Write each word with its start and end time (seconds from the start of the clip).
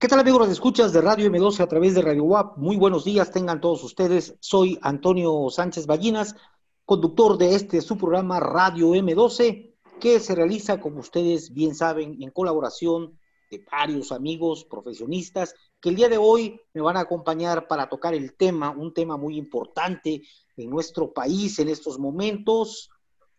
¿Qué 0.00 0.06
tal 0.06 0.20
amigos 0.20 0.46
de 0.46 0.52
escuchas 0.52 0.92
de 0.92 1.00
Radio 1.00 1.28
M12 1.28 1.58
a 1.58 1.66
través 1.66 1.96
de 1.96 2.02
Radio 2.02 2.22
WAP? 2.22 2.56
Muy 2.56 2.76
buenos 2.76 3.04
días, 3.04 3.32
tengan 3.32 3.60
todos 3.60 3.82
ustedes. 3.82 4.36
Soy 4.38 4.78
Antonio 4.80 5.50
Sánchez 5.50 5.86
Ballinas, 5.86 6.36
conductor 6.84 7.36
de 7.36 7.56
este 7.56 7.80
su 7.80 7.98
programa 7.98 8.38
Radio 8.38 8.94
M12, 8.94 9.74
que 10.00 10.20
se 10.20 10.36
realiza, 10.36 10.78
como 10.78 11.00
ustedes 11.00 11.52
bien 11.52 11.74
saben, 11.74 12.22
en 12.22 12.30
colaboración 12.30 13.18
de 13.50 13.66
varios 13.72 14.12
amigos 14.12 14.64
profesionistas 14.64 15.56
que 15.80 15.88
el 15.88 15.96
día 15.96 16.08
de 16.08 16.18
hoy 16.18 16.60
me 16.74 16.80
van 16.80 16.96
a 16.96 17.00
acompañar 17.00 17.66
para 17.66 17.88
tocar 17.88 18.14
el 18.14 18.34
tema, 18.34 18.70
un 18.70 18.94
tema 18.94 19.16
muy 19.16 19.36
importante 19.36 20.22
en 20.56 20.70
nuestro 20.70 21.12
país 21.12 21.58
en 21.58 21.70
estos 21.70 21.98
momentos. 21.98 22.88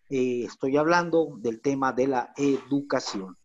Eh, 0.10 0.44
estoy 0.44 0.76
hablando 0.76 1.38
del 1.38 1.62
tema 1.62 1.94
de 1.94 2.08
la 2.08 2.34
educación. 2.36 3.38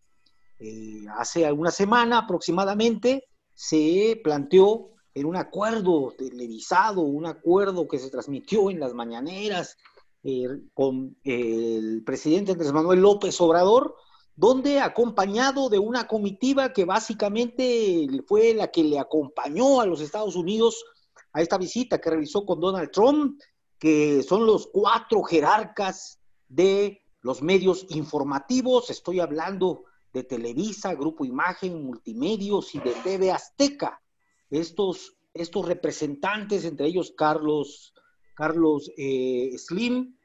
Eh, 0.59 1.05
hace 1.17 1.47
alguna 1.47 1.71
semana 1.71 2.19
aproximadamente 2.19 3.25
se 3.55 4.21
planteó 4.23 4.91
en 5.15 5.27
un 5.27 5.37
acuerdo 5.37 6.13
televisado, 6.17 7.03
un 7.03 7.27
acuerdo 7.27 7.87
que 7.87 7.99
se 7.99 8.11
transmitió 8.11 8.71
en 8.71 8.81
las 8.81 8.95
mañaneras 8.95 9.77
eh, 10.23 10.49
con 10.73 11.17
el 11.23 12.03
presidente 12.05 12.53
Andrés 12.53 12.73
Manuel 12.73 13.01
López 13.01 13.41
Obrador, 13.41 13.95
donde 14.37 14.81
acompañado 14.81 15.69
de 15.69 15.79
una 15.79 16.09
comitiva 16.09 16.73
que 16.73 16.85
básicamente 16.85 18.07
fue 18.27 18.55
la 18.55 18.69
que 18.69 18.83
le 18.83 18.99
acompañó 18.99 19.81
a 19.81 19.87
los 19.87 20.01
Estados 20.01 20.35
Unidos 20.35 20.85
a 21.33 21.43
esta 21.43 21.59
visita 21.59 22.01
que 22.01 22.11
realizó 22.11 22.45
con 22.45 22.61
Donald 22.61 22.91
Trump, 22.91 23.41
que 23.79 24.23
son 24.23 24.47
los 24.47 24.69
cuatro 24.73 25.23
jerarcas 25.23 26.19
de 26.49 27.03
los 27.21 27.43
medios 27.43 27.87
informativos, 27.91 28.91
estoy 28.91 29.21
hablando 29.21 29.85
de 30.15 30.23
Televisa, 30.23 30.95
Grupo 30.95 31.25
Imagen, 31.25 31.85
Multimedios 31.85 32.75
y 32.75 32.79
de 32.79 32.93
TV 33.03 33.33
Azteca. 33.33 34.01
Estos, 34.49 35.17
estos 35.35 35.67
representantes, 35.67 36.65
entre 36.65 36.87
ellos 36.87 37.13
Carlos, 37.17 37.93
Carlos 38.37 38.91
eh, 38.97 39.51
Slim 39.59 40.17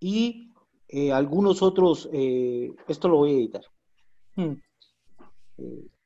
y 0.00 0.52
eh, 0.88 1.12
algunos 1.12 1.62
otros, 1.62 2.08
eh, 2.12 2.72
esto 2.88 3.08
lo 3.08 3.18
voy 3.18 3.30
a 3.30 3.34
editar, 3.34 3.64
hmm. 4.36 4.54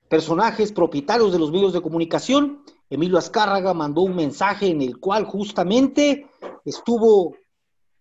personajes 0.08 0.70
propietarios 0.72 1.32
de 1.32 1.38
los 1.38 1.50
medios 1.50 1.72
de 1.72 1.80
comunicación. 1.80 2.62
Emilio 2.90 3.16
Azcárraga 3.16 3.72
mandó 3.72 4.02
un 4.02 4.14
mensaje 4.14 4.68
en 4.68 4.82
el 4.82 4.98
cual 4.98 5.24
justamente 5.24 6.26
estuvo 6.64 7.36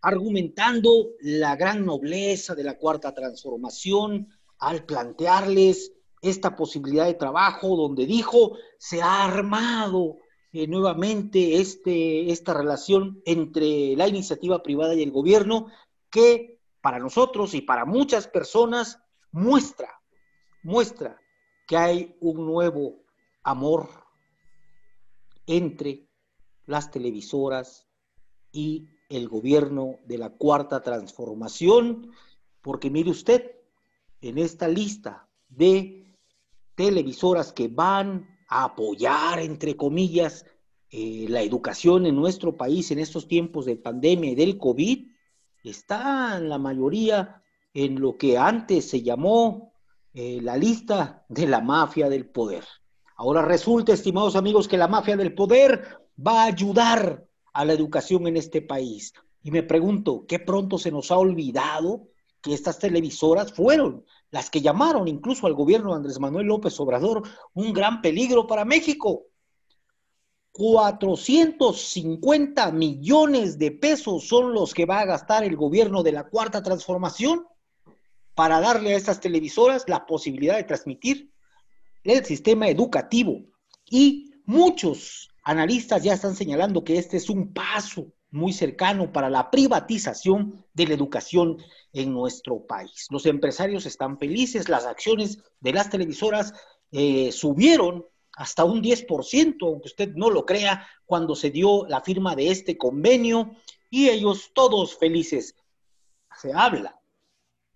argumentando 0.08 1.10
la 1.20 1.58
gran 1.58 1.86
nobleza 1.86 2.56
de 2.56 2.64
la 2.64 2.78
cuarta 2.78 3.14
transformación 3.14 4.30
al 4.58 4.86
plantearles 4.86 5.92
esta 6.22 6.56
posibilidad 6.56 7.06
de 7.08 7.16
trabajo 7.16 7.76
donde 7.76 8.06
dijo 8.06 8.54
se 8.78 9.02
ha 9.02 9.26
armado 9.26 10.16
eh, 10.54 10.66
nuevamente 10.66 11.60
este, 11.60 12.32
esta 12.32 12.54
relación 12.54 13.22
entre 13.26 13.98
la 13.98 14.08
iniciativa 14.08 14.64
privada 14.64 14.96
y 14.96 15.04
el 15.04 15.12
gobierno 15.12 15.68
que 16.10 16.62
para 16.80 17.00
nosotros 17.00 17.54
y 17.54 17.60
para 17.60 17.84
muchas 17.84 18.30
personas 18.30 19.04
muestra, 19.34 19.90
muestra 20.64 21.20
que 21.68 21.76
hay 21.76 22.16
un 22.22 22.46
nuevo 22.46 23.04
amor 23.44 23.90
entre 25.46 26.08
las 26.66 26.92
televisoras 26.92 27.90
y 28.54 28.88
el 29.10 29.30
gobierno 29.30 30.00
de 30.06 30.18
la 30.18 30.30
cuarta 30.30 30.82
transformación, 30.82 32.12
porque 32.62 32.90
mire 32.90 33.10
usted, 33.10 33.52
en 34.22 34.38
esta 34.38 34.68
lista 34.68 35.28
de 35.50 36.14
televisoras 36.76 37.54
que 37.54 37.68
van 37.68 38.28
a 38.50 38.66
apoyar, 38.66 39.40
entre 39.40 39.76
comillas, 39.76 40.46
eh, 40.90 41.26
la 41.30 41.42
educación 41.42 42.06
en 42.06 42.16
nuestro 42.16 42.56
país 42.56 42.92
en 42.92 43.00
estos 43.00 43.28
tiempos 43.28 43.66
de 43.66 43.76
pandemia 43.76 44.32
y 44.32 44.36
del 44.36 44.58
COVID, 44.58 45.08
están 45.64 46.50
la 46.50 46.58
mayoría 46.58 47.44
en 47.74 48.00
lo 48.00 48.18
que 48.18 48.38
antes 48.38 48.90
se 48.90 49.04
llamó 49.04 49.74
eh, 50.14 50.40
la 50.42 50.58
lista 50.58 51.26
de 51.30 51.48
la 51.48 51.62
mafia 51.62 52.10
del 52.10 52.26
poder. 52.28 52.64
Ahora 53.18 53.42
resulta, 53.42 53.94
estimados 53.94 54.36
amigos, 54.36 54.68
que 54.68 54.78
la 54.78 54.88
mafia 54.88 55.18
del 55.18 55.34
poder 55.34 56.08
va 56.26 56.44
a 56.44 56.48
ayudar 56.48 57.27
a 57.58 57.66
la 57.66 57.74
educación 57.74 58.28
en 58.28 58.38
este 58.38 58.62
país. 58.62 59.12
Y 59.42 59.50
me 59.50 59.64
pregunto, 59.64 60.26
¿qué 60.28 60.38
pronto 60.38 60.78
se 60.78 60.92
nos 60.92 61.10
ha 61.10 61.18
olvidado 61.18 62.08
que 62.40 62.54
estas 62.54 62.78
televisoras 62.78 63.52
fueron 63.52 64.06
las 64.30 64.52
que 64.52 64.62
llamaron 64.62 65.08
incluso 65.08 65.48
al 65.48 65.56
gobierno 65.56 65.90
de 65.90 65.96
Andrés 65.96 66.20
Manuel 66.20 66.46
López 66.46 66.80
Obrador 66.80 67.24
un 67.56 67.74
gran 67.74 68.04
peligro 68.04 68.46
para 68.46 68.64
México? 68.64 69.24
450 70.52 72.72
millones 72.74 73.58
de 73.58 73.72
pesos 73.72 74.28
son 74.28 74.54
los 74.54 74.76
que 74.76 74.86
va 74.86 75.00
a 75.00 75.06
gastar 75.06 75.44
el 75.44 75.56
gobierno 75.56 76.04
de 76.04 76.12
la 76.12 76.26
Cuarta 76.26 76.62
Transformación 76.62 77.48
para 78.36 78.60
darle 78.60 78.94
a 78.94 78.98
estas 78.98 79.20
televisoras 79.20 79.86
la 79.88 80.06
posibilidad 80.06 80.58
de 80.58 80.64
transmitir 80.64 81.32
el 82.04 82.24
sistema 82.24 82.70
educativo. 82.70 83.42
Y 83.90 84.32
muchos 84.46 85.32
Analistas 85.48 86.04
ya 86.04 86.12
están 86.12 86.36
señalando 86.36 86.84
que 86.84 86.98
este 86.98 87.16
es 87.16 87.30
un 87.30 87.54
paso 87.54 88.12
muy 88.32 88.52
cercano 88.52 89.14
para 89.14 89.30
la 89.30 89.50
privatización 89.50 90.66
de 90.74 90.88
la 90.88 90.94
educación 90.94 91.56
en 91.94 92.12
nuestro 92.12 92.68
país. 92.68 93.08
Los 93.12 93.26
empresarios 93.26 93.86
están 93.86 94.20
felices, 94.20 94.68
las 94.68 94.86
acciones 94.86 95.40
de 95.62 95.72
las 95.72 95.90
televisoras 95.90 96.54
eh, 96.92 97.32
subieron 97.32 98.06
hasta 98.36 98.66
un 98.66 98.84
10%, 98.84 99.56
aunque 99.62 99.88
usted 99.88 100.14
no 100.16 100.30
lo 100.30 100.46
crea, 100.46 100.86
cuando 101.06 101.34
se 101.34 101.50
dio 101.50 101.88
la 101.88 102.02
firma 102.02 102.36
de 102.36 102.52
este 102.52 102.78
convenio 102.78 103.52
y 103.90 104.10
ellos 104.10 104.52
todos 104.54 104.98
felices. 104.98 105.56
Se 106.42 106.52
habla 106.52 107.00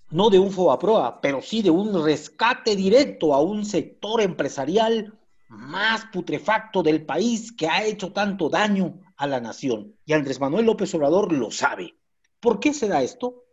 no 0.09 0.29
de 0.29 0.39
un 0.39 0.51
FOBAPROA, 0.51 1.21
pero 1.21 1.41
sí 1.41 1.61
de 1.61 1.69
un 1.69 2.03
rescate 2.03 2.75
directo 2.75 3.33
a 3.33 3.39
un 3.39 3.63
sector 3.63 4.19
empresarial 4.19 5.17
más 5.51 6.05
putrefacto 6.13 6.81
del 6.81 7.05
país 7.05 7.51
que 7.51 7.67
ha 7.67 7.83
hecho 7.83 8.13
tanto 8.13 8.49
daño 8.49 9.01
a 9.17 9.27
la 9.27 9.41
nación. 9.41 9.97
Y 10.05 10.13
Andrés 10.13 10.39
Manuel 10.39 10.65
López 10.65 10.93
Obrador 10.95 11.33
lo 11.33 11.51
sabe. 11.51 11.97
¿Por 12.39 12.61
qué 12.61 12.73
se 12.73 12.87
da 12.87 13.03
esto? 13.03 13.43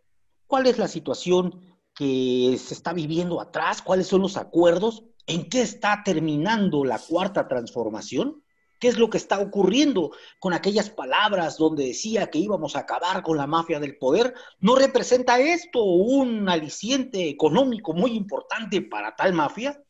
¿Cuál 0.47 0.67
es 0.67 0.77
la 0.77 0.87
situación 0.87 1.59
que 1.93 2.57
se 2.57 2.73
está 2.73 2.93
viviendo 2.93 3.41
atrás? 3.41 3.81
¿Cuáles 3.81 4.07
son 4.07 4.21
los 4.21 4.37
acuerdos? 4.37 5.03
¿En 5.27 5.49
qué 5.49 5.61
está 5.61 6.01
terminando 6.05 6.85
la 6.85 6.99
cuarta 6.99 7.49
transformación? 7.49 8.43
¿Qué 8.79 8.87
es 8.87 8.97
lo 8.97 9.09
que 9.09 9.17
está 9.17 9.39
ocurriendo 9.39 10.11
con 10.39 10.53
aquellas 10.53 10.89
palabras 10.89 11.57
donde 11.57 11.87
decía 11.87 12.29
que 12.29 12.39
íbamos 12.39 12.77
a 12.77 12.79
acabar 12.79 13.23
con 13.23 13.35
la 13.35 13.45
mafia 13.45 13.81
del 13.81 13.97
poder? 13.97 14.33
¿No 14.61 14.77
representa 14.77 15.37
esto 15.37 15.83
un 15.83 16.47
aliciente 16.47 17.27
económico 17.27 17.91
muy 17.91 18.11
importante 18.11 18.81
para 18.81 19.17
tal 19.17 19.33
mafia? 19.33 19.83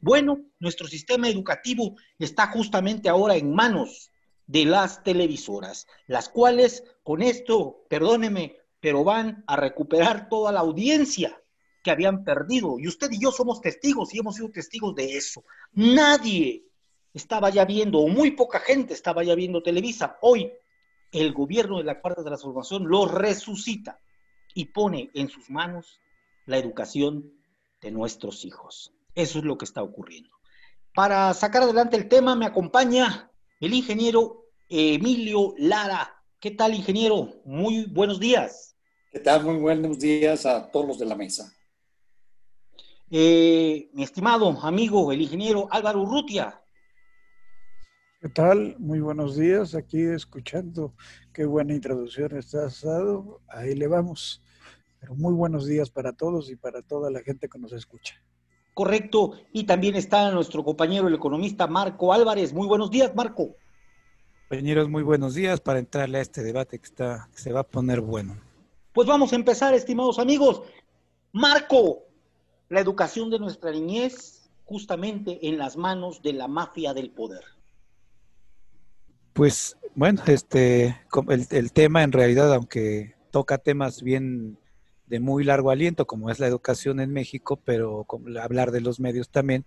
Bueno, 0.00 0.40
nuestro 0.58 0.86
sistema 0.86 1.28
educativo 1.28 1.96
está 2.18 2.46
justamente 2.48 3.08
ahora 3.08 3.36
en 3.36 3.54
manos 3.54 4.10
de 4.46 4.64
las 4.64 5.02
televisoras, 5.02 5.86
las 6.06 6.28
cuales 6.28 6.82
con 7.02 7.22
esto, 7.22 7.84
perdóneme, 7.88 8.56
pero 8.80 9.04
van 9.04 9.44
a 9.46 9.56
recuperar 9.56 10.28
toda 10.28 10.52
la 10.52 10.60
audiencia 10.60 11.40
que 11.82 11.90
habían 11.90 12.24
perdido. 12.24 12.78
Y 12.78 12.88
usted 12.88 13.10
y 13.10 13.20
yo 13.20 13.30
somos 13.30 13.60
testigos 13.60 14.14
y 14.14 14.18
hemos 14.18 14.36
sido 14.36 14.50
testigos 14.50 14.94
de 14.94 15.16
eso. 15.16 15.44
Nadie 15.72 16.64
estaba 17.12 17.50
ya 17.50 17.64
viendo, 17.64 17.98
o 17.98 18.08
muy 18.08 18.32
poca 18.32 18.60
gente 18.60 18.94
estaba 18.94 19.22
ya 19.22 19.34
viendo 19.34 19.62
Televisa. 19.62 20.18
Hoy 20.22 20.50
el 21.12 21.32
gobierno 21.32 21.78
de 21.78 21.84
la 21.84 22.00
Cuarta 22.00 22.24
Transformación 22.24 22.88
lo 22.88 23.06
resucita 23.06 24.00
y 24.54 24.66
pone 24.66 25.10
en 25.14 25.28
sus 25.28 25.50
manos 25.50 26.00
la 26.46 26.58
educación 26.58 27.32
de 27.80 27.90
nuestros 27.90 28.44
hijos. 28.44 28.94
Eso 29.14 29.38
es 29.38 29.44
lo 29.44 29.58
que 29.58 29.64
está 29.64 29.82
ocurriendo. 29.82 30.30
Para 30.94 31.32
sacar 31.34 31.62
adelante 31.62 31.96
el 31.96 32.08
tema 32.08 32.34
me 32.36 32.46
acompaña 32.46 33.30
el 33.60 33.74
ingeniero 33.74 34.46
Emilio 34.68 35.54
Lara. 35.58 36.22
¿Qué 36.38 36.52
tal, 36.52 36.74
ingeniero? 36.74 37.42
Muy 37.44 37.86
buenos 37.86 38.20
días. 38.20 38.76
¿Qué 39.12 39.20
tal? 39.20 39.44
Muy 39.44 39.56
buenos 39.56 39.98
días 39.98 40.46
a 40.46 40.70
todos 40.70 40.86
los 40.86 40.98
de 40.98 41.06
la 41.06 41.16
mesa. 41.16 41.52
Eh, 43.10 43.90
mi 43.92 44.04
estimado 44.04 44.48
amigo, 44.62 45.10
el 45.10 45.20
ingeniero 45.20 45.66
Álvaro 45.70 46.02
Urrutia. 46.02 46.62
¿Qué 48.20 48.28
tal? 48.28 48.76
Muy 48.78 49.00
buenos 49.00 49.36
días. 49.36 49.74
Aquí 49.74 50.00
escuchando 50.02 50.94
qué 51.32 51.44
buena 51.44 51.74
introducción 51.74 52.36
estás 52.36 52.82
dado. 52.82 53.40
Ahí 53.48 53.74
le 53.74 53.88
vamos. 53.88 54.42
Pero 55.00 55.14
muy 55.16 55.32
buenos 55.32 55.66
días 55.66 55.90
para 55.90 56.12
todos 56.12 56.50
y 56.50 56.56
para 56.56 56.82
toda 56.82 57.10
la 57.10 57.20
gente 57.20 57.48
que 57.48 57.58
nos 57.58 57.72
escucha. 57.72 58.22
Correcto. 58.74 59.32
Y 59.52 59.64
también 59.64 59.94
está 59.96 60.30
nuestro 60.30 60.64
compañero, 60.64 61.08
el 61.08 61.14
economista 61.14 61.66
Marco 61.66 62.12
Álvarez. 62.12 62.52
Muy 62.52 62.66
buenos 62.66 62.90
días, 62.90 63.14
Marco. 63.14 63.56
Compañeros, 64.48 64.88
muy 64.88 65.02
buenos 65.02 65.34
días 65.34 65.60
para 65.60 65.78
entrarle 65.78 66.18
a 66.18 66.22
este 66.22 66.42
debate 66.42 66.78
que, 66.78 66.86
está, 66.86 67.28
que 67.32 67.40
se 67.40 67.52
va 67.52 67.60
a 67.60 67.66
poner 67.66 68.00
bueno. 68.00 68.36
Pues 68.92 69.06
vamos 69.06 69.32
a 69.32 69.36
empezar, 69.36 69.74
estimados 69.74 70.18
amigos. 70.18 70.62
Marco, 71.32 72.04
la 72.68 72.80
educación 72.80 73.30
de 73.30 73.38
nuestra 73.38 73.70
niñez 73.70 74.40
justamente 74.70 75.48
en 75.48 75.58
las 75.58 75.76
manos 75.76 76.22
de 76.22 76.32
la 76.32 76.46
mafia 76.46 76.94
del 76.94 77.10
poder? 77.10 77.42
Pues 79.32 79.76
bueno, 79.96 80.22
este, 80.26 80.96
el, 81.28 81.46
el 81.50 81.72
tema 81.72 82.04
en 82.04 82.12
realidad, 82.12 82.54
aunque 82.54 83.16
toca 83.32 83.58
temas 83.58 84.00
bien 84.00 84.58
de 85.10 85.18
muy 85.18 85.42
largo 85.42 85.70
aliento, 85.70 86.06
como 86.06 86.30
es 86.30 86.38
la 86.38 86.46
educación 86.46 87.00
en 87.00 87.12
México, 87.12 87.60
pero 87.64 88.06
hablar 88.40 88.70
de 88.70 88.80
los 88.80 89.00
medios 89.00 89.28
también. 89.28 89.66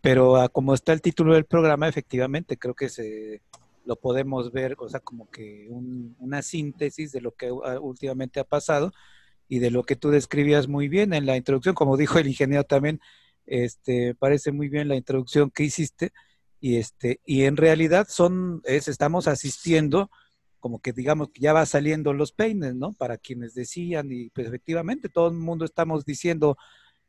Pero 0.00 0.36
ah, 0.36 0.48
como 0.48 0.72
está 0.74 0.94
el 0.94 1.02
título 1.02 1.34
del 1.34 1.44
programa, 1.44 1.88
efectivamente 1.88 2.56
creo 2.56 2.74
que 2.74 2.88
se 2.88 3.42
lo 3.84 3.96
podemos 3.96 4.50
ver, 4.50 4.76
o 4.78 4.88
sea, 4.88 5.00
como 5.00 5.30
que 5.30 5.68
una 5.70 6.42
síntesis 6.42 7.12
de 7.12 7.20
lo 7.20 7.32
que 7.32 7.52
últimamente 7.52 8.40
ha 8.40 8.44
pasado 8.44 8.92
y 9.46 9.58
de 9.58 9.70
lo 9.70 9.84
que 9.84 9.96
tú 9.96 10.10
describías 10.10 10.68
muy 10.68 10.88
bien 10.88 11.12
en 11.12 11.26
la 11.26 11.36
introducción, 11.36 11.74
como 11.74 11.96
dijo 11.96 12.18
el 12.18 12.26
ingeniero 12.26 12.64
también, 12.64 13.00
este, 13.46 14.14
parece 14.14 14.52
muy 14.52 14.68
bien 14.68 14.88
la 14.88 14.96
introducción 14.96 15.50
que 15.50 15.64
hiciste 15.64 16.12
y 16.60 16.76
este 16.76 17.20
y 17.24 17.44
en 17.44 17.56
realidad 17.56 18.06
son 18.10 18.62
es, 18.64 18.88
estamos 18.88 19.28
asistiendo 19.28 20.10
como 20.60 20.80
que 20.80 20.92
digamos 20.92 21.30
que 21.30 21.40
ya 21.40 21.52
va 21.52 21.66
saliendo 21.66 22.12
los 22.12 22.32
peines, 22.32 22.74
¿no? 22.74 22.92
Para 22.92 23.18
quienes 23.18 23.54
decían, 23.54 24.10
y 24.10 24.30
pues 24.30 24.46
efectivamente 24.46 25.08
todo 25.08 25.28
el 25.28 25.34
mundo 25.34 25.64
estamos 25.64 26.04
diciendo, 26.04 26.56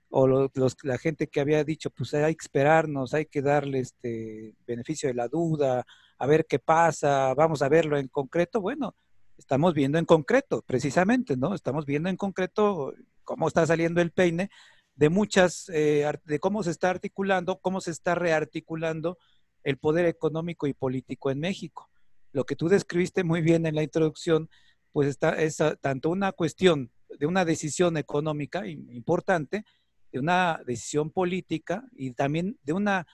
o 0.10 0.28
los, 0.28 0.52
la 0.84 0.98
gente 0.98 1.28
que 1.28 1.40
había 1.40 1.64
dicho, 1.64 1.90
pues 1.92 2.14
hay 2.14 2.36
que 2.36 2.44
esperarnos, 2.44 3.14
hay 3.14 3.26
que 3.26 3.42
darle 3.42 3.80
este 3.80 4.56
beneficio 4.68 5.10
de 5.10 5.16
la 5.16 5.28
duda, 5.28 5.86
a 6.18 6.28
ver 6.28 6.46
qué 6.48 6.60
pasa, 6.60 7.34
vamos 7.34 7.62
a 7.62 7.70
verlo 7.70 7.98
en 7.98 8.08
concreto. 8.08 8.62
Bueno, 8.62 8.96
estamos 9.38 9.74
viendo 9.74 9.98
en 9.98 10.06
concreto, 10.06 10.64
precisamente, 10.66 11.38
¿no? 11.38 11.56
Estamos 11.56 11.86
viendo 11.86 12.10
en 12.10 12.18
concreto 12.18 12.94
cómo 13.24 13.48
está 13.48 13.66
saliendo 13.66 14.02
el 14.02 14.12
peine 14.12 14.50
de 14.96 15.10
muchas, 15.10 15.70
eh, 15.74 16.12
de 16.26 16.40
cómo 16.40 16.64
se 16.64 16.72
está 16.72 16.90
articulando, 16.90 17.60
cómo 17.60 17.82
se 17.82 17.92
está 17.92 18.16
rearticulando 18.16 19.18
el 19.64 19.78
poder 19.78 20.06
económico 20.06 20.68
y 20.68 20.74
político 20.74 21.32
en 21.32 21.40
México 21.40 21.90
lo 22.32 22.46
que 22.46 22.56
tú 22.56 22.70
describiste 22.70 23.24
muy 23.24 23.42
bien 23.42 23.66
en 23.66 23.76
la 23.76 23.84
introducción, 23.84 24.50
pues 24.92 25.08
está, 25.08 25.42
es 25.42 25.58
tanto 25.82 26.10
una 26.10 26.32
cuestión 26.32 26.92
de 27.18 27.26
una 27.26 27.46
decisión 27.46 27.98
económica 27.98 28.68
importante, 28.68 29.66
de 30.12 30.20
una 30.20 30.62
decisión 30.66 31.12
política 31.12 31.84
y 31.96 32.12
también 32.12 32.58
de 32.64 32.74
una, 32.74 33.08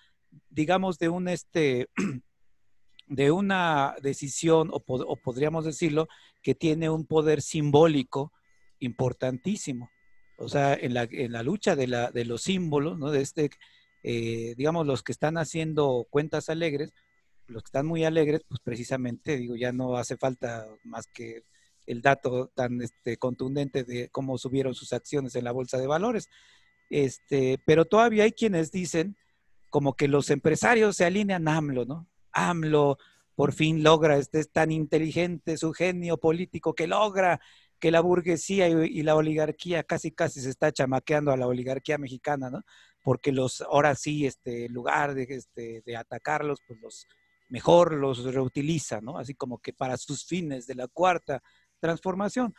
digamos, 0.50 0.98
de 0.98 1.10
un 1.10 1.28
este, 1.28 1.90
de 3.08 3.32
una 3.32 3.96
decisión, 4.02 4.70
o, 4.72 4.80
podríamos 5.18 5.66
decirlo, 5.66 6.08
que 6.42 6.56
tiene 6.56 6.90
un 6.90 7.06
poder 7.06 7.42
simbólico 7.42 8.32
importantísimo. 8.80 9.90
O 10.38 10.50
sea, 10.50 10.74
en 10.74 10.94
la, 10.94 11.08
en 11.10 11.32
la 11.32 11.44
lucha 11.44 11.76
de, 11.76 11.88
la, 11.88 12.12
de 12.12 12.26
los 12.26 12.42
símbolos, 12.44 12.98
¿no? 12.98 13.10
De 13.10 13.22
este, 13.22 13.50
eh, 14.04 14.54
digamos, 14.58 14.86
los 14.86 15.02
que 15.02 15.14
están 15.14 15.38
haciendo 15.38 16.06
cuentas 16.10 16.50
alegres, 16.50 16.94
los 17.48 17.64
que 17.64 17.68
están 17.68 17.86
muy 17.86 18.04
alegres, 18.04 18.42
pues 18.48 18.60
precisamente, 18.64 19.38
digo, 19.38 19.56
ya 19.56 19.72
no 19.72 19.98
hace 19.98 20.18
falta 20.18 20.68
más 20.84 21.08
que 21.08 21.44
el 21.86 22.02
dato 22.02 22.48
tan 22.56 22.82
este, 22.82 23.18
contundente 23.18 23.84
de 23.84 24.10
cómo 24.10 24.38
subieron 24.38 24.74
sus 24.74 24.94
acciones 24.94 25.36
en 25.36 25.44
la 25.44 25.52
bolsa 25.52 25.78
de 25.78 25.88
valores. 25.88 26.30
Este, 26.90 27.60
pero 27.66 27.86
todavía 27.86 28.24
hay 28.24 28.32
quienes 28.32 28.72
dicen 28.72 29.18
como 29.70 29.94
que 29.94 30.08
los 30.08 30.30
empresarios 30.30 30.98
se 30.98 31.06
alinean 31.06 31.48
a 31.48 31.58
AMLO, 31.58 31.86
¿no? 31.86 32.08
AMLO 32.32 32.98
por 33.36 33.54
fin 33.54 33.84
logra, 33.84 34.18
este 34.18 34.40
es 34.40 34.50
tan 34.50 34.72
inteligente 34.72 35.58
su 35.58 35.74
genio 35.74 36.18
político 36.18 36.74
que 36.74 36.88
logra 36.88 37.42
que 37.80 37.92
la 37.92 38.00
burguesía 38.00 38.70
y, 38.70 39.04
la 39.04 39.16
oligarquía 39.16 39.84
casi 39.84 40.12
casi 40.12 40.40
se 40.40 40.50
está 40.50 40.72
chamaqueando 40.72 41.32
a 41.32 41.38
la 41.38 41.48
oligarquía 41.48 41.98
mexicana, 41.98 42.50
¿no? 42.50 42.62
Porque 43.04 43.32
los, 43.32 43.62
ahora 43.62 43.96
sí, 43.96 44.26
este, 44.26 44.66
en 44.66 44.74
lugar 44.74 45.14
de, 45.14 45.28
este, 45.30 45.84
de 45.86 45.98
atacarlos, 45.98 46.60
pues 46.66 46.80
los, 46.80 47.06
mejor 47.48 47.94
los 47.94 48.24
reutiliza, 48.24 49.02
¿no? 49.02 49.18
Así 49.18 49.36
como 49.36 49.60
que 49.60 49.74
para 49.74 49.98
sus 49.98 50.26
fines 50.26 50.68
de 50.68 50.76
la 50.76 50.88
cuarta 50.88 51.42
transformación. 51.80 52.54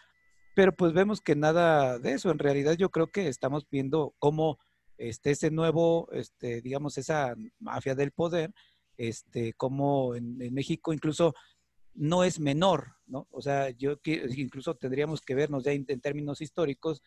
Pero 0.55 0.73
pues 0.75 0.93
vemos 0.93 1.21
que 1.21 1.37
nada 1.37 1.99
de 1.99 2.13
eso. 2.13 2.31
En 2.31 2.39
realidad 2.39 2.75
yo 2.75 2.91
creo 2.91 3.09
que 3.09 3.29
estamos 3.29 3.67
viendo 3.71 4.15
cómo 4.19 4.59
este, 4.99 5.33
ese 5.33 5.51
nuevo, 5.51 6.09
este, 6.13 6.63
digamos, 6.63 6.97
esa 6.99 7.35
mafia 7.59 7.95
del 7.95 8.13
poder, 8.13 8.53
este, 8.97 9.53
como 9.53 10.15
en, 10.15 10.39
México 10.55 10.93
incluso 10.93 11.35
no 11.95 12.25
es 12.25 12.41
menor, 12.41 12.97
¿no? 13.07 13.27
O 13.31 13.43
sea, 13.43 13.71
yo 13.71 13.97
incluso 14.05 14.75
tendríamos 14.75 15.21
que 15.21 15.35
vernos 15.35 15.65
ya 15.65 15.73
en, 15.73 15.85
términos 16.01 16.41
históricos, 16.41 17.03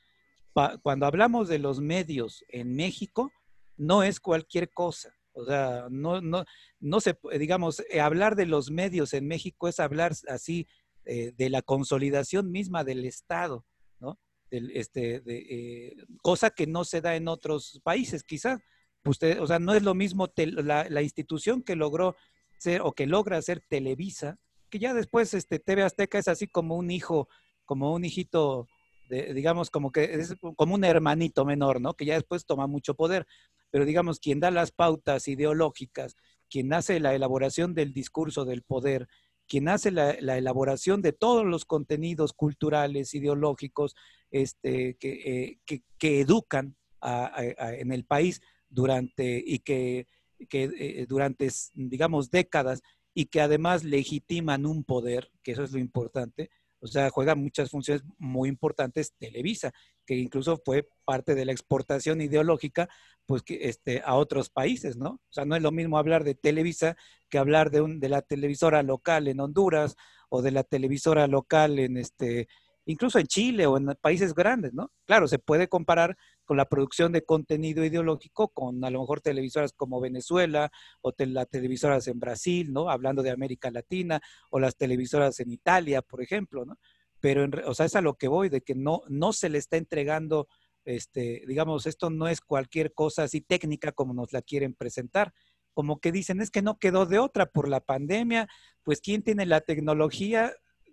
cuando 0.81 1.05
hablamos 1.05 1.47
de 1.47 1.59
los 1.59 1.79
medios 1.79 2.43
en 2.49 2.75
México, 2.75 3.31
no 3.77 4.03
es 4.03 4.19
cualquier 4.19 4.71
cosa. 4.71 5.15
O 5.39 5.45
sea, 5.45 5.87
no, 5.89 6.21
no, 6.21 6.45
no 6.79 7.01
se, 7.01 7.17
digamos, 7.37 7.83
eh, 7.89 8.01
hablar 8.01 8.35
de 8.35 8.45
los 8.45 8.71
medios 8.71 9.13
en 9.13 9.27
México 9.27 9.67
es 9.67 9.79
hablar 9.79 10.13
así 10.27 10.67
eh, 11.05 11.33
de 11.37 11.49
la 11.49 11.61
consolidación 11.61 12.51
misma 12.51 12.83
del 12.83 13.05
Estado, 13.05 13.65
¿no? 13.99 14.19
este, 14.51 15.21
de, 15.21 15.37
eh, 15.37 15.95
cosa 16.21 16.49
que 16.49 16.67
no 16.67 16.83
se 16.83 17.01
da 17.01 17.15
en 17.15 17.27
otros 17.27 17.79
países, 17.83 18.23
quizá. 18.23 18.59
Usted, 19.05 19.41
o 19.41 19.47
sea, 19.47 19.59
no 19.59 19.73
es 19.73 19.83
lo 19.83 19.95
mismo 19.95 20.27
la, 20.35 20.87
la, 20.89 21.01
institución 21.01 21.63
que 21.63 21.77
logró 21.77 22.17
ser 22.57 22.81
o 22.81 22.91
que 22.91 23.07
logra 23.07 23.41
ser 23.41 23.61
Televisa, 23.61 24.37
que 24.69 24.77
ya 24.77 24.93
después 24.93 25.33
este, 25.33 25.57
TV 25.57 25.83
Azteca 25.83 26.19
es 26.19 26.27
así 26.27 26.47
como 26.47 26.75
un 26.75 26.91
hijo, 26.91 27.29
como 27.63 27.93
un 27.93 28.03
hijito 28.03 28.67
digamos, 29.09 29.69
como 29.69 29.91
que 29.91 30.03
es 30.03 30.35
como 30.55 30.75
un 30.75 30.83
hermanito 30.83 31.45
menor, 31.45 31.81
¿no? 31.81 31.93
Que 31.93 32.05
ya 32.05 32.13
después 32.13 32.45
toma 32.45 32.67
mucho 32.67 32.93
poder. 32.93 33.25
Pero 33.71 33.85
digamos, 33.85 34.19
quien 34.19 34.39
da 34.39 34.51
las 34.51 34.71
pautas 34.71 35.27
ideológicas, 35.27 36.15
quien 36.49 36.73
hace 36.73 36.99
la 36.99 37.13
elaboración 37.13 37.73
del 37.73 37.93
discurso 37.93 38.45
del 38.45 38.63
poder, 38.63 39.07
quien 39.47 39.67
hace 39.67 39.91
la, 39.91 40.11
elaboración 40.11 41.01
de 41.01 41.11
todos 41.11 41.45
los 41.45 41.65
contenidos 41.65 42.33
culturales, 42.33 43.13
ideológicos, 43.15 43.95
este, 44.31 44.95
que, 44.97 45.57
eh, 45.69 45.81
educan 46.01 46.75
en 47.01 47.91
el 47.91 48.05
país 48.05 48.41
durante 48.69 49.43
y 49.43 49.59
que, 49.59 50.05
eh, 50.51 51.05
durante, 51.07 51.49
digamos, 51.73 52.29
décadas 52.29 52.81
y 53.13 53.25
que 53.25 53.41
además 53.41 53.83
legitiman 53.83 54.65
un 54.65 54.83
poder, 54.83 55.31
que 55.41 55.51
eso 55.53 55.63
es 55.63 55.71
lo 55.71 55.79
importante, 55.79 56.51
o 56.81 56.87
sea, 56.87 57.09
juega 57.09 57.35
muchas 57.35 57.69
funciones 57.69 58.03
muy 58.17 58.49
importantes 58.49 59.13
Televisa, 59.17 59.71
que 60.05 60.15
incluso 60.15 60.61
fue 60.63 60.87
parte 61.05 61.35
de 61.35 61.45
la 61.45 61.51
exportación 61.51 62.21
ideológica 62.21 62.89
pues, 63.25 63.43
que, 63.43 63.69
este, 63.69 64.01
a 64.03 64.15
otros 64.15 64.49
países, 64.49 64.97
¿no? 64.97 65.09
O 65.09 65.31
sea, 65.31 65.45
no 65.45 65.55
es 65.55 65.61
lo 65.61 65.71
mismo 65.71 65.97
hablar 65.97 66.23
de 66.23 66.35
Televisa 66.35 66.95
que 67.29 67.37
hablar 67.37 67.69
de, 67.69 67.81
un, 67.81 67.99
de 67.99 68.09
la 68.09 68.21
televisora 68.21 68.81
local 68.81 69.27
en 69.27 69.39
Honduras 69.39 69.95
o 70.29 70.41
de 70.41 70.51
la 70.51 70.63
televisora 70.63 71.27
local 71.27 71.79
en 71.79 71.97
este, 71.97 72.47
incluso 72.89 73.19
en 73.19 73.27
Chile 73.27 73.67
o 73.67 73.77
en 73.77 73.85
países 74.01 74.33
grandes, 74.33 74.73
¿no? 74.73 74.91
Claro, 75.05 75.27
se 75.27 75.37
puede 75.37 75.69
comparar 75.69 76.17
con 76.43 76.57
la 76.57 76.65
producción 76.65 77.11
de 77.11 77.23
contenido 77.23 77.85
ideológico 77.85 78.47
con 78.47 78.83
a 78.83 78.89
lo 78.89 79.01
mejor 79.01 79.21
televisoras 79.21 79.73
como 79.73 80.01
Venezuela 80.01 80.71
o 81.01 81.13
las 81.15 81.47
televisoras 81.49 82.07
en 82.07 82.19
Brasil, 82.19 82.73
¿no? 82.73 82.89
Hablando 82.89 83.21
de 83.21 83.29
América 83.29 83.69
Latina 83.69 84.19
o 84.49 84.59
las 84.59 84.75
televisoras 84.75 85.39
en 85.39 85.51
Italia, 85.51 86.01
por 86.01 86.23
ejemplo, 86.23 86.65
¿no? 86.65 86.79
Pero, 87.19 87.47
o 87.69 87.75
sea, 87.75 87.85
es 87.85 87.95
a 87.95 88.01
lo 88.01 88.15
que 88.15 88.27
voy, 88.27 88.49
de 88.49 88.61
que 88.61 88.73
no, 88.73 89.03
no 89.07 89.33
se 89.33 89.49
le 89.49 89.59
está 89.59 89.77
entregando, 89.77 90.47
este, 90.83 91.43
digamos, 91.45 91.85
esto 91.85 92.09
no 92.09 92.27
es 92.27 92.41
cualquier 92.41 92.91
cosa 92.95 93.21
así 93.21 93.39
técnica 93.39 93.91
como 93.91 94.15
nos 94.15 94.33
la 94.33 94.41
quieren 94.41 94.73
presentar 94.73 95.31
como 95.75 95.99
que 95.99 96.11
dicen, 96.11 96.41
es 96.41 96.51
que 96.51 96.61
no 96.61 96.77
quedó 96.77 97.05
de 97.05 97.19
otra 97.19 97.45
por 97.45 97.69
la 97.69 97.79
pandemia, 97.79 98.49
pues 98.83 98.99
¿quién 98.99 99.21
tiene 99.21 99.45
la 99.45 99.61
tecnología? 99.61 100.51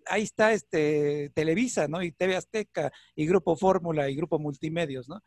Ahí 0.08 0.22
está 0.22 0.52
este 0.52 1.30
Televisa, 1.34 1.88
¿no? 1.88 2.02
Y 2.02 2.12
TV 2.12 2.36
Azteca, 2.36 2.92
y 3.14 3.26
Grupo 3.26 3.56
Fórmula, 3.56 4.08
y 4.08 4.16
Grupo 4.16 4.38
Multimedios, 4.38 5.08
¿no? 5.08 5.22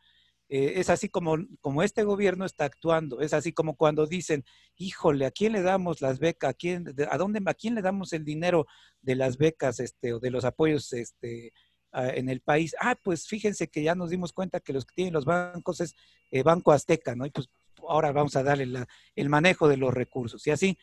Eh, 0.52 0.80
es 0.80 0.90
así 0.90 1.08
como, 1.08 1.36
como 1.60 1.84
este 1.84 2.02
gobierno 2.02 2.44
está 2.44 2.64
actuando, 2.64 3.20
es 3.20 3.32
así 3.32 3.52
como 3.52 3.76
cuando 3.76 4.06
dicen, 4.08 4.44
híjole, 4.76 5.24
¿a 5.24 5.30
quién 5.30 5.52
le 5.52 5.62
damos 5.62 6.00
las 6.00 6.18
becas? 6.18 6.50
¿A 6.50 6.54
quién, 6.54 6.86
a 7.08 7.16
dónde, 7.18 7.40
a 7.46 7.54
quién 7.54 7.76
le 7.76 7.82
damos 7.82 8.12
el 8.12 8.24
dinero 8.24 8.66
de 9.00 9.14
las 9.14 9.38
becas 9.38 9.78
este, 9.78 10.12
o 10.12 10.18
de 10.18 10.30
los 10.30 10.44
apoyos 10.44 10.92
este, 10.92 11.52
en 11.92 12.28
el 12.28 12.40
país? 12.40 12.74
Ah, 12.80 12.96
pues 13.00 13.28
fíjense 13.28 13.68
que 13.68 13.84
ya 13.84 13.94
nos 13.94 14.10
dimos 14.10 14.32
cuenta 14.32 14.58
que 14.58 14.72
los 14.72 14.84
que 14.84 14.94
tienen 14.96 15.14
los 15.14 15.24
bancos 15.24 15.80
es 15.80 15.94
eh, 16.32 16.42
Banco 16.42 16.72
Azteca, 16.72 17.14
¿no? 17.14 17.26
Y 17.26 17.30
pues 17.30 17.46
ahora 17.88 18.10
vamos 18.10 18.34
a 18.34 18.42
darle 18.42 18.86
el 19.14 19.28
manejo 19.28 19.68
de 19.68 19.76
los 19.76 19.94
recursos. 19.94 20.44
Y 20.48 20.50
así, 20.50 20.76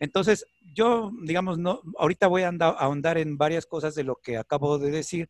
entonces, 0.00 0.46
yo, 0.74 1.12
digamos, 1.22 1.58
no, 1.58 1.82
ahorita 1.98 2.26
voy 2.26 2.42
a, 2.42 2.48
ahondar 2.48 3.18
en 3.18 3.36
varias 3.36 3.66
cosas 3.66 3.94
de 3.94 4.02
lo 4.02 4.16
que 4.16 4.38
acabo 4.38 4.78
de 4.78 4.90
decir, 4.90 5.28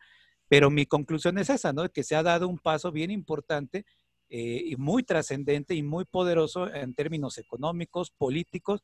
pero 0.49 0.71
mi 0.71 0.87
conclusión 0.87 1.39
es 1.39 1.51
esa, 1.51 1.73
¿no? 1.73 1.89
Que 1.91 2.05
se 2.05 2.15
ha 2.15 2.23
dado 2.23 2.49
un 2.49 2.59
paso 2.59 2.93
bien 2.93 3.11
importante 3.11 3.85
eh, 4.29 4.63
y 4.65 4.77
muy 4.77 5.03
trascendente 5.03 5.75
y 5.75 5.83
muy 5.83 6.05
poderoso 6.05 6.73
en 6.73 6.95
términos 6.95 7.37
económicos, 7.37 8.13
políticos, 8.13 8.83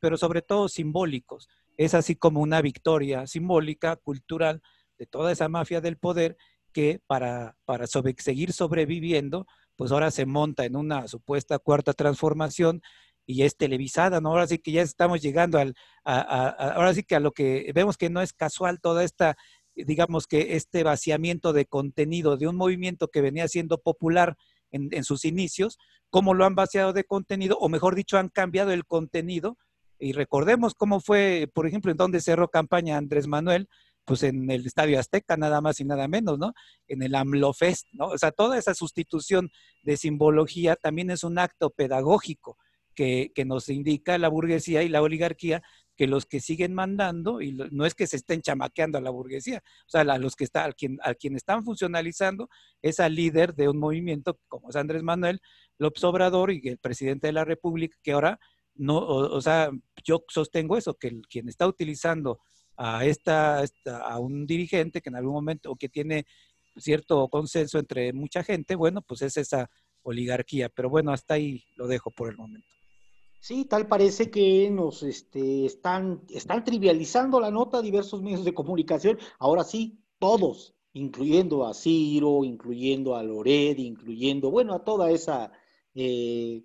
pero 0.00 0.16
sobre 0.16 0.40
todo 0.40 0.68
simbólicos. 0.68 1.48
Es 1.76 1.92
así 1.92 2.16
como 2.16 2.40
una 2.40 2.62
victoria 2.62 3.26
simbólica, 3.26 3.96
cultural, 3.96 4.62
de 4.98 5.06
toda 5.06 5.30
esa 5.32 5.48
mafia 5.48 5.82
del 5.82 5.98
poder 5.98 6.38
que 6.72 7.02
para, 7.06 7.56
para 7.66 7.86
seguir 7.86 8.52
sobreviviendo, 8.54 9.46
pues 9.76 9.92
ahora 9.92 10.10
se 10.10 10.24
monta 10.24 10.64
en 10.64 10.76
una 10.76 11.06
supuesta 11.06 11.58
cuarta 11.58 11.92
transformación 11.92 12.80
y 13.26 13.42
es 13.42 13.56
televisada, 13.56 14.20
¿no? 14.20 14.30
Ahora 14.30 14.46
sí 14.46 14.58
que 14.58 14.72
ya 14.72 14.82
estamos 14.82 15.20
llegando 15.20 15.58
al, 15.58 15.74
ahora 16.04 16.94
sí 16.94 17.02
que 17.02 17.14
a 17.14 17.20
lo 17.20 17.32
que 17.32 17.70
vemos 17.74 17.96
que 17.96 18.10
no 18.10 18.20
es 18.20 18.32
casual 18.32 18.80
toda 18.80 19.04
esta, 19.04 19.36
digamos 19.74 20.26
que 20.26 20.56
este 20.56 20.82
vaciamiento 20.82 21.52
de 21.52 21.66
contenido 21.66 22.36
de 22.36 22.48
un 22.48 22.56
movimiento 22.56 23.08
que 23.08 23.20
venía 23.20 23.48
siendo 23.48 23.78
popular 23.78 24.36
en, 24.70 24.88
en 24.92 25.04
sus 25.04 25.24
inicios, 25.24 25.78
cómo 26.10 26.34
lo 26.34 26.44
han 26.44 26.54
vaciado 26.54 26.92
de 26.92 27.04
contenido, 27.04 27.56
o 27.58 27.68
mejor 27.68 27.94
dicho, 27.94 28.18
han 28.18 28.28
cambiado 28.28 28.72
el 28.72 28.84
contenido. 28.84 29.56
Y 29.98 30.12
recordemos 30.12 30.74
cómo 30.74 31.00
fue, 31.00 31.48
por 31.54 31.66
ejemplo, 31.66 31.92
en 31.92 31.96
donde 31.96 32.20
cerró 32.20 32.48
campaña 32.48 32.96
Andrés 32.96 33.28
Manuel, 33.28 33.68
pues 34.04 34.24
en 34.24 34.50
el 34.50 34.66
Estadio 34.66 34.98
Azteca, 34.98 35.36
nada 35.36 35.60
más 35.60 35.78
y 35.78 35.84
nada 35.84 36.08
menos, 36.08 36.38
¿no? 36.38 36.54
En 36.88 37.02
el 37.02 37.14
AMLOFest, 37.14 37.86
¿no? 37.92 38.06
O 38.06 38.18
sea, 38.18 38.32
toda 38.32 38.58
esa 38.58 38.74
sustitución 38.74 39.50
de 39.82 39.96
simbología 39.96 40.74
también 40.74 41.10
es 41.10 41.22
un 41.22 41.38
acto 41.38 41.70
pedagógico 41.70 42.58
que, 42.94 43.32
que 43.34 43.44
nos 43.44 43.68
indica 43.68 44.18
la 44.18 44.28
burguesía 44.28 44.82
y 44.82 44.88
la 44.88 45.02
oligarquía 45.02 45.62
que 45.96 46.06
los 46.06 46.26
que 46.26 46.40
siguen 46.40 46.72
mandando, 46.74 47.40
y 47.42 47.52
no 47.52 47.84
es 47.84 47.94
que 47.94 48.06
se 48.06 48.16
estén 48.16 48.40
chamaqueando 48.40 48.98
a 48.98 49.00
la 49.00 49.10
burguesía, 49.10 49.62
o 49.86 49.90
sea, 49.90 50.00
a 50.00 50.18
los 50.18 50.36
que 50.36 50.44
está, 50.44 50.64
al 50.64 50.74
quien, 50.74 50.98
al 51.02 51.16
quien 51.16 51.36
están 51.36 51.64
funcionalizando 51.64 52.48
es 52.80 52.98
al 52.98 53.14
líder 53.14 53.54
de 53.54 53.68
un 53.68 53.78
movimiento 53.78 54.40
como 54.48 54.70
es 54.70 54.76
Andrés 54.76 55.02
Manuel 55.02 55.40
López 55.78 56.02
Obrador 56.04 56.50
y 56.50 56.60
el 56.68 56.78
presidente 56.78 57.26
de 57.26 57.34
la 57.34 57.44
República, 57.44 57.96
que 58.02 58.12
ahora 58.12 58.40
no, 58.74 58.98
o, 58.98 59.40
sea, 59.42 59.70
yo 60.02 60.24
sostengo 60.28 60.76
eso, 60.78 60.94
que 60.94 61.20
quien 61.28 61.48
está 61.48 61.66
utilizando 61.66 62.40
a, 62.76 63.04
esta, 63.04 63.62
a 63.86 64.18
un 64.18 64.46
dirigente 64.46 65.02
que 65.02 65.10
en 65.10 65.16
algún 65.16 65.34
momento, 65.34 65.70
o 65.70 65.76
que 65.76 65.90
tiene 65.90 66.24
cierto 66.76 67.28
consenso 67.28 67.78
entre 67.78 68.12
mucha 68.12 68.42
gente, 68.42 68.74
bueno, 68.74 69.02
pues 69.02 69.22
es 69.22 69.36
esa 69.36 69.70
oligarquía. 70.02 70.68
Pero 70.70 70.88
bueno, 70.88 71.12
hasta 71.12 71.34
ahí 71.34 71.64
lo 71.76 71.86
dejo 71.86 72.10
por 72.10 72.30
el 72.30 72.36
momento. 72.36 72.66
Sí, 73.42 73.64
tal 73.64 73.88
parece 73.88 74.30
que 74.30 74.70
nos 74.70 75.02
este, 75.02 75.66
están, 75.66 76.22
están 76.28 76.62
trivializando 76.62 77.40
la 77.40 77.50
nota 77.50 77.82
diversos 77.82 78.22
medios 78.22 78.44
de 78.44 78.54
comunicación. 78.54 79.18
Ahora 79.40 79.64
sí, 79.64 79.98
todos, 80.20 80.76
incluyendo 80.92 81.66
a 81.66 81.74
Ciro, 81.74 82.44
incluyendo 82.44 83.16
a 83.16 83.24
Lored, 83.24 83.78
incluyendo, 83.78 84.48
bueno, 84.52 84.74
a 84.74 84.84
toda 84.84 85.10
esa 85.10 85.50
eh, 85.92 86.62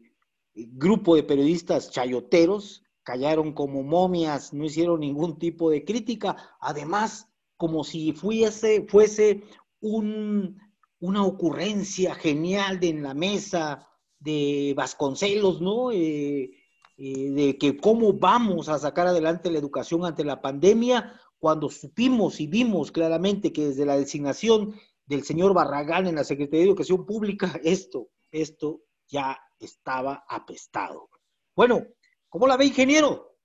grupo 0.53 1.15
de 1.15 1.23
periodistas 1.23 1.89
chayoteros 1.89 2.83
callaron 3.01 3.53
como 3.53 3.81
momias, 3.81 4.53
no 4.53 4.63
hicieron 4.63 4.99
ningún 4.99 5.39
tipo 5.39 5.71
de 5.71 5.83
crítica, 5.83 6.35
además, 6.61 7.27
como 7.55 7.83
si 7.83 8.13
fuese, 8.13 8.85
fuese 8.87 9.41
un, 9.79 10.59
una 10.99 11.25
ocurrencia 11.25 12.13
genial 12.13 12.79
de 12.79 12.89
en 12.89 13.01
la 13.01 13.15
mesa 13.15 13.89
de 14.19 14.75
Vasconcelos, 14.77 15.59
¿no? 15.59 15.91
Eh, 15.91 16.51
eh, 16.97 17.31
de 17.31 17.57
que 17.57 17.77
cómo 17.77 18.13
vamos 18.13 18.69
a 18.69 18.79
sacar 18.79 19.07
adelante 19.07 19.51
la 19.51 19.59
educación 19.59 20.05
ante 20.05 20.23
la 20.23 20.41
pandemia, 20.41 21.13
cuando 21.39 21.69
supimos 21.69 22.39
y 22.41 22.47
vimos 22.47 22.91
claramente 22.91 23.53
que 23.53 23.67
desde 23.67 23.85
la 23.85 23.97
designación 23.97 24.75
del 25.05 25.23
señor 25.23 25.53
Barragán 25.53 26.07
en 26.07 26.15
la 26.15 26.23
Secretaría 26.23 26.61
de 26.61 26.69
Educación 26.69 27.05
Pública, 27.05 27.59
esto, 27.63 28.09
esto 28.31 28.81
ya 29.07 29.39
estaba 29.59 30.25
apestado. 30.27 31.09
Bueno, 31.55 31.85
¿Cómo 32.29 32.47
la 32.47 32.57
ve, 32.57 32.65
ingeniero? 32.65 33.37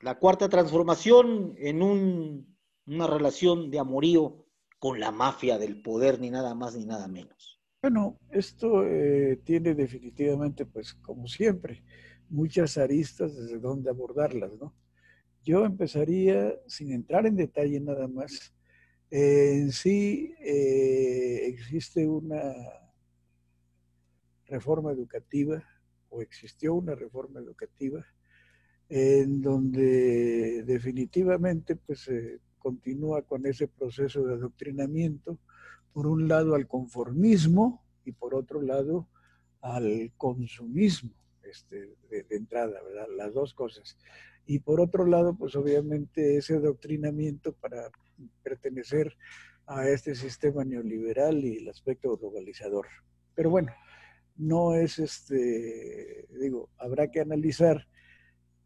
La 0.00 0.18
cuarta 0.18 0.48
transformación 0.48 1.54
en 1.56 1.82
una 1.82 3.06
relación 3.06 3.70
de 3.70 3.78
amorío 3.78 4.46
con 4.78 5.00
la 5.00 5.10
mafia 5.10 5.58
del 5.58 5.80
poder, 5.80 6.20
ni 6.20 6.30
nada 6.30 6.54
más 6.54 6.76
ni 6.76 6.84
nada 6.84 7.08
menos. 7.08 7.58
Bueno, 7.80 8.18
esto 8.30 8.84
eh, 8.86 9.40
tiene 9.44 9.74
definitivamente, 9.74 10.66
pues 10.66 10.94
como 10.94 11.26
siempre, 11.26 11.82
muchas 12.28 12.78
aristas 12.78 13.34
desde 13.36 13.58
donde 13.58 13.90
abordarlas, 13.90 14.52
¿no? 14.60 14.74
Yo 15.42 15.64
empezaría, 15.64 16.54
sin 16.66 16.92
entrar 16.92 17.26
en 17.26 17.36
detalle 17.36 17.78
nada 17.80 18.08
más, 18.08 18.54
en 19.10 19.70
sí 19.72 20.34
eh, 20.40 21.46
existe 21.46 22.06
una 22.06 22.40
reforma 24.46 24.92
educativa 24.92 25.62
o 26.08 26.22
existió 26.22 26.74
una 26.74 26.94
reforma 26.94 27.40
educativa 27.40 28.04
en 28.88 29.40
donde 29.40 30.62
definitivamente 30.64 31.76
pues 31.76 32.00
se 32.00 32.40
continúa 32.58 33.22
con 33.22 33.46
ese 33.46 33.68
proceso 33.68 34.24
de 34.24 34.34
adoctrinamiento, 34.34 35.38
por 35.92 36.06
un 36.06 36.26
lado 36.26 36.54
al 36.54 36.66
conformismo 36.66 37.84
y 38.04 38.12
por 38.12 38.34
otro 38.34 38.62
lado 38.62 39.08
al 39.60 40.12
consumismo 40.16 41.23
este, 41.54 41.94
de, 42.10 42.26
entrada, 42.30 42.82
¿verdad? 42.82 43.06
Las 43.16 43.34
dos 43.34 43.54
cosas. 43.54 43.96
Y 44.46 44.58
por 44.58 44.80
otro 44.80 45.06
lado, 45.06 45.36
pues 45.36 45.54
obviamente 45.56 46.36
ese 46.36 46.56
adoctrinamiento 46.56 47.52
para 47.52 47.90
pertenecer 48.42 49.16
a 49.66 49.88
este 49.88 50.14
sistema 50.14 50.64
neoliberal 50.64 51.42
y 51.44 51.58
el 51.58 51.68
aspecto 51.68 52.16
globalizador. 52.16 52.86
Pero 53.34 53.50
bueno, 53.50 53.72
no 54.36 54.74
es 54.74 54.98
este, 54.98 56.26
digo, 56.40 56.70
habrá 56.78 57.10
que 57.10 57.20
analizar. 57.20 57.86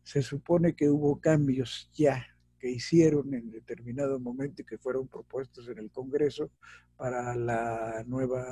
Se 0.02 0.22
supone 0.22 0.74
que 0.74 0.88
hubo 0.88 1.20
cambios 1.20 1.90
ya 1.92 2.26
que 2.58 2.70
hicieron 2.70 3.32
en 3.34 3.50
determinado 3.50 4.18
momento 4.18 4.62
y 4.62 4.64
que 4.64 4.78
fueron 4.78 5.06
propuestos 5.06 5.68
en 5.68 5.78
el 5.78 5.90
Congreso 5.90 6.50
para 6.96 7.36
la 7.36 8.02
nueva, 8.06 8.42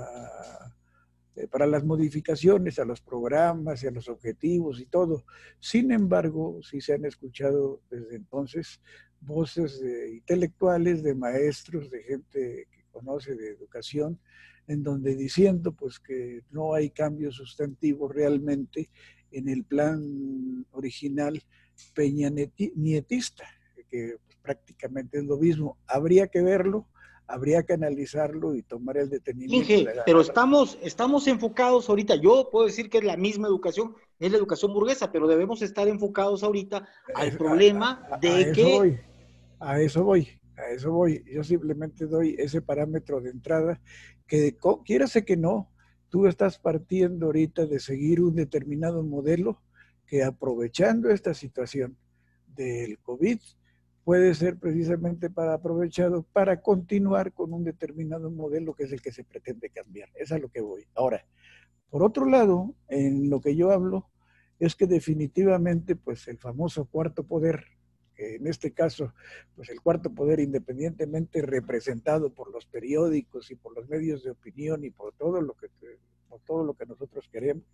para 1.51 1.67
las 1.67 1.85
modificaciones 1.85 2.79
a 2.79 2.85
los 2.85 3.01
programas 3.01 3.83
y 3.83 3.87
a 3.87 3.91
los 3.91 4.09
objetivos 4.09 4.81
y 4.81 4.87
todo. 4.87 5.25
Sin 5.61 5.93
embargo, 5.93 6.61
sí 6.63 6.81
se 6.81 6.95
han 6.95 7.05
escuchado 7.05 7.83
desde 7.91 8.17
entonces 8.17 8.81
voces 9.21 9.81
de 9.81 10.15
intelectuales, 10.15 11.03
de 11.03 11.15
maestros, 11.15 11.91
de 11.91 12.03
gente 12.03 12.69
que 12.71 12.85
conoce 12.91 13.35
de 13.35 13.51
educación, 13.51 14.19
en 14.67 14.83
donde 14.83 15.15
diciendo 15.15 15.73
pues 15.73 15.99
que 16.01 16.43
no 16.51 16.75
hay 16.75 16.91
cambio 16.91 17.31
sustantivo 17.31 18.09
realmente 18.09 18.91
en 19.31 19.49
el 19.49 19.65
plan 19.65 20.67
original 20.71 21.43
peña 21.95 22.31
nietista, 22.31 23.45
que 23.89 24.17
pues, 24.25 24.39
prácticamente 24.43 25.19
es 25.19 25.25
lo 25.25 25.37
mismo. 25.37 25.79
Habría 25.87 26.29
que 26.29 26.43
verlo, 26.43 26.89
habría 27.27 27.65
que 27.65 27.73
analizarlo 27.73 28.55
y 28.55 28.63
tomar 28.63 28.97
el 28.97 29.11
detenimiento. 29.11 29.73
Inge, 29.73 29.87
pero 30.05 30.21
estamos, 30.21 30.79
estamos 30.83 31.27
enfocados 31.27 31.89
ahorita, 31.89 32.17
yo 32.17 32.49
puedo 32.51 32.67
decir 32.67 32.89
que 32.89 32.99
es 32.99 33.05
la 33.05 33.17
misma 33.17 33.49
educación, 33.49 33.95
es 34.19 34.31
la 34.31 34.39
educación 34.39 34.73
burguesa, 34.73 35.11
pero 35.11 35.27
debemos 35.27 35.63
estar 35.63 35.89
enfocados 35.89 36.43
ahorita 36.43 36.89
al 37.15 37.37
problema 37.37 38.09
de 38.21 38.53
que... 38.53 39.01
a 39.59 39.81
eso 39.81 40.05
voy, 40.05 40.29
a 40.57 40.71
eso 40.71 40.93
voy. 40.93 41.25
Yo 41.27 41.43
simplemente 41.43 42.07
doy 42.07 42.37
ese 42.39 42.63
parámetro 42.63 43.21
de 43.21 43.31
entrada 43.31 43.81
que 44.27 44.57
quieras 44.85 45.19
que 45.27 45.37
no, 45.37 45.71
tú 46.09 46.27
estás 46.27 46.59
partiendo 46.59 47.27
ahorita 47.27 47.67
de 47.67 47.81
seguir 47.81 48.21
un 48.21 48.35
determinado 48.35 49.03
modelo 49.03 49.63
que 50.07 50.23
aprovechando 50.23 51.11
esta 51.11 51.35
situación 51.35 51.97
del 52.55 52.99
COVID 53.01 53.41
puede 54.07 54.37
ser 54.37 54.57
precisamente 54.57 55.31
para 55.31 55.55
aprovechado 55.55 56.23
para 56.33 56.61
continuar 56.63 57.33
con 57.33 57.53
un 57.53 57.65
determinado 57.65 58.31
modelo 58.31 58.73
que 58.73 58.85
es 58.85 58.93
el 58.93 59.03
que 59.03 59.11
se 59.11 59.25
pretende 59.25 59.69
cambiar. 59.69 60.09
Es 60.15 60.31
a 60.31 60.39
lo 60.39 60.49
que 60.49 60.61
voy. 60.61 60.87
Ahora, 60.95 61.27
por 61.91 62.05
otro 62.05 62.25
lado, 62.25 62.73
en 62.87 63.29
lo 63.29 63.41
que 63.41 63.57
yo 63.57 63.73
hablo 63.73 64.09
es 64.61 64.77
que 64.77 64.87
definitivamente 64.87 65.97
pues 65.97 66.29
el 66.29 66.39
famoso 66.39 66.85
cuarto 66.85 67.25
poder 67.25 67.65
en 68.17 68.47
este 68.47 68.73
caso, 68.73 69.13
pues 69.57 69.71
el 69.71 69.81
cuarto 69.81 70.15
poder, 70.15 70.39
independientemente 70.39 71.43
representado 71.43 72.33
por 72.33 72.53
los 72.53 72.65
periódicos 72.65 73.51
y 73.51 73.57
por 73.57 73.75
los 73.75 73.89
medios 73.89 74.23
de 74.23 74.31
opinión 74.31 74.85
y 74.85 74.91
por 74.91 75.15
todo 75.15 75.41
lo 75.41 75.55
que, 75.55 75.67
por 76.29 76.41
todo 76.43 76.63
lo 76.65 76.75
que 76.75 76.87
nosotros 76.87 77.29
queremos, 77.29 77.65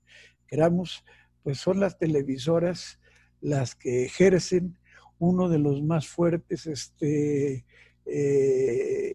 queramos, 0.47 1.05
pues 1.43 1.59
son 1.59 1.79
las 1.79 1.99
televisoras 1.99 2.99
las 3.43 3.75
que 3.75 4.07
ejercen 4.07 4.79
uno 5.23 5.49
de 5.49 5.61
los 5.61 5.83
más 5.83 6.09
fuertes, 6.09 6.67
este, 6.67 7.65
eh, 8.07 9.15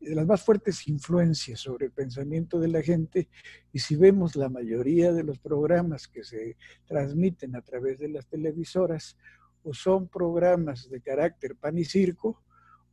de 0.00 0.14
las 0.14 0.26
más 0.26 0.42
fuertes 0.42 0.88
influencias 0.88 1.60
sobre 1.60 1.86
el 1.86 1.92
pensamiento 1.92 2.58
de 2.58 2.68
la 2.68 2.82
gente. 2.82 3.28
Y 3.70 3.80
si 3.80 3.96
vemos 3.96 4.34
la 4.34 4.48
mayoría 4.48 5.12
de 5.12 5.24
los 5.24 5.38
programas 5.38 6.08
que 6.08 6.24
se 6.24 6.56
transmiten 6.86 7.54
a 7.54 7.60
través 7.60 7.98
de 7.98 8.08
las 8.08 8.26
televisoras, 8.26 9.18
o 9.62 9.74
son 9.74 10.08
programas 10.08 10.88
de 10.88 11.02
carácter 11.02 11.54
pan 11.56 11.76
y 11.76 11.84
circo, 11.84 12.42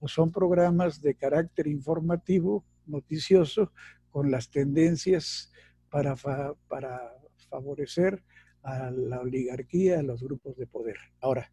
o 0.02 0.10
son 0.10 0.30
programas 0.30 1.02
de 1.02 1.16
carácter 1.16 1.68
informativo, 1.68 2.66
noticioso, 2.86 3.72
con 4.10 4.32
las 4.32 4.50
tendencias 4.50 5.54
para, 5.90 6.16
para 6.68 7.14
favorecer 7.50 8.22
a 8.64 8.92
la 8.92 9.22
oligarquía, 9.22 10.00
a 10.00 10.04
los 10.04 10.22
grupos 10.22 10.58
de 10.58 10.68
poder. 10.68 10.98
Ahora, 11.22 11.50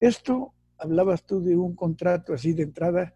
esto, 0.00 0.54
hablabas 0.78 1.24
tú 1.24 1.42
de 1.42 1.56
un 1.56 1.74
contrato 1.76 2.32
así 2.32 2.52
de 2.52 2.62
entrada, 2.62 3.14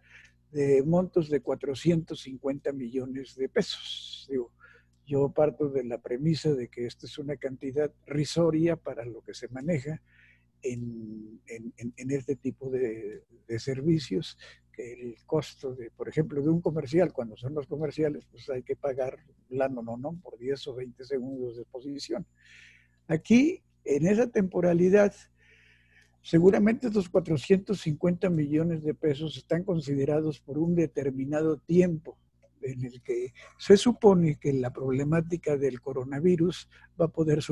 de 0.51 0.83
montos 0.83 1.29
de 1.29 1.41
450 1.41 2.71
millones 2.71 3.35
de 3.35 3.49
pesos. 3.49 4.27
Digo, 4.29 4.51
yo 5.05 5.29
parto 5.29 5.69
de 5.69 5.83
la 5.83 5.99
premisa 5.99 6.53
de 6.53 6.67
que 6.67 6.85
esta 6.85 7.05
es 7.05 7.17
una 7.17 7.37
cantidad 7.37 7.91
risoria 8.05 8.75
para 8.75 9.05
lo 9.05 9.21
que 9.21 9.33
se 9.33 9.47
maneja 9.49 10.01
en, 10.61 11.41
este 12.11 12.35
tipo 12.35 12.69
de, 12.69 13.23
servicios, 13.59 14.37
que 14.71 14.93
el 14.93 15.15
costo 15.25 15.73
de, 15.75 15.91
por 15.91 16.09
ejemplo, 16.09 16.41
de 16.41 16.49
un 16.49 16.61
comercial, 16.61 17.13
cuando 17.13 17.37
son 17.37 17.53
los 17.53 17.67
comerciales, 17.67 18.25
pues 18.31 18.49
hay 18.49 18.63
que 18.63 18.75
pagar 18.75 19.17
la 19.49 19.69
no, 19.69 19.81
no, 19.83 19.97
no, 19.97 20.19
por 20.21 20.37
10 20.37 20.67
o 20.67 20.75
20 20.75 21.03
segundos 21.03 21.55
de 21.55 21.61
exposición. 21.61 22.25
Aquí, 23.07 23.63
en 23.83 24.07
esa 24.07 24.27
temporalidad, 24.27 25.13
seguramente 26.25 26.87
estos 26.87 27.07
450 27.07 28.31
millones 28.31 28.83
de 28.83 28.95
pesos 28.95 29.37
están 29.37 29.63
considerados 29.63 30.39
por 30.39 30.57
un 30.57 30.73
determinado 30.73 31.57
tiempo 31.57 32.17
en 32.63 32.83
el 32.83 33.03
que 33.03 33.31
se 33.59 33.77
supone 33.77 34.39
que 34.39 34.51
la 34.51 34.73
problemática 34.73 35.55
del 35.55 35.81
coronavirus 35.81 36.67
va 36.99 37.05
a 37.05 37.09
poder 37.09 37.43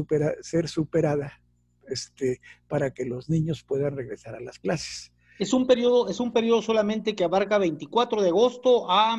ser 0.41 0.67
superada 0.67 1.39
este, 1.87 2.41
para 2.67 2.91
que 2.91 3.05
los 3.05 3.29
niños 3.29 3.63
puedan 3.63 3.95
regresar 3.95 4.33
a 4.33 4.39
las 4.39 4.57
clases. 4.57 5.13
Es 5.37 5.53
un 5.53 5.67
periodo, 5.67 6.09
es 6.09 6.19
un 6.19 6.33
periodo 6.33 6.63
solamente 6.63 7.15
que 7.15 7.25
abarca 7.25 7.59
24 7.59 8.23
de 8.23 8.29
agosto 8.29 8.89
a, 8.89 9.15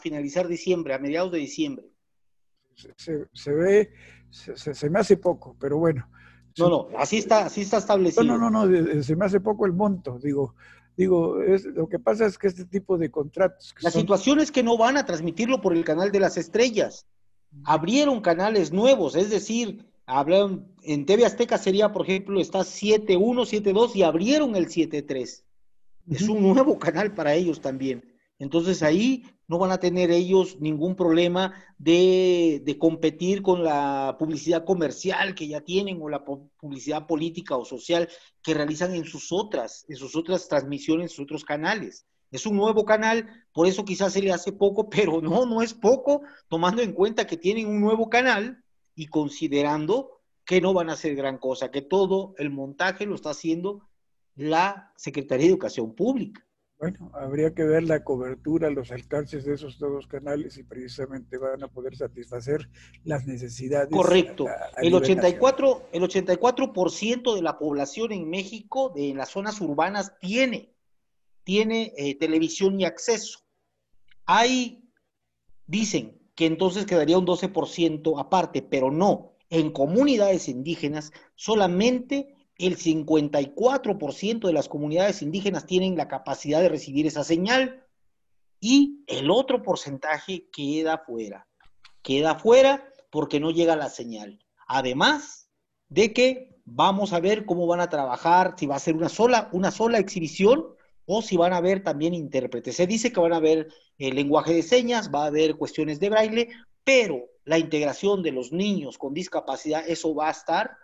finalizar 0.00 0.48
diciembre, 0.48 0.92
a 0.92 0.98
mediados 0.98 1.30
de 1.30 1.38
diciembre. 1.38 1.86
Se, 2.74 3.52
ve, 3.52 3.92
se, 4.28 4.90
me 4.90 4.98
hace 4.98 5.18
poco, 5.18 5.56
pero 5.60 5.78
bueno. 5.78 6.10
No, 6.58 6.68
no, 6.70 6.88
así 6.96 7.18
está, 7.18 7.46
así 7.46 7.62
está 7.62 7.78
establecido. 7.78 8.24
No, 8.24 8.38
no, 8.38 8.66
no, 8.66 9.02
se 9.02 9.16
me 9.16 9.26
hace 9.26 9.40
poco 9.40 9.66
el 9.66 9.72
monto. 9.72 10.18
Digo, 10.18 10.54
digo, 10.96 11.42
es, 11.42 11.64
lo 11.64 11.88
que 11.88 11.98
pasa 11.98 12.26
es 12.26 12.38
que 12.38 12.46
este 12.46 12.64
tipo 12.64 12.96
de 12.96 13.10
contratos. 13.10 13.74
La 13.80 13.90
situación 13.90 14.40
es 14.40 14.50
que 14.50 14.62
no 14.62 14.78
van 14.78 14.96
a 14.96 15.04
transmitirlo 15.04 15.60
por 15.60 15.74
el 15.74 15.84
canal 15.84 16.10
de 16.12 16.20
las 16.20 16.36
estrellas. 16.36 17.06
Abrieron 17.64 18.20
canales 18.20 18.72
nuevos, 18.72 19.16
es 19.16 19.30
decir, 19.30 19.86
hablaron, 20.06 20.66
en 20.82 21.06
TV 21.06 21.24
Azteca 21.24 21.58
sería, 21.58 21.92
por 21.92 22.02
ejemplo, 22.02 22.40
está 22.40 22.60
7.1, 22.60 23.18
7.2 23.18 23.96
y 23.96 24.02
abrieron 24.02 24.56
el 24.56 24.66
7.3. 24.66 25.42
Es 26.10 26.28
un 26.28 26.42
nuevo 26.42 26.78
canal 26.78 27.12
para 27.14 27.34
ellos 27.34 27.60
también. 27.60 28.04
Entonces 28.38 28.82
ahí 28.82 29.24
no 29.48 29.58
van 29.58 29.70
a 29.70 29.78
tener 29.78 30.10
ellos 30.10 30.60
ningún 30.60 30.96
problema 30.96 31.54
de, 31.78 32.76
competir 32.78 33.42
con 33.42 33.62
la 33.62 34.16
publicidad 34.18 34.64
comercial 34.64 35.34
que 35.34 35.48
ya 35.48 35.60
tienen 35.60 36.00
o 36.02 36.08
la 36.08 36.24
publicidad 36.24 37.06
política 37.06 37.56
o 37.56 37.64
social 37.64 38.08
que 38.42 38.54
realizan 38.54 38.94
en 38.94 39.04
sus 39.04 39.32
otras, 39.32 39.84
en 39.88 39.96
sus 39.96 40.16
otras 40.16 40.48
transmisiones, 40.48 41.04
en 41.04 41.16
sus 41.16 41.24
otros 41.24 41.44
canales. 41.44 42.06
Es 42.30 42.44
un 42.44 42.56
nuevo 42.56 42.84
canal, 42.84 43.28
por 43.52 43.66
eso 43.66 43.84
quizás 43.84 44.12
se 44.12 44.22
le 44.22 44.32
hace 44.32 44.52
poco, 44.52 44.90
pero 44.90 45.20
no, 45.20 45.46
no 45.46 45.62
es 45.62 45.74
poco, 45.74 46.22
tomando 46.48 46.82
en 46.82 46.92
cuenta 46.92 47.26
que 47.26 47.36
tienen 47.36 47.66
un 47.66 47.80
nuevo 47.80 48.08
canal 48.08 48.62
y 48.94 49.06
considerando 49.06 50.20
que 50.44 50.60
no 50.60 50.72
van 50.72 50.90
a 50.90 50.94
hacer 50.94 51.14
gran 51.14 51.38
cosa, 51.38 51.70
que 51.70 51.82
todo 51.82 52.34
el 52.38 52.50
montaje 52.50 53.04
lo 53.04 53.14
está 53.14 53.30
haciendo 53.30 53.88
la 54.36 54.92
Secretaría 54.96 55.46
de 55.46 55.52
Educación 55.52 55.94
Pública. 55.94 56.45
Bueno, 56.78 57.10
habría 57.14 57.54
que 57.54 57.64
ver 57.64 57.84
la 57.84 58.04
cobertura, 58.04 58.68
los 58.68 58.92
alcances 58.92 59.46
de 59.46 59.54
esos 59.54 59.78
dos 59.78 60.06
canales 60.06 60.58
y 60.58 60.62
precisamente 60.62 61.38
van 61.38 61.62
a 61.62 61.68
poder 61.68 61.96
satisfacer 61.96 62.68
las 63.02 63.26
necesidades. 63.26 63.88
Correcto. 63.90 64.46
el, 64.76 64.94
84, 64.94 65.88
el 65.92 66.02
84% 66.02 67.34
de 67.34 67.42
la 67.42 67.58
población 67.58 68.12
en 68.12 68.28
México, 68.28 68.92
de 68.94 69.14
las 69.14 69.30
zonas 69.30 69.58
urbanas, 69.62 70.12
tiene, 70.20 70.74
tiene 71.44 71.94
eh, 71.96 72.14
televisión 72.18 72.78
y 72.78 72.84
acceso. 72.84 73.38
Hay, 74.26 74.90
dicen, 75.66 76.20
que 76.34 76.44
entonces 76.44 76.84
quedaría 76.84 77.16
un 77.16 77.26
12% 77.26 78.20
aparte, 78.20 78.60
pero 78.60 78.90
no. 78.90 79.32
En 79.48 79.70
comunidades 79.70 80.48
indígenas, 80.48 81.10
solamente 81.36 82.35
el 82.58 82.76
54% 82.76 84.46
de 84.46 84.52
las 84.52 84.68
comunidades 84.68 85.22
indígenas 85.22 85.66
tienen 85.66 85.96
la 85.96 86.08
capacidad 86.08 86.60
de 86.60 86.68
recibir 86.68 87.06
esa 87.06 87.24
señal 87.24 87.84
y 88.60 89.04
el 89.06 89.30
otro 89.30 89.62
porcentaje 89.62 90.48
queda 90.50 90.98
fuera. 90.98 91.46
Queda 92.02 92.38
fuera 92.38 92.88
porque 93.10 93.40
no 93.40 93.50
llega 93.50 93.76
la 93.76 93.90
señal. 93.90 94.38
Además 94.66 95.50
de 95.88 96.12
que 96.12 96.56
vamos 96.64 97.12
a 97.12 97.20
ver 97.20 97.44
cómo 97.44 97.66
van 97.66 97.80
a 97.80 97.90
trabajar, 97.90 98.54
si 98.58 98.66
va 98.66 98.76
a 98.76 98.80
ser 98.80 98.96
una 98.96 99.08
sola, 99.08 99.48
una 99.52 99.70
sola 99.70 99.98
exhibición 99.98 100.66
o 101.04 101.22
si 101.22 101.36
van 101.36 101.52
a 101.52 101.58
haber 101.58 101.84
también 101.84 102.14
intérpretes. 102.14 102.76
Se 102.76 102.86
dice 102.86 103.12
que 103.12 103.20
van 103.20 103.32
a 103.32 103.36
haber 103.36 103.68
el 103.98 104.14
lenguaje 104.14 104.54
de 104.54 104.62
señas, 104.62 105.10
va 105.14 105.24
a 105.24 105.28
haber 105.28 105.56
cuestiones 105.56 106.00
de 106.00 106.10
braille, 106.10 106.48
pero 106.82 107.24
la 107.44 107.58
integración 107.58 108.22
de 108.22 108.32
los 108.32 108.50
niños 108.50 108.98
con 108.98 109.14
discapacidad, 109.14 109.84
eso 109.86 110.14
va 110.14 110.28
a 110.28 110.32
estar 110.32 110.76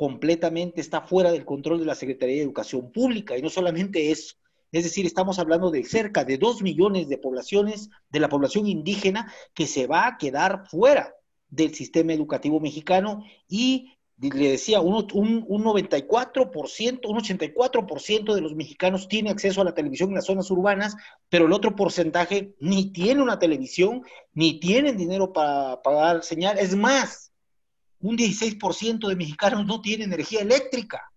completamente, 0.00 0.80
está 0.80 1.02
fuera 1.02 1.30
del 1.30 1.44
control 1.44 1.78
de 1.78 1.84
la 1.84 1.94
Secretaría 1.94 2.36
de 2.36 2.42
Educación 2.42 2.90
Pública. 2.90 3.36
Y 3.36 3.42
no 3.42 3.50
solamente 3.50 4.10
eso, 4.10 4.34
es 4.72 4.84
decir, 4.84 5.04
estamos 5.04 5.38
hablando 5.38 5.70
de 5.70 5.84
cerca 5.84 6.24
de 6.24 6.38
dos 6.38 6.62
millones 6.62 7.10
de 7.10 7.18
poblaciones, 7.18 7.90
de 8.08 8.20
la 8.20 8.30
población 8.30 8.66
indígena, 8.66 9.30
que 9.52 9.66
se 9.66 9.86
va 9.86 10.06
a 10.06 10.16
quedar 10.16 10.66
fuera 10.70 11.14
del 11.50 11.74
sistema 11.74 12.14
educativo 12.14 12.60
mexicano 12.60 13.22
y 13.46 13.92
le 14.16 14.52
decía, 14.52 14.80
un, 14.80 15.06
un, 15.12 15.44
un 15.46 15.64
94%, 15.64 17.00
un 17.06 17.18
84% 17.18 18.34
de 18.34 18.40
los 18.40 18.54
mexicanos 18.54 19.06
tiene 19.06 19.28
acceso 19.28 19.60
a 19.60 19.64
la 19.64 19.74
televisión 19.74 20.08
en 20.08 20.14
las 20.14 20.24
zonas 20.24 20.50
urbanas, 20.50 20.96
pero 21.28 21.44
el 21.44 21.52
otro 21.52 21.76
porcentaje 21.76 22.54
ni 22.58 22.90
tiene 22.90 23.20
una 23.20 23.38
televisión, 23.38 24.02
ni 24.32 24.60
tienen 24.60 24.96
dinero 24.96 25.34
para 25.34 25.82
pagar 25.82 26.24
señal. 26.24 26.58
Es 26.58 26.74
más, 26.74 27.29
un 28.00 28.16
16% 28.16 29.08
de 29.08 29.16
mexicanos 29.16 29.66
no 29.66 29.80
tiene 29.80 30.04
energía 30.04 30.40
eléctrica. 30.40 31.12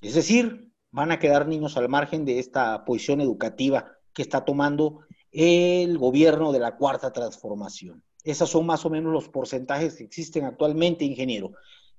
Es 0.00 0.14
decir, 0.14 0.70
van 0.90 1.10
a 1.10 1.18
quedar 1.18 1.48
niños 1.48 1.76
al 1.76 1.88
margen 1.88 2.24
de 2.24 2.38
esta 2.38 2.84
posición 2.84 3.20
educativa 3.20 3.92
que 4.12 4.22
está 4.22 4.44
tomando 4.44 5.00
el 5.32 5.98
gobierno 5.98 6.52
de 6.52 6.60
la 6.60 6.76
cuarta 6.76 7.12
transformación. 7.12 8.02
Esos 8.22 8.50
son 8.50 8.66
más 8.66 8.84
o 8.86 8.90
menos 8.90 9.12
los 9.12 9.28
porcentajes 9.28 9.96
que 9.96 10.04
existen 10.04 10.44
actualmente, 10.44 11.04
ingeniero. 11.04 11.52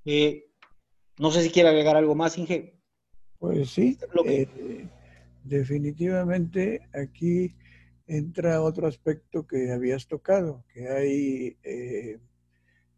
Eh, 0.06 0.45
no 1.17 1.32
sé 1.32 1.43
si 1.43 1.49
quiere 1.49 1.69
agregar 1.69 1.95
algo 1.97 2.15
más, 2.15 2.38
Inge. 2.38 2.80
Pues 3.38 3.69
sí, 3.69 3.97
eh, 4.25 4.88
definitivamente 5.43 6.82
aquí 6.93 7.56
entra 8.08 8.62
otro 8.62 8.88
aspecto 8.88 9.45
que 9.45 9.71
habías 9.71 10.08
tocado, 10.08 10.63
que 10.73 10.88
hay, 10.89 11.58
eh, 11.63 12.19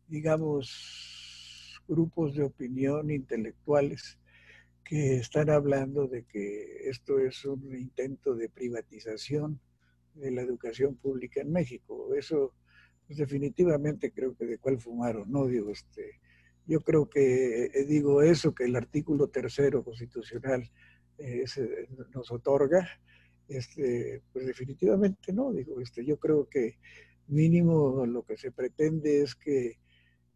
digamos, 0.08 1.82
grupos 1.88 2.36
de 2.36 2.44
opinión 2.44 3.12
intelectuales 3.12 4.20
que 4.84 5.18
están 5.18 5.50
hablando 5.50 6.08
de 6.08 6.24
que 6.24 6.90
esto 6.90 7.20
es 7.20 7.44
un 7.46 7.76
intento 7.76 8.36
de 8.36 8.50
privatización 8.50 9.60
de 10.14 10.32
la 10.32 10.42
educación 10.42 10.96
pública 10.96 11.42
en 11.42 11.52
México. 11.52 12.14
Eso 12.16 12.54
pues 13.06 13.20
definitivamente 13.20 14.12
creo 14.12 14.36
que 14.36 14.46
de 14.46 14.58
cuál 14.58 14.80
fumaron, 14.80 15.32
¿no? 15.32 15.48
Digo, 15.48 15.72
este, 15.72 16.20
yo 16.66 16.82
creo 16.82 17.10
que 17.10 17.66
eh, 17.66 17.86
digo 17.86 18.22
eso 18.22 18.54
que 18.54 18.66
el 18.66 18.76
artículo 18.76 19.28
tercero 19.30 19.84
constitucional 19.84 20.70
eh, 21.18 21.46
nos 22.14 22.32
otorga, 22.32 22.88
este, 23.48 24.22
pues 24.34 24.46
definitivamente 24.46 25.32
no, 25.32 25.54
digo, 25.54 25.80
este, 25.80 26.06
yo 26.06 26.18
creo 26.18 26.50
que 26.50 26.78
mínimo 27.28 28.06
lo 28.06 28.24
que 28.24 28.38
se 28.38 28.52
pretende 28.52 29.22
es 29.22 29.36
que 29.36 29.80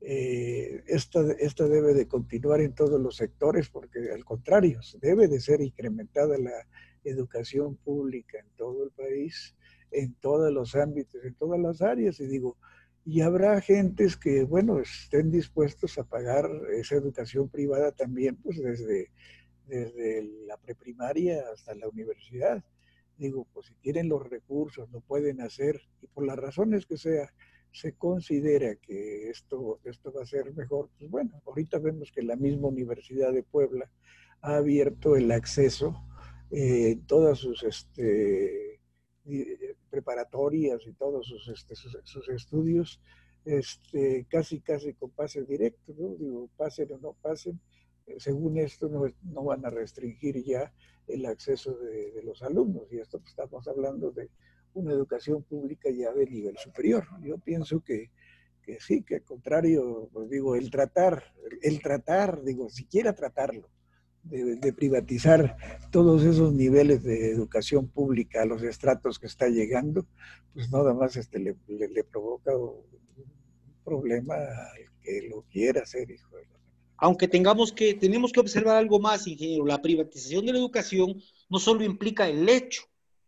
eh, 0.02 0.84
esta, 0.88 1.22
esta 1.40 1.68
debe 1.68 1.94
de 1.94 2.08
continuar 2.08 2.62
en 2.62 2.74
todos 2.74 3.00
los 3.00 3.16
sectores, 3.16 3.70
porque 3.70 4.12
al 4.12 4.26
contrario, 4.26 4.80
debe 5.00 5.28
de 5.28 5.40
ser 5.40 5.62
incrementada 5.62 6.38
la 6.38 6.68
educación 7.04 7.78
pública 7.78 8.40
en 8.40 8.50
todo 8.56 8.84
el 8.84 8.92
país 8.92 9.56
en 9.92 10.14
todos 10.16 10.52
los 10.52 10.76
ámbitos, 10.76 11.24
en 11.24 11.36
todas 11.36 11.60
las 11.60 11.82
áreas. 11.82 12.20
Y 12.20 12.28
digo, 12.28 12.58
y 13.06 13.22
habrá 13.22 13.60
gentes 13.62 14.18
que, 14.18 14.44
bueno, 14.44 14.80
estén 14.80 15.32
dispuestos 15.32 15.98
a 15.98 16.04
pagar 16.04 16.50
esa 16.74 16.96
educación 16.96 17.50
privada 17.50 17.92
también, 17.92 18.38
pues 18.38 18.62
desde, 18.62 19.12
desde 19.68 20.24
la 20.48 20.58
preprimaria 20.58 21.44
hasta 21.54 21.76
la 21.76 21.88
universidad. 21.90 22.64
Digo, 23.18 23.48
pues 23.54 23.68
si 23.68 23.76
tienen 23.76 24.10
los 24.10 24.28
recursos, 24.28 24.90
lo 24.92 25.02
pueden 25.02 25.42
hacer, 25.42 25.82
y 26.02 26.08
por 26.08 26.26
las 26.26 26.38
razones 26.38 26.86
que 26.86 26.98
sea, 26.98 27.32
se 27.72 27.94
considera 27.94 28.76
que 28.76 29.30
esto, 29.30 29.80
esto 29.84 30.12
va 30.12 30.24
a 30.24 30.26
ser 30.26 30.54
mejor, 30.54 30.90
pues 30.98 31.10
bueno, 31.10 31.42
ahorita 31.46 31.80
vemos 31.80 32.12
que 32.12 32.22
la 32.22 32.36
misma 32.36 32.68
Universidad 32.68 33.32
de 33.32 33.44
Puebla 33.44 33.90
ha 34.42 34.58
abierto 34.58 35.16
el 35.16 35.32
acceso 35.32 35.96
eh, 36.52 37.00
todas 37.08 37.38
sus 37.40 37.64
este, 37.64 38.82
eh, 39.26 39.76
preparatorias 39.90 40.86
y 40.86 40.92
todos 40.94 41.28
sus, 41.28 41.48
este, 41.48 41.76
sus, 41.76 42.28
estudios, 42.30 43.02
este, 43.46 44.26
casi, 44.30 44.60
casi 44.60 44.94
con 44.94 45.12
pase 45.12 45.44
directo, 45.44 45.94
¿no? 45.98 46.16
Digo, 46.16 46.50
pasen 46.58 46.92
o 46.92 46.98
no 46.98 47.14
pasen, 47.22 47.60
según 48.18 48.58
esto, 48.58 48.90
no, 48.90 49.44
van 49.44 49.66
a 49.66 49.70
restringir 49.70 50.44
ya 50.44 50.74
el 51.08 51.26
acceso 51.26 51.78
de, 51.78 52.22
los 52.24 52.42
alumnos. 52.44 52.92
Y 52.92 53.00
esto 53.00 53.20
pues, 53.20 53.30
estamos 53.30 53.68
hablando 53.68 54.12
de 54.12 54.30
una 54.74 54.94
educación 54.94 55.44
pública 55.44 55.90
ya 55.90 56.12
de 56.14 56.26
nivel 56.26 56.58
superior. 56.58 57.06
Yo 57.22 57.38
pienso 57.38 57.82
que, 57.82 58.10
que 58.64 58.80
sí, 58.80 59.04
que 59.04 59.16
al 59.16 59.24
contrario, 59.24 60.10
pues 60.14 60.30
digo, 60.30 60.56
el 60.56 60.70
tratar, 60.70 61.34
el 61.62 61.82
tratar, 61.82 62.44
digo, 62.44 62.70
siquiera 62.70 63.14
tratarlo, 63.14 63.70
de, 64.24 64.74
privatizar 64.74 65.58
todos 65.92 66.24
esos 66.24 66.54
niveles 66.54 67.04
de 67.04 67.32
educación 67.32 67.88
pública 67.88 68.44
a 68.44 68.46
los 68.46 68.62
estratos 68.62 69.20
que 69.20 69.28
está 69.28 69.48
llegando, 69.48 70.06
pues 70.54 70.72
nada 70.72 70.94
más 70.94 71.16
este, 71.16 71.40
le, 71.40 71.56
le, 71.68 72.04
provoca 72.04 72.56
un 72.56 72.84
problema 73.84 74.36
al 74.36 74.92
que 75.02 75.28
lo 75.30 75.44
quiera 75.52 75.82
hacer, 75.82 76.12
hijo 76.12 76.38
de 76.38 76.44
Aunque 76.98 77.28
tengamos 77.28 77.72
que, 77.72 77.96
tenemos 77.96 78.32
que 78.32 78.40
observar 78.40 78.78
algo 78.78 79.00
más, 79.00 79.26
ingeniero, 79.28 79.66
la 79.66 79.82
privatización 79.82 80.46
de 80.46 80.54
la 80.54 80.60
educación 80.60 81.20
no 81.50 81.60
solo 81.60 81.84
implica 81.84 82.28
el 82.28 82.48
hecho 82.48 82.84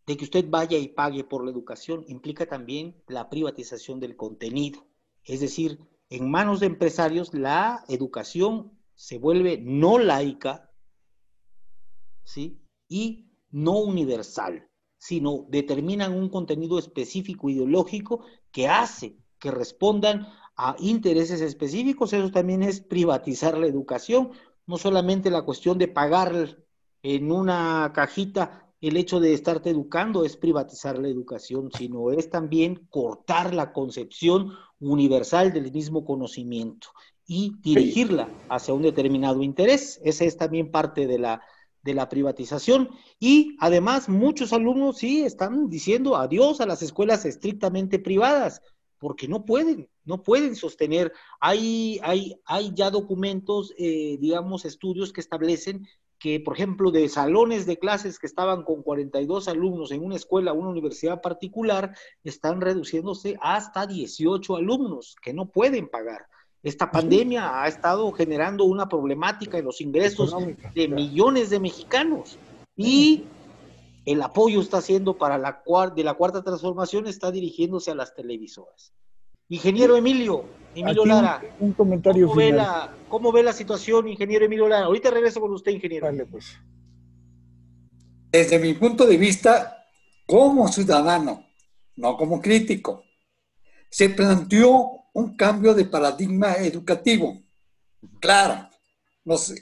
de 0.06 0.16
que 0.16 0.24
usted 0.24 0.44
vaya 0.48 0.78
y 0.78 0.88
pague 0.88 1.24
por 1.24 1.44
la 1.44 1.50
educación, 1.50 2.04
implica 2.08 2.46
también 2.46 3.02
la 3.08 3.30
privatización 3.30 4.00
del 4.00 4.16
contenido. 4.16 4.86
Es 5.24 5.40
decir, 5.40 5.80
en 6.10 6.30
manos 6.30 6.60
de 6.60 6.66
empresarios 6.66 7.32
la 7.32 7.84
educación 7.88 8.72
se 8.94 9.18
vuelve 9.18 9.58
no 9.58 9.98
laica, 9.98 10.70
¿sí? 12.22 12.60
Y 12.88 13.30
no 13.50 13.78
universal, 13.78 14.68
sino 14.98 15.46
determinan 15.48 16.12
un 16.14 16.28
contenido 16.28 16.78
específico 16.78 17.48
ideológico 17.48 18.24
que 18.50 18.68
hace 18.68 19.16
que 19.44 19.50
respondan 19.50 20.26
a 20.56 20.74
intereses 20.78 21.42
específicos. 21.42 22.14
Eso 22.14 22.30
también 22.30 22.62
es 22.62 22.80
privatizar 22.80 23.58
la 23.58 23.66
educación, 23.66 24.30
no 24.66 24.78
solamente 24.78 25.30
la 25.30 25.42
cuestión 25.42 25.76
de 25.76 25.88
pagar 25.88 26.64
en 27.02 27.30
una 27.30 27.92
cajita 27.94 28.63
el 28.88 28.96
hecho 28.96 29.20
de 29.20 29.32
estarte 29.32 29.70
educando 29.70 30.24
es 30.24 30.36
privatizar 30.36 30.98
la 30.98 31.08
educación, 31.08 31.70
sino 31.76 32.10
es 32.10 32.28
también 32.28 32.86
cortar 32.90 33.54
la 33.54 33.72
concepción 33.72 34.52
universal 34.80 35.52
del 35.52 35.72
mismo 35.72 36.04
conocimiento 36.04 36.88
y 37.26 37.54
dirigirla 37.62 38.28
hacia 38.48 38.74
un 38.74 38.82
determinado 38.82 39.42
interés. 39.42 40.00
Esa 40.04 40.24
es 40.24 40.36
también 40.36 40.70
parte 40.70 41.06
de 41.06 41.18
la, 41.18 41.42
de 41.82 41.94
la 41.94 42.08
privatización. 42.08 42.90
Y 43.18 43.56
además 43.60 44.08
muchos 44.08 44.52
alumnos 44.52 44.98
sí 44.98 45.22
están 45.22 45.70
diciendo 45.70 46.16
adiós 46.16 46.60
a 46.60 46.66
las 46.66 46.82
escuelas 46.82 47.24
estrictamente 47.24 47.98
privadas, 47.98 48.60
porque 48.98 49.28
no 49.28 49.44
pueden, 49.44 49.88
no 50.04 50.22
pueden 50.22 50.56
sostener. 50.56 51.12
Hay, 51.40 52.00
hay, 52.02 52.34
hay 52.44 52.72
ya 52.74 52.90
documentos, 52.90 53.72
eh, 53.78 54.18
digamos, 54.20 54.64
estudios 54.64 55.12
que 55.12 55.20
establecen 55.20 55.86
que, 56.18 56.40
por 56.40 56.54
ejemplo, 56.54 56.90
de 56.90 57.08
salones 57.08 57.66
de 57.66 57.78
clases 57.78 58.18
que 58.18 58.26
estaban 58.26 58.62
con 58.62 58.82
42 58.82 59.48
alumnos 59.48 59.92
en 59.92 60.04
una 60.04 60.16
escuela, 60.16 60.52
una 60.52 60.70
universidad 60.70 61.20
particular, 61.20 61.94
están 62.22 62.60
reduciéndose 62.60 63.36
hasta 63.40 63.86
18 63.86 64.56
alumnos 64.56 65.16
que 65.22 65.34
no 65.34 65.46
pueden 65.46 65.88
pagar. 65.88 66.26
Esta 66.62 66.90
pandemia 66.90 67.62
ha 67.62 67.68
estado 67.68 68.10
generando 68.12 68.64
una 68.64 68.88
problemática 68.88 69.58
en 69.58 69.66
los 69.66 69.82
ingresos 69.82 70.34
de 70.74 70.88
millones 70.88 71.50
de 71.50 71.60
mexicanos. 71.60 72.38
Y 72.74 73.24
el 74.06 74.22
apoyo 74.22 74.60
está 74.60 74.80
siendo 74.80 75.18
para 75.18 75.36
la 75.36 75.62
de 75.94 76.04
la 76.04 76.14
cuarta 76.14 76.42
transformación 76.42 77.06
está 77.06 77.30
dirigiéndose 77.30 77.90
a 77.90 77.94
las 77.94 78.14
televisoras. 78.14 78.94
Ingeniero 79.48 79.96
Emilio, 79.96 80.44
Emilio 80.74 81.04
Lara. 81.04 81.42
Un, 81.60 81.72
comentario 81.72 82.26
¿cómo 82.26 82.38
Ve 82.38 82.52
la, 82.52 82.94
¿Cómo 83.08 83.32
ve 83.32 83.42
la 83.42 83.52
situación, 83.52 84.08
ingeniero 84.08 84.44
Emilio 84.44 84.68
Lara? 84.68 84.86
Ahorita 84.86 85.10
regreso 85.10 85.40
con 85.40 85.52
usted, 85.52 85.72
ingeniero. 85.72 86.08
pues. 86.30 86.58
Desde 88.30 88.58
mi 88.58 88.74
punto 88.74 89.06
de 89.06 89.16
vista, 89.16 89.86
como 90.26 90.66
ciudadano, 90.68 91.46
no 91.96 92.16
como 92.16 92.40
crítico, 92.40 93.04
se 93.88 94.10
planteó 94.10 95.04
un 95.12 95.36
cambio 95.36 95.74
de 95.74 95.84
paradigma 95.84 96.54
educativo. 96.54 97.40
Claro, 98.20 98.68
nos 99.24 99.54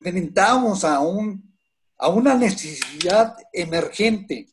enfrentamos 0.00 0.84
a, 0.84 1.00
un, 1.00 1.56
a 1.96 2.08
una 2.08 2.34
necesidad 2.34 3.36
emergente 3.52 4.48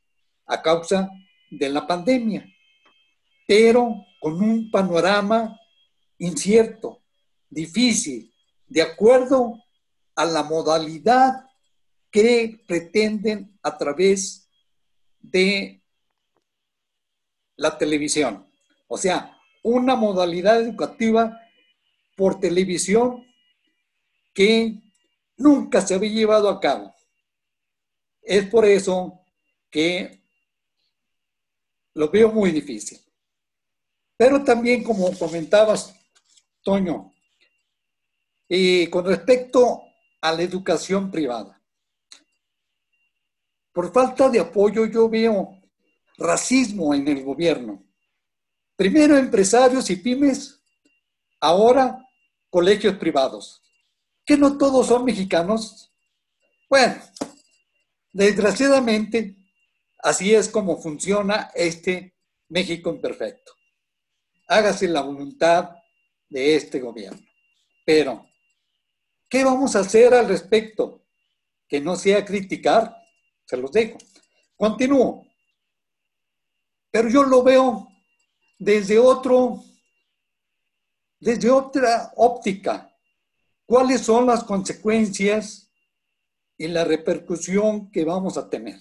a 0.46 0.62
causa 0.62 1.10
de 1.50 1.70
la 1.70 1.88
pandemia, 1.88 2.46
pero 3.48 4.06
con 4.20 4.42
un 4.42 4.70
panorama 4.70 5.60
incierto, 6.24 7.04
difícil, 7.50 8.34
de 8.68 8.82
acuerdo 8.82 9.62
a 10.16 10.26
la 10.26 10.44
modalidad 10.44 11.50
que 12.10 12.64
pretenden 12.66 13.60
a 13.62 13.78
través 13.78 14.48
de 15.20 15.84
la 17.58 17.78
televisión. 17.78 18.48
O 18.88 18.98
sea, 18.98 19.38
una 19.64 19.96
modalidad 19.96 20.62
educativa 20.62 21.38
por 22.16 22.40
televisión 22.40 23.26
que 24.34 24.82
nunca 25.36 25.82
se 25.82 25.94
había 25.94 26.12
llevado 26.12 26.50
a 26.50 26.60
cabo. 26.60 26.94
Es 28.22 28.48
por 28.48 28.66
eso 28.66 29.20
que 29.70 30.24
lo 31.94 32.10
veo 32.10 32.32
muy 32.32 32.52
difícil. 32.52 33.00
Pero 34.16 34.44
también, 34.44 34.84
como 34.84 35.12
comentabas, 35.18 35.94
Toño, 36.64 37.14
y 38.48 38.88
con 38.88 39.06
respecto 39.06 39.84
a 40.22 40.32
la 40.32 40.42
educación 40.42 41.12
privada, 41.12 41.62
por 43.72 43.92
falta 43.92 44.30
de 44.30 44.40
apoyo 44.40 44.86
yo 44.86 45.10
veo 45.10 45.62
racismo 46.18 46.94
en 46.94 47.08
el 47.08 47.24
gobierno. 47.24 47.84
Primero 48.76 49.18
empresarios 49.18 49.90
y 49.90 49.98
pymes, 49.98 50.62
ahora 51.40 52.08
colegios 52.50 52.96
privados. 52.98 53.62
¿Que 54.26 54.38
no 54.38 54.58
todos 54.58 54.88
son 54.88 55.04
mexicanos? 55.04 55.92
Bueno, 56.70 56.96
desgraciadamente, 58.14 59.36
así 60.00 60.34
es 60.34 60.48
como 60.48 60.78
funciona 60.78 61.52
este 61.56 62.16
México 62.48 62.90
imperfecto 62.90 63.54
hágase 64.48 64.88
la 64.88 65.02
voluntad 65.02 65.72
de 66.34 66.56
este 66.56 66.80
gobierno. 66.80 67.24
Pero, 67.86 68.28
¿qué 69.30 69.44
vamos 69.44 69.76
a 69.76 69.82
hacer 69.82 70.16
al 70.16 70.28
respecto? 70.28 71.06
Que 71.68 71.80
no 71.80 71.96
sea 71.96 72.26
criticar, 72.26 72.96
se 73.46 73.56
los 73.56 73.72
dejo. 73.72 74.00
Continúo. 74.58 75.28
Pero 76.90 77.08
yo 77.08 77.24
lo 77.24 77.44
veo 77.44 77.88
desde 78.58 78.98
otro, 78.98 79.64
desde 81.20 81.52
otra 81.52 82.12
óptica. 82.16 82.92
¿Cuáles 83.66 84.02
son 84.02 84.26
las 84.26 84.44
consecuencias 84.44 85.72
y 86.58 86.68
la 86.68 86.84
repercusión 86.84 87.92
que 87.92 88.04
vamos 88.04 88.38
a 88.38 88.50
tener? 88.50 88.80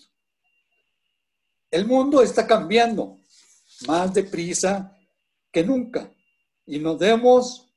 El 1.71 1.87
mundo 1.87 2.23
está 2.23 2.47
cambiando 2.47 3.19
más 3.87 4.15
deprisa 4.15 4.97
que 5.51 5.63
nunca 5.63 6.11
y 6.67 6.79
nos 6.79 6.99
vemos 6.99 7.73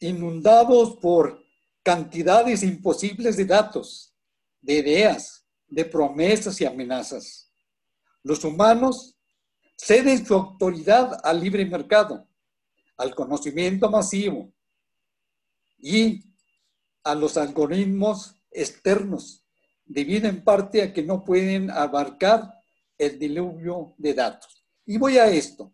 inundados 0.00 0.96
por 0.96 1.44
cantidades 1.82 2.62
imposibles 2.62 3.36
de 3.36 3.44
datos, 3.44 4.14
de 4.60 4.74
ideas, 4.74 5.46
de 5.66 5.84
promesas 5.84 6.60
y 6.60 6.64
amenazas. 6.64 7.50
Los 8.22 8.44
humanos 8.44 9.16
ceden 9.76 10.24
su 10.24 10.34
autoridad 10.34 11.20
al 11.24 11.40
libre 11.40 11.64
mercado, 11.66 12.26
al 12.96 13.14
conocimiento 13.14 13.90
masivo 13.90 14.52
y 15.78 16.24
a 17.02 17.14
los 17.14 17.36
algoritmos 17.36 18.36
externos, 18.50 19.44
debido 19.84 20.28
en 20.28 20.42
parte 20.42 20.82
a 20.82 20.92
que 20.92 21.02
no 21.02 21.24
pueden 21.24 21.70
abarcar 21.70 22.54
el 22.96 23.18
diluvio 23.18 23.94
de 23.98 24.14
datos. 24.14 24.64
Y 24.86 24.96
voy 24.96 25.18
a 25.18 25.26
esto. 25.26 25.73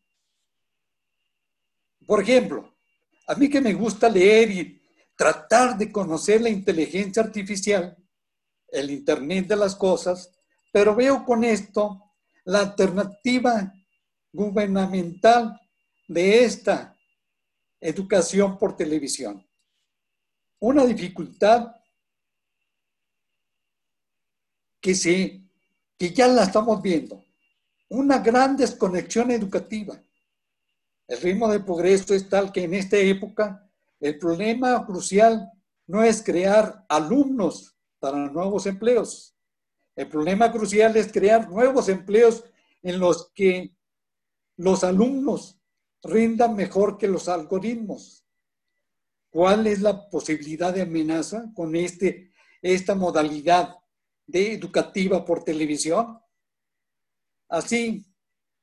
Por 2.10 2.22
ejemplo, 2.22 2.74
a 3.28 3.36
mí 3.36 3.48
que 3.48 3.60
me 3.60 3.72
gusta 3.72 4.08
leer 4.08 4.50
y 4.50 4.82
tratar 5.14 5.78
de 5.78 5.92
conocer 5.92 6.40
la 6.40 6.48
inteligencia 6.48 7.22
artificial, 7.22 7.96
el 8.66 8.90
Internet 8.90 9.46
de 9.46 9.54
las 9.54 9.76
cosas, 9.76 10.28
pero 10.72 10.96
veo 10.96 11.24
con 11.24 11.44
esto 11.44 12.02
la 12.46 12.62
alternativa 12.62 13.72
gubernamental 14.32 15.56
de 16.08 16.42
esta 16.42 16.98
educación 17.80 18.58
por 18.58 18.76
televisión. 18.76 19.46
Una 20.58 20.84
dificultad 20.84 21.76
que, 24.80 24.96
se, 24.96 25.42
que 25.96 26.12
ya 26.12 26.26
la 26.26 26.42
estamos 26.42 26.82
viendo, 26.82 27.24
una 27.88 28.18
gran 28.18 28.56
desconexión 28.56 29.30
educativa. 29.30 30.02
El 31.10 31.20
ritmo 31.20 31.48
de 31.48 31.58
progreso 31.58 32.14
es 32.14 32.28
tal 32.28 32.52
que 32.52 32.62
en 32.62 32.72
esta 32.72 32.96
época 32.96 33.68
el 33.98 34.16
problema 34.16 34.86
crucial 34.86 35.50
no 35.88 36.04
es 36.04 36.22
crear 36.22 36.86
alumnos 36.88 37.76
para 37.98 38.30
nuevos 38.30 38.64
empleos. 38.66 39.34
El 39.96 40.08
problema 40.08 40.52
crucial 40.52 40.96
es 40.96 41.10
crear 41.10 41.50
nuevos 41.50 41.88
empleos 41.88 42.44
en 42.80 43.00
los 43.00 43.32
que 43.32 43.74
los 44.56 44.84
alumnos 44.84 45.60
rindan 46.04 46.54
mejor 46.54 46.96
que 46.96 47.08
los 47.08 47.28
algoritmos. 47.28 48.24
¿Cuál 49.30 49.66
es 49.66 49.80
la 49.80 50.08
posibilidad 50.08 50.72
de 50.72 50.82
amenaza 50.82 51.50
con 51.56 51.74
este, 51.74 52.30
esta 52.62 52.94
modalidad 52.94 53.74
de 54.28 54.52
educativa 54.52 55.24
por 55.24 55.42
televisión? 55.42 56.20
Así, 57.48 58.06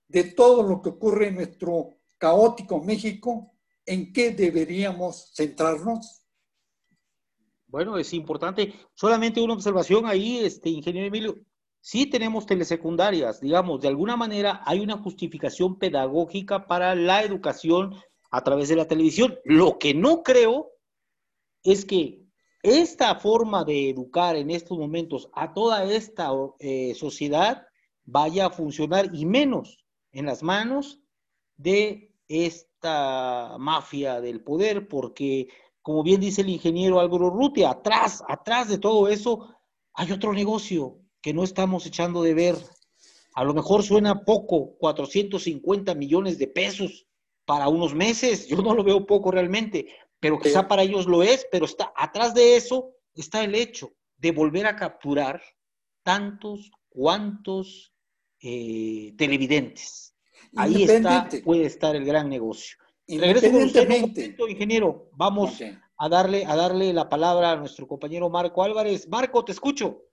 de 0.07 0.23
todo 0.23 0.63
lo 0.63 0.81
que 0.81 0.89
ocurre 0.89 1.27
en 1.27 1.36
nuestro 1.36 1.96
caótico 2.17 2.82
México, 2.82 3.53
¿en 3.86 4.12
qué 4.12 4.32
deberíamos 4.32 5.32
centrarnos? 5.36 6.23
Bueno, 7.67 7.97
es 7.97 8.13
importante. 8.13 8.73
Solamente 8.93 9.41
una 9.41 9.53
observación 9.53 10.06
ahí, 10.06 10.39
este 10.39 10.69
ingeniero 10.69 11.08
Emilio. 11.08 11.38
Sí 11.82 12.06
tenemos 12.06 12.45
telesecundarias, 12.45 13.39
digamos, 13.39 13.82
de 13.82 13.88
alguna 13.88 14.17
manera 14.17 14.62
hay 14.65 14.80
una 14.80 14.97
justificación 14.97 15.77
pedagógica 15.77 16.67
para 16.67 16.95
la 16.95 17.23
educación 17.23 17.95
a 18.32 18.43
través 18.43 18.69
de 18.69 18.75
la 18.75 18.88
televisión. 18.88 19.38
Lo 19.45 19.77
que 19.77 19.93
no 19.93 20.23
creo 20.23 20.71
es 21.63 21.86
que 21.86 22.25
esta 22.63 23.15
forma 23.15 23.63
de 23.63 23.89
educar 23.89 24.36
en 24.36 24.49
estos 24.49 24.77
momentos 24.77 25.30
a 25.34 25.53
toda 25.53 25.86
esta 25.86 26.32
eh, 26.60 26.93
sociedad 26.95 27.67
vaya 28.03 28.47
a 28.47 28.51
funcionar 28.51 29.10
y 29.13 29.25
menos 29.25 29.86
en 30.12 30.25
las 30.25 30.43
manos 30.43 30.99
de 31.58 32.07
esta 32.27 33.55
mafia 33.59 34.21
del 34.21 34.41
poder, 34.41 34.87
porque 34.87 35.47
como 35.81 36.03
bien 36.03 36.19
dice 36.19 36.41
el 36.41 36.49
ingeniero 36.49 36.99
Álvaro 36.99 37.29
Ruti, 37.29 37.63
atrás, 37.63 38.23
atrás 38.27 38.67
de 38.67 38.77
todo 38.77 39.07
eso 39.07 39.55
hay 39.93 40.11
otro 40.11 40.33
negocio 40.33 40.99
que 41.21 41.33
no 41.33 41.43
estamos 41.43 41.85
echando 41.85 42.21
de 42.21 42.33
ver. 42.33 42.55
A 43.33 43.43
lo 43.43 43.53
mejor 43.53 43.83
suena 43.83 44.25
poco, 44.25 44.75
450 44.79 45.95
millones 45.95 46.37
de 46.37 46.47
pesos 46.47 47.07
para 47.45 47.69
unos 47.69 47.95
meses, 47.95 48.47
yo 48.47 48.57
no 48.57 48.75
lo 48.75 48.83
veo 48.83 49.05
poco 49.05 49.31
realmente, 49.31 49.87
pero 50.19 50.39
quizá 50.39 50.67
para 50.67 50.83
ellos 50.83 51.05
lo 51.05 51.23
es, 51.23 51.47
pero 51.51 51.65
está 51.65 51.93
atrás 51.95 52.33
de 52.33 52.57
eso 52.57 52.91
está 53.15 53.43
el 53.43 53.55
hecho 53.55 53.93
de 54.17 54.31
volver 54.31 54.67
a 54.67 54.75
capturar 54.75 55.41
tantos 56.03 56.71
cuantos 56.89 57.93
eh, 58.41 59.13
televidentes. 59.17 60.15
Ahí 60.58 60.84
está, 60.84 61.30
puede 61.43 61.65
estar 61.65 61.96
el 61.96 62.06
gran 62.06 62.30
negocio. 62.30 62.78
Regreso 63.08 63.52
con 63.52 63.63
usted, 63.63 64.36
ingeniero. 64.50 65.10
Vamos 65.13 65.62
a, 65.98 66.10
darle, 66.10 66.46
a 66.46 66.56
darle 66.56 66.91
la 66.93 67.08
palabra 67.08 67.52
a 67.52 67.56
nuestro 67.56 67.88
compañero 67.88 68.30
Marco 68.30 68.63
Álvarez. 68.63 69.08
Marco, 69.08 69.46
te 69.46 69.54
escucho. 69.54 70.04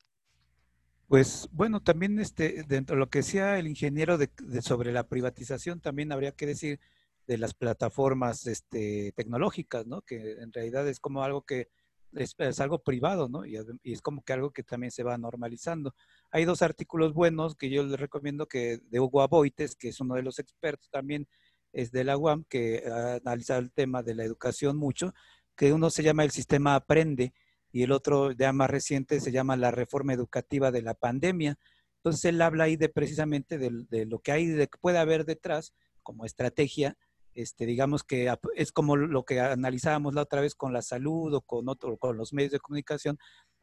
Pues 1.09 1.49
bueno, 1.53 1.83
también 1.83 2.19
este, 2.19 2.65
dentro 2.67 2.97
de 2.97 3.01
lo 3.01 3.11
que 3.11 3.19
decía 3.19 3.59
el 3.59 3.67
ingeniero 3.67 4.17
de, 4.17 4.31
sobre 4.63 4.93
la 4.93 5.07
privatización, 5.09 5.81
también 5.81 6.13
habría 6.13 6.33
que 6.33 6.47
decir 6.47 6.81
de 7.27 7.39
las 7.39 7.55
plataformas 7.55 8.47
este, 8.47 9.13
tecnológicas, 9.13 9.87
¿no? 9.87 10.03
Que 10.03 10.33
en 10.41 10.53
realidad 10.53 10.87
es 10.89 11.01
como 11.01 11.23
algo 11.23 11.43
que 11.43 11.69
es, 12.17 12.61
algo 12.61 12.83
privado, 12.83 13.29
¿no? 13.29 13.45
Y, 13.45 13.57
y, 13.83 13.93
es 13.93 14.03
como 14.03 14.23
que 14.23 14.33
algo 14.33 14.51
que 14.51 14.63
también 14.63 14.91
se 14.91 15.03
va 15.03 15.19
normalizando. 15.19 15.95
Hay 16.31 16.45
dos 16.45 16.63
artículos 16.63 17.15
buenos 17.15 17.55
que 17.57 17.71
yo 17.71 17.85
les 17.85 17.99
recomiendo 17.99 18.47
que 18.47 18.79
de 18.91 19.01
Hugo 19.01 19.23
Aboites, 19.23 19.77
que 19.77 19.89
es 19.89 20.01
uno 20.01 20.15
de 20.15 20.23
los 20.23 20.39
expertos 20.39 20.89
también 20.91 21.29
es 21.75 21.91
de 21.91 22.05
la 22.05 22.17
UAM, 22.17 22.45
que 22.49 22.85
ha 22.87 23.15
analizado 23.17 23.61
el 23.61 23.73
tema 23.73 24.03
de 24.03 24.15
la 24.15 24.25
educación 24.25 24.77
mucho, 24.77 25.13
que 25.57 25.73
uno 25.73 25.91
se 25.91 26.03
llama 26.03 26.25
el 26.25 26.31
sistema 26.31 26.75
Aprende 26.75 27.35
y 27.73 27.83
el 27.83 27.93
otro 27.93 28.33
ya 28.33 28.53
más 28.53 28.71
reciente 28.71 29.21
se 29.21 29.33
llama 29.33 29.57
la 29.57 29.71
reforma 29.71 30.15
educativa 30.15 30.71
de 30.71 30.83
la 30.83 30.95
pandemia. 30.95 31.59
Entonces 31.97 32.25
él 32.27 32.41
habla 32.41 32.65
ahí 32.65 32.77
de 32.77 32.89
precisamente 32.89 33.59
de, 33.59 34.07
lo 34.07 34.21
que 34.21 34.33
hay, 34.33 34.47
de 34.47 34.69
que 34.69 34.79
puede 34.79 34.99
haber 34.99 35.25
detrás 35.25 35.75
como 36.03 36.25
estrategia, 36.25 36.97
este, 37.35 37.67
digamos 37.67 38.03
que 38.03 38.33
es 38.55 38.73
como 38.73 38.97
lo 38.97 39.25
que 39.25 39.41
analizábamos 39.41 40.15
la 40.15 40.23
otra 40.23 40.41
vez 40.41 40.55
con 40.55 40.73
la 40.73 40.83
salud 40.83 41.35
o 41.35 41.41
con, 41.41 41.69
otro, 41.69 41.97
con 41.97 42.17
los 42.17 42.33
medios 42.33 42.53
de 42.53 42.61
comunicación, 42.61 43.19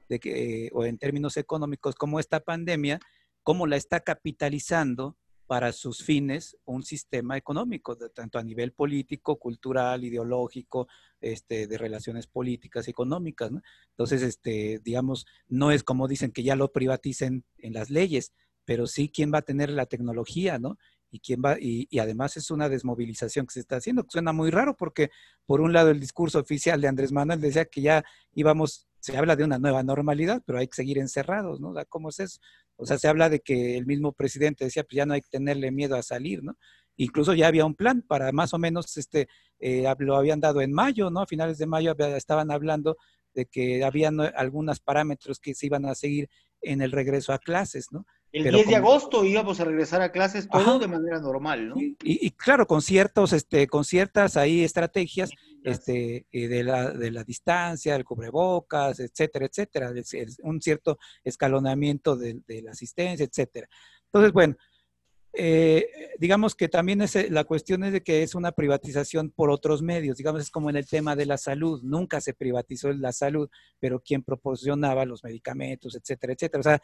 de 0.10 0.19
que, 0.19 0.69
o 0.73 0.86
en 0.86 0.97
términos 0.97 1.38
económicos, 1.38 1.95
como 1.95 2.19
esta 2.19 2.41
pandemia, 2.41 2.99
cómo 3.43 3.67
la 3.67 3.77
está 3.77 4.01
capitalizando 4.01 5.17
para 5.51 5.73
sus 5.73 6.03
fines 6.03 6.57
un 6.63 6.84
sistema 6.84 7.36
económico, 7.36 7.97
tanto 7.97 8.39
a 8.39 8.43
nivel 8.43 8.71
político, 8.71 9.38
cultural, 9.38 10.01
ideológico, 10.03 10.88
este, 11.19 11.67
de 11.67 11.77
relaciones 11.77 12.25
políticas 12.25 12.88
económicas. 12.88 13.51
¿no? 13.51 13.62
Entonces, 13.89 14.21
este, 14.21 14.79
digamos, 14.81 15.25
no 15.49 15.71
es 15.71 15.84
como 15.84 16.07
dicen 16.07 16.31
que 16.31 16.43
ya 16.43 16.55
lo 16.55 16.71
privaticen 16.71 17.43
en 17.57 17.73
las 17.73 17.89
leyes, 17.89 18.31
pero 18.63 18.88
sí 18.88 19.10
quién 19.10 19.34
va 19.34 19.39
a 19.39 19.41
tener 19.41 19.69
la 19.69 19.88
tecnología, 19.88 20.57
¿no? 20.57 20.77
Y 21.12 21.19
quién 21.19 21.41
va, 21.43 21.58
y, 21.60 21.88
además 22.00 22.38
es 22.38 22.52
una 22.52 22.69
desmovilización 22.69 23.45
que 23.45 23.54
se 23.54 23.60
está 23.60 23.76
haciendo, 23.76 24.06
suena 24.08 24.32
muy 24.32 24.50
raro 24.50 24.78
porque 24.78 25.10
por 25.45 25.60
un 25.60 25.74
lado 25.74 25.89
el 25.89 26.00
discurso 26.00 26.39
oficial 26.39 26.80
de 26.80 26.88
Andrés 26.88 27.12
Manuel 27.12 27.41
decía 27.41 27.65
que 27.65 27.82
ya 27.82 28.04
íbamos, 28.34 28.88
se 29.00 29.17
habla 29.17 29.36
de 29.36 29.43
una 29.43 29.60
nueva 29.60 29.84
normalidad, 29.84 30.41
pero 30.45 30.60
hay 30.60 30.67
que 30.67 30.76
seguir 30.76 30.97
encerrados, 31.00 31.60
¿no? 31.60 31.74
¿Cómo 31.89 32.10
es 32.10 32.19
eso? 32.21 32.39
O 32.78 32.86
sea, 32.86 32.97
se 32.97 33.10
habla 33.10 33.30
de 33.30 33.41
que 33.41 33.78
el 33.78 33.86
mismo 33.86 34.13
presidente 34.13 34.63
decía, 34.65 34.84
pues 34.84 34.95
ya 34.95 35.06
no 35.06 35.13
hay 35.13 35.21
que 35.21 35.30
tenerle 35.30 35.69
miedo 35.71 35.95
a 35.97 36.02
salir, 36.02 36.43
¿no? 36.43 36.58
Incluso 36.95 37.34
ya 37.34 37.47
había 37.47 37.65
un 37.65 37.76
plan 37.76 38.02
para 38.02 38.32
más 38.32 38.54
o 38.54 38.58
menos, 38.58 38.95
este, 38.97 39.28
eh, 39.60 39.86
lo 40.00 40.15
habían 40.15 40.39
dado 40.39 40.62
en 40.62 40.71
mayo, 40.71 41.10
¿no? 41.10 41.21
A 41.21 41.28
finales 41.28 41.58
de 41.58 41.65
mayo 41.65 41.95
estaban 42.15 42.52
hablando 42.52 42.97
de 43.34 43.45
que 43.45 43.84
habían 43.84 44.19
algunos 44.19 44.80
parámetros 44.80 45.39
que 45.39 45.54
se 45.56 45.65
iban 45.65 45.86
a 45.86 45.95
seguir 45.95 46.30
en 46.62 46.82
el 46.82 46.91
regreso 46.91 47.34
a 47.34 47.39
clases, 47.39 47.88
¿no? 47.91 48.06
El 48.32 48.50
10 48.50 48.67
de 48.67 48.76
agosto 48.78 49.26
íbamos 49.26 49.60
a 49.60 49.65
regresar 49.65 50.02
a 50.02 50.12
clases 50.12 50.48
todo 50.48 50.80
de 50.80 50.88
manera 50.88 51.20
normal, 51.20 51.70
¿no? 51.70 51.76
Y, 51.78 52.32
claro, 52.32 52.65
con 52.65 52.82
ciertos, 52.82 53.34
este, 53.34 53.67
con 53.67 53.84
ciertas 53.84 54.38
ahí 54.38 54.63
estrategias 54.63 55.32
este, 55.63 56.26
eh, 56.32 56.48
de, 56.48 56.63
la, 56.63 56.91
de 56.91 57.12
la 57.12 57.24
distancia, 57.24 57.96
el 57.96 58.06
cubrebocas, 58.06 59.00
etcétera, 59.02 59.48
etcétera, 59.48 59.91
un 60.44 60.62
cierto 60.62 60.98
escalonamiento 61.24 62.15
de, 62.15 62.41
de 62.48 62.62
la 62.62 62.72
asistencia, 62.72 63.26
etcétera. 63.26 63.67
Entonces, 64.06 64.32
bueno, 64.32 64.56
eh, 65.34 65.88
digamos 66.20 66.56
que 66.56 66.67
también 66.67 67.02
es, 67.02 67.15
eh, 67.15 67.28
la 67.30 67.46
cuestión 67.46 67.84
es 67.84 67.94
de 67.94 68.04
que 68.04 68.24
es 68.24 68.36
una 68.36 68.52
privatización 68.52 69.30
por 69.30 69.50
otros 69.50 69.82
medios, 69.82 70.17
digamos, 70.17 70.41
es 70.41 70.52
como 70.52 70.70
en 70.70 70.76
el 70.76 70.88
tema 70.88 71.15
de 71.15 71.26
la 71.26 71.38
salud, 71.38 71.82
nunca 71.84 72.20
se 72.20 72.34
privatizó 72.34 72.91
la 72.91 73.13
salud, 73.13 73.50
pero 73.80 74.02
quien 74.02 74.24
proporcionaba 74.24 75.06
los 75.06 75.24
medicamentos, 75.24 75.96
etcétera, 75.96 76.34
etcétera, 76.34 76.60
o 76.60 76.63
sea, 76.63 76.82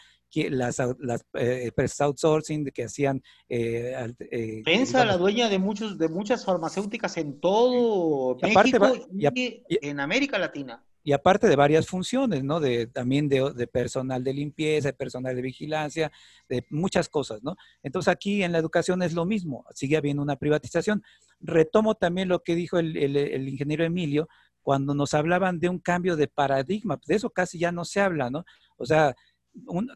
las, 0.49 0.81
las 0.99 1.25
eh, 1.33 1.71
outsourcing 1.99 2.65
que 2.65 2.85
hacían... 2.85 3.21
Eh, 3.49 4.63
Pensa 4.63 5.03
la 5.03 5.17
dueña 5.17 5.49
de, 5.49 5.59
muchos, 5.59 5.97
de 5.97 6.07
muchas 6.07 6.45
farmacéuticas 6.45 7.17
en 7.17 7.39
todo 7.39 8.37
México 8.41 8.93
y 9.11 9.57
en 9.81 9.99
América 9.99 10.37
Latina 10.37 10.86
y 11.07 11.13
aparte 11.13 11.47
de 11.47 11.55
varias 11.55 11.87
funciones, 11.87 12.43
¿no? 12.43 12.59
De, 12.59 12.85
también 12.85 13.29
de, 13.29 13.65
personal 13.71 14.25
de 14.25 14.33
limpieza, 14.33 14.89
de 14.89 14.93
personal 14.93 15.37
de 15.37 15.41
vigilancia, 15.41 16.11
de 16.49 16.65
muchas 16.69 17.07
cosas, 17.07 17.41
¿no? 17.43 17.55
Entonces 17.81 18.11
aquí 18.11 18.43
en 18.43 18.51
la 18.51 18.57
educación 18.57 19.01
es 19.01 19.13
lo 19.13 19.25
mismo, 19.25 19.63
sigue 19.73 19.95
habiendo 19.95 20.21
una 20.21 20.35
privatización. 20.35 21.01
Retomo 21.39 21.95
también 21.95 22.27
lo 22.27 22.43
que 22.43 22.55
dijo 22.55 22.77
el, 22.77 23.47
ingeniero 23.47 23.85
Emilio 23.85 24.27
cuando 24.61 24.93
nos 24.93 25.13
hablaban 25.13 25.61
de 25.61 25.69
un 25.69 25.79
cambio 25.79 26.17
de 26.17 26.27
paradigma, 26.27 26.99
de 27.07 27.15
eso 27.15 27.29
casi 27.29 27.57
ya 27.57 27.71
no 27.71 27.85
se 27.85 28.01
habla, 28.01 28.29
¿no? 28.29 28.43
O 28.75 28.85
sea, 28.85 29.15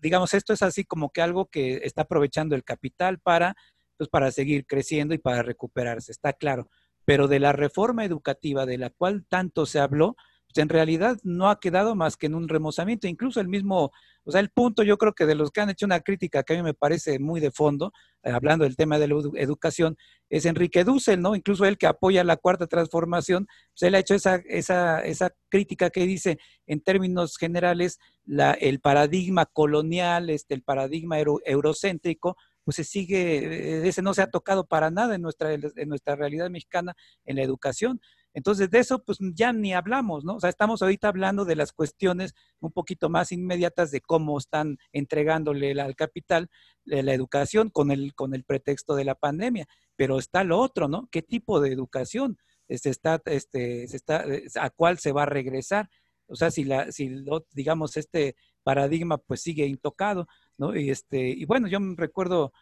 digamos, 0.02 0.34
esto 0.34 0.54
es 0.54 0.62
así 0.62 0.86
como 0.86 1.10
que 1.10 1.22
algo 1.22 1.48
que 1.48 1.82
está 1.84 2.04
aprovechando 2.04 2.56
el 2.56 2.64
capital 2.64 3.20
para, 3.20 3.58
pues, 3.98 4.10
para 4.10 4.32
seguir 4.32 4.66
creciendo 4.66 5.14
y 5.14 5.18
para 5.18 5.44
recuperarse, 5.44 6.14
está 6.14 6.32
claro. 6.32 6.70
Pero 7.04 7.28
de 7.28 7.42
la 7.42 7.52
reforma 7.52 8.06
educativa 8.06 8.66
de 8.66 8.78
la 8.78 8.92
cual 8.92 9.26
tanto 9.28 9.66
se 9.66 9.80
habló, 9.82 10.16
pues, 10.54 10.62
en 10.62 10.70
realidad 10.70 11.18
no 11.24 11.50
ha 11.50 11.60
quedado 11.60 11.96
más 11.96 12.18
que 12.18 12.28
en 12.28 12.36
un 12.36 12.48
remozamiento. 12.48 13.08
Incluso 13.08 13.40
el 13.40 13.48
mismo, 13.48 13.92
o 14.24 14.32
sea, 14.32 14.42
el 14.42 14.50
punto 14.50 14.84
yo 14.84 14.98
creo 14.98 15.14
que 15.14 15.26
de 15.26 15.36
los 15.36 15.52
que 15.52 15.62
han 15.62 15.70
hecho 15.70 15.86
una 15.86 16.02
crítica 16.02 16.44
que 16.44 16.54
a 16.54 16.58
mí 16.58 16.64
me 16.64 16.74
parece 16.74 17.20
muy 17.20 17.40
de 17.40 17.52
fondo, 17.52 17.94
eh, 18.24 18.32
hablando 18.32 18.66
del 18.66 18.76
tema 18.76 19.00
de 19.00 19.08
la 19.08 19.16
educación, 19.36 19.98
es 20.30 20.46
Enrique 20.46 20.84
Dussel, 20.84 21.22
¿no? 21.22 21.36
Incluso 21.36 21.66
él 21.66 21.78
que 21.78 21.88
apoya 21.88 22.24
la 22.24 22.38
cuarta 22.38 22.68
transformación, 22.68 23.48
pues 23.74 23.84
él 23.84 23.96
ha 23.96 24.00
hecho 24.00 24.16
esa, 24.16 24.36
esa, 24.48 25.00
esa 25.02 25.32
crítica 25.50 25.90
que 25.90 26.06
dice, 26.06 26.38
en 26.68 26.82
términos 26.82 27.38
generales, 27.38 28.00
la, 28.26 28.52
el 28.54 28.80
paradigma 28.80 29.46
colonial, 29.46 30.30
este, 30.30 30.54
el 30.54 30.64
paradigma 30.64 31.18
eurocéntrico, 31.20 32.38
pues 32.64 32.76
se 32.76 32.84
sigue, 32.84 33.80
eh, 33.80 33.88
ese 33.88 34.02
no 34.02 34.14
se 34.14 34.22
ha 34.22 34.30
tocado 34.30 34.66
para 34.66 34.92
nada 34.92 35.16
en 35.16 35.22
nuestra, 35.22 35.54
en 35.54 35.90
nuestra 35.90 36.16
realidad 36.16 36.50
mexicana 36.50 36.96
en 37.26 37.38
la 37.38 37.44
educación. 37.44 38.00
Entonces, 38.34 38.70
de 38.70 38.80
eso, 38.80 39.04
pues 39.04 39.18
ya 39.34 39.52
ni 39.52 39.74
hablamos, 39.74 40.24
¿no? 40.24 40.36
O 40.36 40.40
sea, 40.40 40.50
estamos 40.50 40.82
ahorita 40.82 41.10
hablando 41.10 41.44
de 41.46 41.56
las 41.56 41.74
cuestiones 41.74 42.34
un 42.60 42.72
poquito 42.72 43.10
más 43.10 43.32
inmediatas 43.32 43.92
de 43.92 44.02
cómo 44.02 44.38
están 44.38 44.78
entregándole 44.94 45.80
al 45.80 45.96
capital 45.96 46.50
eh, 46.86 47.04
la 47.04 47.14
educación 47.14 47.70
con 47.70 47.92
el, 47.92 48.16
con 48.16 48.34
el 48.34 48.44
pretexto 48.44 48.96
de 48.96 49.06
la 49.06 49.16
pandemia. 49.16 49.68
Pero 49.96 50.18
está 50.18 50.44
lo 50.44 50.60
otro, 50.60 50.88
¿no? 50.88 51.08
¿Qué 51.12 51.22
tipo 51.22 51.60
de 51.60 51.72
educación 51.72 52.38
se 52.70 52.90
está, 52.90 53.22
este, 53.26 53.88
se 53.88 53.98
está, 53.98 54.26
a 54.56 54.70
cuál 54.70 54.98
se 54.98 55.12
va 55.12 55.24
a 55.24 55.28
regresar? 55.28 55.90
O 56.28 56.36
sea, 56.36 56.50
si, 56.52 56.64
la, 56.64 56.92
si 56.92 57.10
digamos, 57.54 57.98
este 57.98 58.36
paradigma 58.64 59.18
pues 59.18 59.42
sigue 59.42 59.66
intocado, 59.66 60.28
¿no? 60.58 60.76
Y, 60.76 60.90
este, 60.90 61.30
y 61.30 61.44
bueno, 61.46 61.68
yo 61.68 61.80
me 61.82 61.96
recuerdo 61.98 62.54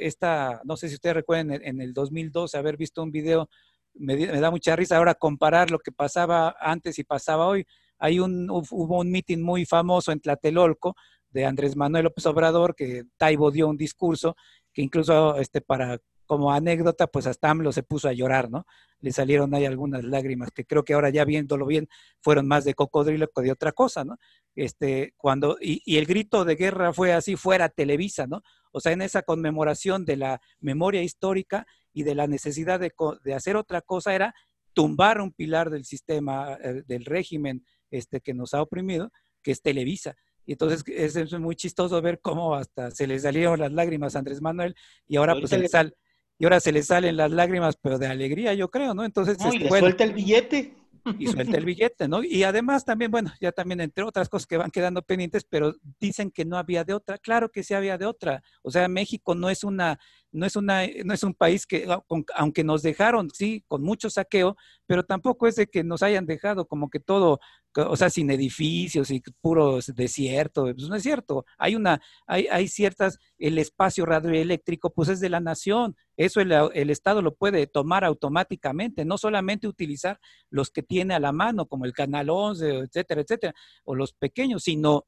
esta, 0.00 0.60
no 0.64 0.76
sé 0.76 0.88
si 0.88 0.94
ustedes 0.94 1.16
recuerdan, 1.16 1.52
en, 1.62 1.80
el 1.80 1.92
2012 1.92 2.56
haber 2.56 2.76
visto 2.76 3.02
un 3.02 3.10
video, 3.10 3.48
me, 3.94 4.16
da 4.26 4.50
mucha 4.50 4.76
risa 4.76 4.96
ahora 4.96 5.14
comparar 5.14 5.70
lo 5.70 5.78
que 5.78 5.92
pasaba 5.92 6.56
antes 6.60 6.98
y 6.98 7.04
pasaba 7.04 7.46
hoy. 7.46 7.66
Hay 7.98 8.20
un, 8.20 8.50
hubo 8.50 9.00
un 9.00 9.10
meeting 9.10 9.38
muy 9.42 9.64
famoso 9.64 10.12
en 10.12 10.20
Tlatelolco 10.20 10.94
de 11.30 11.46
Andrés 11.46 11.76
Manuel 11.76 12.04
López 12.04 12.26
Obrador, 12.26 12.74
que 12.74 13.04
Taibo 13.16 13.50
dio 13.50 13.68
un 13.68 13.76
discurso 13.76 14.36
que 14.72 14.82
incluso 14.82 15.36
este, 15.36 15.60
para 15.60 15.98
como 16.26 16.52
anécdota, 16.52 17.06
pues 17.06 17.26
hasta 17.26 17.50
AMLO 17.50 17.72
se 17.72 17.82
puso 17.82 18.08
a 18.08 18.12
llorar, 18.12 18.50
¿no? 18.50 18.66
Le 19.00 19.12
salieron 19.12 19.54
ahí 19.54 19.66
algunas 19.66 20.04
lágrimas 20.04 20.50
que 20.50 20.64
creo 20.64 20.84
que 20.84 20.94
ahora 20.94 21.10
ya 21.10 21.24
viéndolo 21.24 21.66
bien 21.66 21.88
fueron 22.20 22.46
más 22.46 22.64
de 22.64 22.74
cocodrilo 22.74 23.28
que 23.28 23.42
de 23.42 23.52
otra 23.52 23.72
cosa, 23.72 24.04
¿no? 24.04 24.16
Este, 24.54 25.12
cuando, 25.16 25.58
y, 25.60 25.96
el 25.96 26.06
grito 26.06 26.44
de 26.44 26.56
guerra 26.56 26.92
fue 26.92 27.12
así, 27.12 27.36
fuera 27.36 27.68
Televisa, 27.68 28.26
¿no? 28.26 28.42
O 28.72 28.80
sea, 28.80 28.92
en 28.92 29.02
esa 29.02 29.22
conmemoración 29.22 30.04
de 30.04 30.16
la 30.16 30.40
memoria 30.60 31.02
histórica 31.02 31.66
y 31.94 32.02
de 32.02 32.14
la 32.14 32.26
necesidad 32.26 32.78
de, 32.78 32.92
de 33.24 33.34
hacer 33.34 33.56
otra 33.56 33.80
cosa 33.80 34.14
era 34.14 34.34
tumbar 34.74 35.20
un 35.20 35.32
pilar 35.32 35.70
del 35.70 35.84
sistema, 35.84 36.58
eh, 36.62 36.82
del 36.86 37.06
régimen 37.06 37.64
este, 37.90 38.20
que 38.20 38.34
nos 38.34 38.52
ha 38.52 38.60
oprimido, 38.60 39.10
que 39.42 39.52
es 39.52 39.62
Televisa. 39.62 40.14
Y 40.44 40.52
entonces 40.52 40.84
es, 40.86 41.38
muy 41.38 41.56
chistoso 41.56 42.02
ver 42.02 42.20
cómo 42.20 42.54
hasta 42.54 42.90
se 42.90 43.06
le 43.06 43.18
salieron 43.18 43.58
las 43.58 43.72
lágrimas 43.72 44.14
a 44.14 44.18
Andrés 44.18 44.42
Manuel 44.42 44.74
y 45.06 45.16
ahora 45.16 45.34
pues 45.34 45.48
se 45.48 45.58
le 45.58 45.68
sale 45.68 45.94
y 46.38 46.44
ahora 46.44 46.60
se 46.60 46.72
le 46.72 46.82
salen 46.82 47.16
las 47.16 47.30
lágrimas, 47.30 47.76
pero 47.80 47.98
de 47.98 48.08
alegría, 48.08 48.54
yo 48.54 48.68
creo, 48.68 48.92
¿no? 48.92 49.04
Entonces, 49.04 49.38
no, 49.38 49.54
y 49.54 49.58
este, 49.58 49.78
suelta 49.78 50.04
el 50.04 50.12
billete. 50.12 50.74
Y 51.18 51.26
suelta 51.26 51.58
el 51.58 51.66
billete, 51.66 52.08
¿no? 52.08 52.24
Y 52.24 52.44
además 52.44 52.86
también, 52.86 53.10
bueno, 53.10 53.30
ya 53.38 53.52
también 53.52 53.82
entre 53.82 54.04
otras 54.04 54.30
cosas 54.30 54.46
que 54.46 54.56
van 54.56 54.70
quedando 54.70 55.02
pendientes, 55.02 55.44
pero 55.44 55.74
dicen 56.00 56.30
que 56.30 56.46
no 56.46 56.56
había 56.56 56.82
de 56.82 56.94
otra. 56.94 57.18
Claro 57.18 57.50
que 57.50 57.62
sí 57.62 57.74
había 57.74 57.98
de 57.98 58.06
otra. 58.06 58.42
O 58.62 58.70
sea, 58.70 58.88
México 58.88 59.34
no 59.34 59.50
es 59.50 59.64
una, 59.64 59.98
no 60.34 60.46
es 60.46 60.56
una, 60.56 60.82
no 61.04 61.14
es 61.14 61.22
un 61.22 61.34
país 61.34 61.66
que, 61.66 61.86
aunque 62.34 62.64
nos 62.64 62.82
dejaron, 62.82 63.30
sí, 63.30 63.64
con 63.68 63.82
mucho 63.82 64.10
saqueo, 64.10 64.56
pero 64.86 65.04
tampoco 65.04 65.46
es 65.46 65.56
de 65.56 65.66
que 65.66 65.84
nos 65.84 66.02
hayan 66.02 66.26
dejado 66.26 66.66
como 66.66 66.90
que 66.90 67.00
todo 67.00 67.40
o 67.76 67.96
sea, 67.96 68.08
sin 68.08 68.30
edificios 68.30 69.10
y 69.10 69.20
puros 69.40 69.92
desierto, 69.94 70.62
pues 70.62 70.88
no 70.88 70.94
es 70.94 71.02
cierto. 71.02 71.44
Hay 71.58 71.74
una, 71.74 72.00
hay, 72.26 72.46
hay 72.46 72.68
ciertas, 72.68 73.18
el 73.38 73.58
espacio 73.58 74.06
radioeléctrico, 74.06 74.90
pues 74.90 75.08
es 75.08 75.20
de 75.20 75.28
la 75.28 75.40
nación. 75.40 75.96
Eso 76.16 76.40
el, 76.40 76.52
el, 76.52 76.90
Estado 76.90 77.20
lo 77.20 77.34
puede 77.34 77.66
tomar 77.66 78.04
automáticamente, 78.04 79.04
no 79.04 79.18
solamente 79.18 79.66
utilizar 79.66 80.20
los 80.50 80.70
que 80.70 80.82
tiene 80.82 81.14
a 81.14 81.20
la 81.20 81.32
mano, 81.32 81.66
como 81.66 81.84
el 81.84 81.92
Canal 81.92 82.30
11, 82.30 82.78
etcétera, 82.78 83.22
etcétera, 83.22 83.54
o 83.84 83.94
los 83.96 84.12
pequeños, 84.12 84.62
sino 84.62 85.06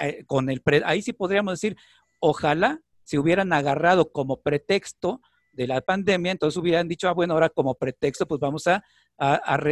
eh, 0.00 0.24
con 0.26 0.50
el, 0.50 0.60
ahí 0.84 1.02
sí 1.02 1.12
podríamos 1.12 1.54
decir, 1.54 1.76
ojalá 2.20 2.80
se 3.08 3.18
hubieran 3.18 3.54
agarrado 3.54 4.12
como 4.12 4.42
pretexto 4.42 5.22
de 5.52 5.66
la 5.66 5.80
pandemia, 5.80 6.30
entonces 6.30 6.58
hubieran 6.58 6.88
dicho, 6.88 7.08
ah, 7.08 7.14
bueno, 7.14 7.32
ahora 7.32 7.48
como 7.48 7.74
pretexto, 7.74 8.28
pues 8.28 8.38
vamos 8.38 8.66
a, 8.66 8.84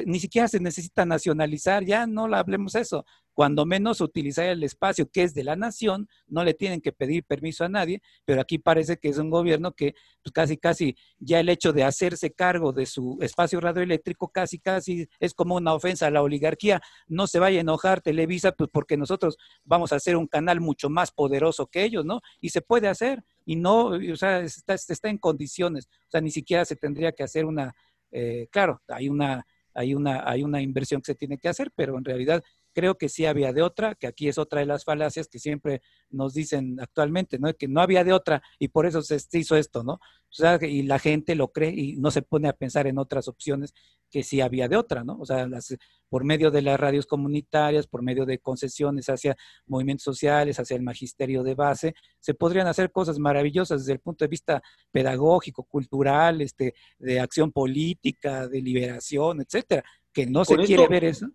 ni 0.06 0.18
siquiera 0.18 0.48
se 0.48 0.60
necesita 0.60 1.04
nacionalizar, 1.04 1.84
ya 1.84 2.06
no 2.06 2.26
la 2.26 2.40
hablemos 2.40 2.74
eso, 2.74 3.04
cuando 3.36 3.66
menos 3.66 4.00
utilizar 4.00 4.46
el 4.46 4.64
espacio 4.64 5.10
que 5.10 5.22
es 5.22 5.34
de 5.34 5.44
la 5.44 5.56
nación, 5.56 6.08
no 6.26 6.42
le 6.42 6.54
tienen 6.54 6.80
que 6.80 6.90
pedir 6.90 7.22
permiso 7.22 7.64
a 7.64 7.68
nadie, 7.68 8.00
pero 8.24 8.40
aquí 8.40 8.58
parece 8.58 8.96
que 8.96 9.10
es 9.10 9.18
un 9.18 9.28
gobierno 9.28 9.72
que 9.72 9.94
pues 10.22 10.32
casi, 10.32 10.56
casi 10.56 10.96
ya 11.18 11.38
el 11.38 11.50
hecho 11.50 11.74
de 11.74 11.84
hacerse 11.84 12.32
cargo 12.32 12.72
de 12.72 12.86
su 12.86 13.18
espacio 13.20 13.60
radioeléctrico 13.60 14.28
casi, 14.28 14.58
casi 14.58 15.06
es 15.20 15.34
como 15.34 15.56
una 15.56 15.74
ofensa 15.74 16.06
a 16.06 16.10
la 16.10 16.22
oligarquía, 16.22 16.80
no 17.08 17.26
se 17.26 17.38
vaya 17.38 17.58
a 17.58 17.60
enojar 17.60 18.00
Televisa, 18.00 18.52
pues 18.52 18.70
porque 18.72 18.96
nosotros 18.96 19.36
vamos 19.64 19.92
a 19.92 19.96
hacer 19.96 20.16
un 20.16 20.26
canal 20.26 20.60
mucho 20.62 20.88
más 20.88 21.12
poderoso 21.12 21.66
que 21.66 21.84
ellos, 21.84 22.06
¿no? 22.06 22.22
Y 22.40 22.48
se 22.48 22.62
puede 22.62 22.88
hacer, 22.88 23.22
y 23.44 23.56
no, 23.56 23.88
o 23.88 24.16
sea, 24.16 24.40
está, 24.40 24.74
está 24.74 25.10
en 25.10 25.18
condiciones, 25.18 25.88
o 26.06 26.10
sea, 26.10 26.22
ni 26.22 26.30
siquiera 26.30 26.64
se 26.64 26.74
tendría 26.74 27.12
que 27.12 27.22
hacer 27.22 27.44
una, 27.44 27.74
eh, 28.10 28.48
claro, 28.50 28.82
hay 28.88 29.08
una, 29.08 29.44
hay, 29.74 29.94
una, 29.94 30.28
hay 30.28 30.42
una 30.42 30.62
inversión 30.62 31.00
que 31.00 31.12
se 31.12 31.14
tiene 31.14 31.38
que 31.38 31.48
hacer, 31.48 31.70
pero 31.74 31.98
en 31.98 32.04
realidad 32.04 32.42
creo 32.76 32.98
que 32.98 33.08
sí 33.08 33.24
había 33.24 33.54
de 33.54 33.62
otra, 33.62 33.94
que 33.94 34.06
aquí 34.06 34.28
es 34.28 34.36
otra 34.36 34.60
de 34.60 34.66
las 34.66 34.84
falacias 34.84 35.28
que 35.28 35.38
siempre 35.38 35.80
nos 36.10 36.34
dicen 36.34 36.78
actualmente, 36.78 37.38
¿no? 37.38 37.52
Que 37.54 37.68
no 37.68 37.80
había 37.80 38.04
de 38.04 38.12
otra 38.12 38.42
y 38.58 38.68
por 38.68 38.84
eso 38.84 39.00
se 39.00 39.18
hizo 39.32 39.56
esto, 39.56 39.82
¿no? 39.82 39.94
O 39.94 40.00
sea, 40.28 40.58
y 40.60 40.82
la 40.82 40.98
gente 40.98 41.34
lo 41.34 41.52
cree 41.52 41.70
y 41.70 41.96
no 41.96 42.10
se 42.10 42.20
pone 42.20 42.48
a 42.48 42.52
pensar 42.52 42.86
en 42.86 42.98
otras 42.98 43.28
opciones 43.28 43.72
que 44.10 44.22
sí 44.22 44.40
había 44.40 44.68
de 44.68 44.76
otra, 44.76 45.04
¿no? 45.04 45.18
O 45.20 45.26
sea, 45.26 45.46
las, 45.46 45.76
por 46.08 46.24
medio 46.24 46.50
de 46.50 46.62
las 46.62 46.78
radios 46.78 47.06
comunitarias, 47.06 47.86
por 47.86 48.02
medio 48.02 48.24
de 48.24 48.38
concesiones 48.38 49.08
hacia 49.08 49.36
movimientos 49.66 50.04
sociales, 50.04 50.58
hacia 50.58 50.76
el 50.76 50.82
magisterio 50.82 51.42
de 51.42 51.54
base, 51.54 51.94
se 52.20 52.34
podrían 52.34 52.66
hacer 52.66 52.90
cosas 52.90 53.18
maravillosas 53.18 53.80
desde 53.80 53.94
el 53.94 54.00
punto 54.00 54.24
de 54.24 54.28
vista 54.28 54.62
pedagógico, 54.90 55.64
cultural, 55.64 56.40
este, 56.40 56.74
de 56.98 57.20
acción 57.20 57.52
política, 57.52 58.48
de 58.48 58.62
liberación, 58.62 59.40
etcétera, 59.40 59.84
que 60.12 60.26
no 60.26 60.44
se 60.44 60.56
quiere 60.56 60.88
ver 60.88 61.04
eso. 61.04 61.26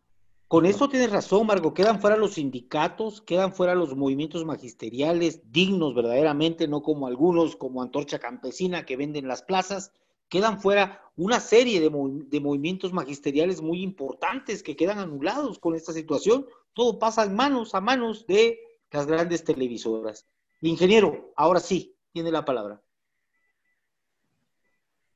Con 0.51 0.65
esto 0.65 0.89
tienes 0.89 1.09
razón, 1.11 1.47
Margo. 1.47 1.73
Quedan 1.73 2.01
fuera 2.01 2.17
los 2.17 2.33
sindicatos, 2.33 3.21
quedan 3.21 3.53
fuera 3.53 3.73
los 3.73 3.95
movimientos 3.95 4.43
magisteriales 4.43 5.49
dignos 5.49 5.95
verdaderamente, 5.95 6.67
no 6.67 6.81
como 6.81 7.07
algunos, 7.07 7.55
como 7.55 7.81
Antorcha 7.81 8.19
Campesina, 8.19 8.85
que 8.85 8.97
venden 8.97 9.29
las 9.29 9.43
plazas. 9.43 9.93
Quedan 10.31 10.61
fuera 10.61 11.11
una 11.17 11.41
serie 11.41 11.81
de, 11.81 11.89
movimientos 12.39 12.93
magisteriales 12.93 13.61
muy 13.61 13.83
importantes 13.83 14.63
que 14.63 14.77
quedan 14.77 14.97
anulados 14.97 15.59
con 15.59 15.75
esta 15.75 15.91
situación. 15.91 16.47
Todo 16.71 16.97
pasa 16.97 17.25
en 17.25 17.35
manos 17.35 17.75
a 17.75 17.81
manos 17.81 18.25
de 18.27 18.57
las 18.91 19.07
grandes 19.07 19.43
televisoras. 19.43 20.25
ingeniero, 20.61 21.33
ahora 21.35 21.59
sí, 21.59 21.97
tiene 22.13 22.31
la 22.31 22.45
palabra. 22.45 22.81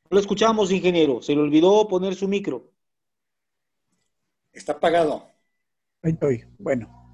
Lo 0.09 0.19
escuchamos, 0.19 0.69
ingeniero. 0.69 1.21
Se 1.21 1.33
le 1.33 1.39
olvidó 1.39 1.87
poner 1.87 2.13
su 2.13 2.27
micro. 2.27 2.69
Está 4.51 4.73
apagado. 4.73 5.25
Ahí 6.01 6.11
estoy. 6.11 6.43
Bueno. 6.57 7.04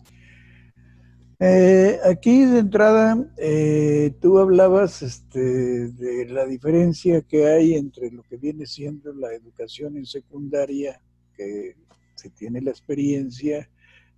Eh, 1.43 1.97
aquí 2.05 2.45
de 2.45 2.59
entrada, 2.59 3.17
eh, 3.39 4.13
tú 4.21 4.37
hablabas 4.37 5.01
este, 5.01 5.39
de 5.87 6.27
la 6.27 6.45
diferencia 6.45 7.23
que 7.23 7.47
hay 7.47 7.73
entre 7.73 8.11
lo 8.11 8.21
que 8.21 8.37
viene 8.37 8.67
siendo 8.67 9.11
la 9.11 9.33
educación 9.33 9.97
en 9.97 10.05
secundaria, 10.05 11.01
que 11.35 11.77
se 12.13 12.29
tiene 12.29 12.61
la 12.61 12.69
experiencia 12.69 13.67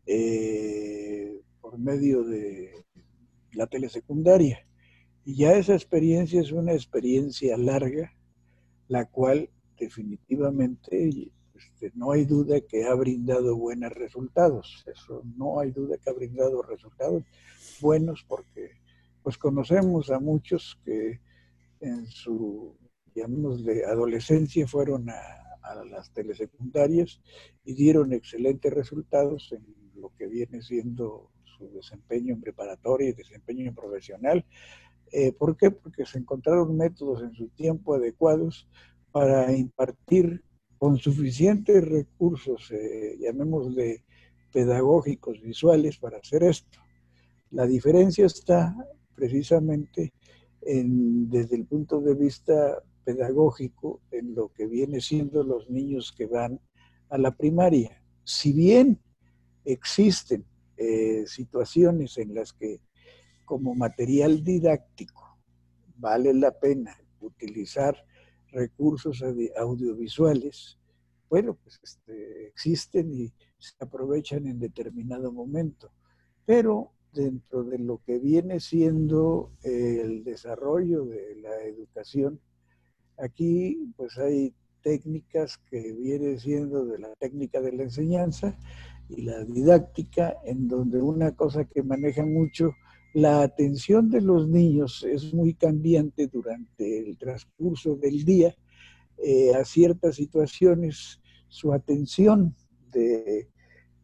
eh, 0.05 1.39
por 1.61 1.79
medio 1.79 2.25
de 2.25 2.73
la 3.53 3.67
telesecundaria. 3.67 4.67
Y 5.23 5.37
ya 5.37 5.53
esa 5.53 5.75
experiencia 5.75 6.41
es 6.41 6.51
una 6.51 6.73
experiencia 6.73 7.55
larga, 7.55 8.13
la 8.89 9.05
cual 9.05 9.49
definitivamente 9.79 11.31
este, 11.55 11.91
no 11.95 12.11
hay 12.11 12.25
duda 12.25 12.61
que 12.61 12.85
ha 12.85 12.93
brindado 12.95 13.55
buenos 13.55 13.91
resultados. 13.93 14.83
Eso 14.87 15.23
no 15.37 15.59
hay 15.59 15.71
duda 15.71 15.97
que 15.97 16.09
ha 16.09 16.13
brindado 16.13 16.61
resultados 16.61 17.23
buenos 17.79 18.25
porque 18.27 18.71
pues 19.21 19.37
conocemos 19.37 20.09
a 20.09 20.19
muchos 20.19 20.79
que 20.83 21.19
en 21.79 22.07
su, 22.07 22.75
de 23.13 23.85
adolescencia 23.85 24.67
fueron 24.67 25.09
a, 25.09 25.15
las 25.89 26.11
telesecundarias 26.11 27.21
y 27.63 27.73
dieron 27.73 28.11
excelentes 28.11 28.71
resultados 28.73 29.53
en 29.53 29.65
lo 29.95 30.13
que 30.17 30.27
viene 30.27 30.61
siendo 30.61 31.31
su 31.45 31.71
desempeño 31.71 32.33
en 32.33 32.41
preparatoria 32.41 33.09
y 33.09 33.13
desempeño 33.13 33.73
profesional. 33.73 34.45
Eh, 35.13 35.31
¿Por 35.31 35.55
qué? 35.55 35.71
Porque 35.71 36.05
se 36.05 36.19
encontraron 36.19 36.75
métodos 36.75 37.23
en 37.23 37.33
su 37.33 37.47
tiempo 37.47 37.95
adecuados 37.95 38.67
para 39.13 39.53
impartir 39.53 40.43
con 40.83 40.97
suficientes 40.97 41.81
recursos, 41.87 42.69
eh, 42.71 43.15
llamémosle 43.17 44.03
pedagógicos, 44.51 45.39
visuales, 45.39 45.97
para 45.97 46.17
hacer 46.17 46.43
esto. 46.43 46.77
La 47.51 47.65
diferencia 47.65 48.25
está 48.25 48.75
precisamente 49.15 50.11
en, 50.59 51.29
desde 51.29 51.55
el 51.55 51.67
punto 51.67 52.01
de 52.01 52.15
vista 52.15 52.83
pedagógico 53.05 54.01
en 54.11 54.35
lo 54.35 54.51
que 54.51 54.67
viene 54.67 54.99
siendo 54.99 55.41
los 55.41 55.69
niños 55.69 56.11
que 56.11 56.25
van 56.25 56.59
a 57.07 57.17
la 57.17 57.31
primaria. 57.31 58.03
Si 58.25 58.51
bien 58.51 58.99
existen 59.63 60.43
eh, 60.75 61.23
situaciones 61.27 62.17
en 62.17 62.35
las 62.35 62.51
que 62.51 62.81
como 63.45 63.73
material 63.73 64.43
didáctico 64.43 65.37
vale 65.95 66.33
la 66.33 66.51
pena 66.51 66.93
utilizar 67.21 67.95
recursos 68.53 69.23
audiovisuales, 69.57 70.77
bueno, 71.29 71.55
pues 71.55 71.79
este, 71.83 72.47
existen 72.47 73.11
y 73.11 73.33
se 73.57 73.73
aprovechan 73.79 74.45
en 74.47 74.59
determinado 74.59 75.31
momento. 75.31 75.91
Pero 76.45 76.91
dentro 77.11 77.63
de 77.63 77.79
lo 77.79 78.01
que 78.05 78.19
viene 78.19 78.59
siendo 78.59 79.51
el 79.63 80.23
desarrollo 80.23 81.05
de 81.05 81.35
la 81.35 81.63
educación, 81.63 82.39
aquí 83.17 83.91
pues 83.95 84.17
hay 84.17 84.53
técnicas 84.81 85.57
que 85.69 85.93
viene 85.93 86.37
siendo 86.39 86.85
de 86.85 86.99
la 86.99 87.15
técnica 87.15 87.61
de 87.61 87.71
la 87.71 87.83
enseñanza 87.83 88.57
y 89.09 89.23
la 89.23 89.43
didáctica, 89.43 90.37
en 90.43 90.67
donde 90.67 91.01
una 91.01 91.35
cosa 91.35 91.65
que 91.65 91.83
maneja 91.83 92.25
mucho 92.25 92.73
la 93.13 93.43
atención 93.43 94.09
de 94.09 94.21
los 94.21 94.47
niños 94.47 95.03
es 95.03 95.33
muy 95.33 95.53
cambiante 95.53 96.27
durante 96.27 96.97
el 96.97 97.17
transcurso 97.17 97.95
del 97.95 98.25
día 98.25 98.55
eh, 99.19 99.53
a 99.53 99.63
ciertas 99.63 100.15
situaciones, 100.15 101.21
su 101.47 101.71
atención 101.71 102.55
de, 102.91 103.49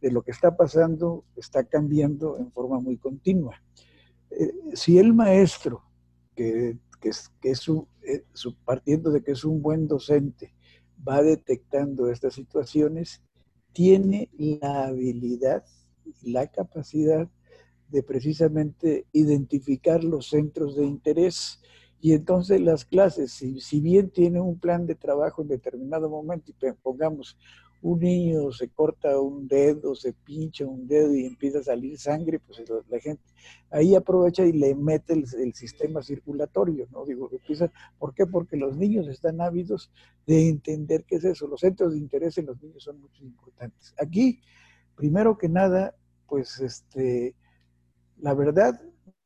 lo 0.01 0.21
que 0.21 0.31
está 0.31 0.55
pasando 0.55 1.25
está 1.35 1.63
cambiando 1.63 2.37
en 2.37 2.51
forma 2.51 2.79
muy 2.79 2.97
continua. 2.97 3.61
Eh, 4.29 4.53
si 4.73 4.99
el 4.99 5.13
maestro, 5.13 5.83
que, 6.35 6.77
es, 7.01 7.29
que 7.41 7.51
es 7.51 7.67
eh, 8.03 8.23
partiendo 8.63 9.09
de 9.09 9.23
que 9.23 9.31
es 9.31 9.43
un 9.43 9.61
buen 9.61 9.87
docente, 9.87 10.53
va 11.05 11.23
detectando 11.23 12.11
estas 12.11 12.35
situaciones, 12.35 13.23
tiene 13.73 14.29
la 14.37 14.85
habilidad 14.85 15.65
y 16.21 16.31
la 16.31 16.47
capacidad 16.47 17.27
de 17.89 18.03
precisamente 18.03 19.05
identificar 19.11 20.03
los 20.03 20.29
centros 20.29 20.75
de 20.75 20.85
interés 20.85 21.61
y 22.01 22.13
entonces 22.13 22.61
las 22.61 22.85
clases, 22.85 23.33
si, 23.33 23.59
si, 23.59 23.81
bien 23.81 24.09
tiene 24.09 24.39
un 24.39 24.57
plan 24.57 24.85
de 24.85 24.95
trabajo 24.95 25.41
en 25.41 25.49
determinado 25.49 26.09
momento, 26.09 26.51
y 26.51 26.71
pongamos, 26.81 27.37
un 27.81 27.99
niño 27.99 28.51
se 28.51 28.69
corta 28.69 29.19
un 29.19 29.47
dedo, 29.47 29.95
se 29.95 30.13
pincha 30.13 30.65
un 30.65 30.87
dedo 30.87 31.13
y 31.15 31.25
empieza 31.25 31.59
a 31.59 31.63
salir 31.63 31.97
sangre, 31.97 32.39
pues 32.39 32.61
la 32.89 32.99
gente 32.99 33.23
ahí 33.69 33.95
aprovecha 33.95 34.45
y 34.45 34.51
le 34.51 34.75
mete 34.75 35.13
el, 35.13 35.53
sistema 35.53 36.01
circulatorio, 36.03 36.87
¿no? 36.91 37.05
Digo, 37.05 37.29
empieza, 37.31 37.71
¿por 37.97 38.13
qué? 38.13 38.25
Porque 38.25 38.57
los 38.57 38.75
niños 38.75 39.07
están 39.07 39.39
ávidos 39.39 39.91
de 40.27 40.49
entender 40.49 41.05
qué 41.05 41.15
es 41.15 41.23
eso. 41.23 41.47
Los 41.47 41.61
centros 41.61 41.93
de 41.93 41.99
interés 41.99 42.37
en 42.37 42.47
los 42.47 42.61
niños 42.61 42.83
son 42.83 42.99
muy 42.99 43.09
importantes. 43.21 43.93
Aquí, 43.97 44.41
primero 44.95 45.37
que 45.37 45.47
nada, 45.47 45.95
pues 46.27 46.59
este, 46.59 47.35
la 48.21 48.33
verdad, 48.33 48.81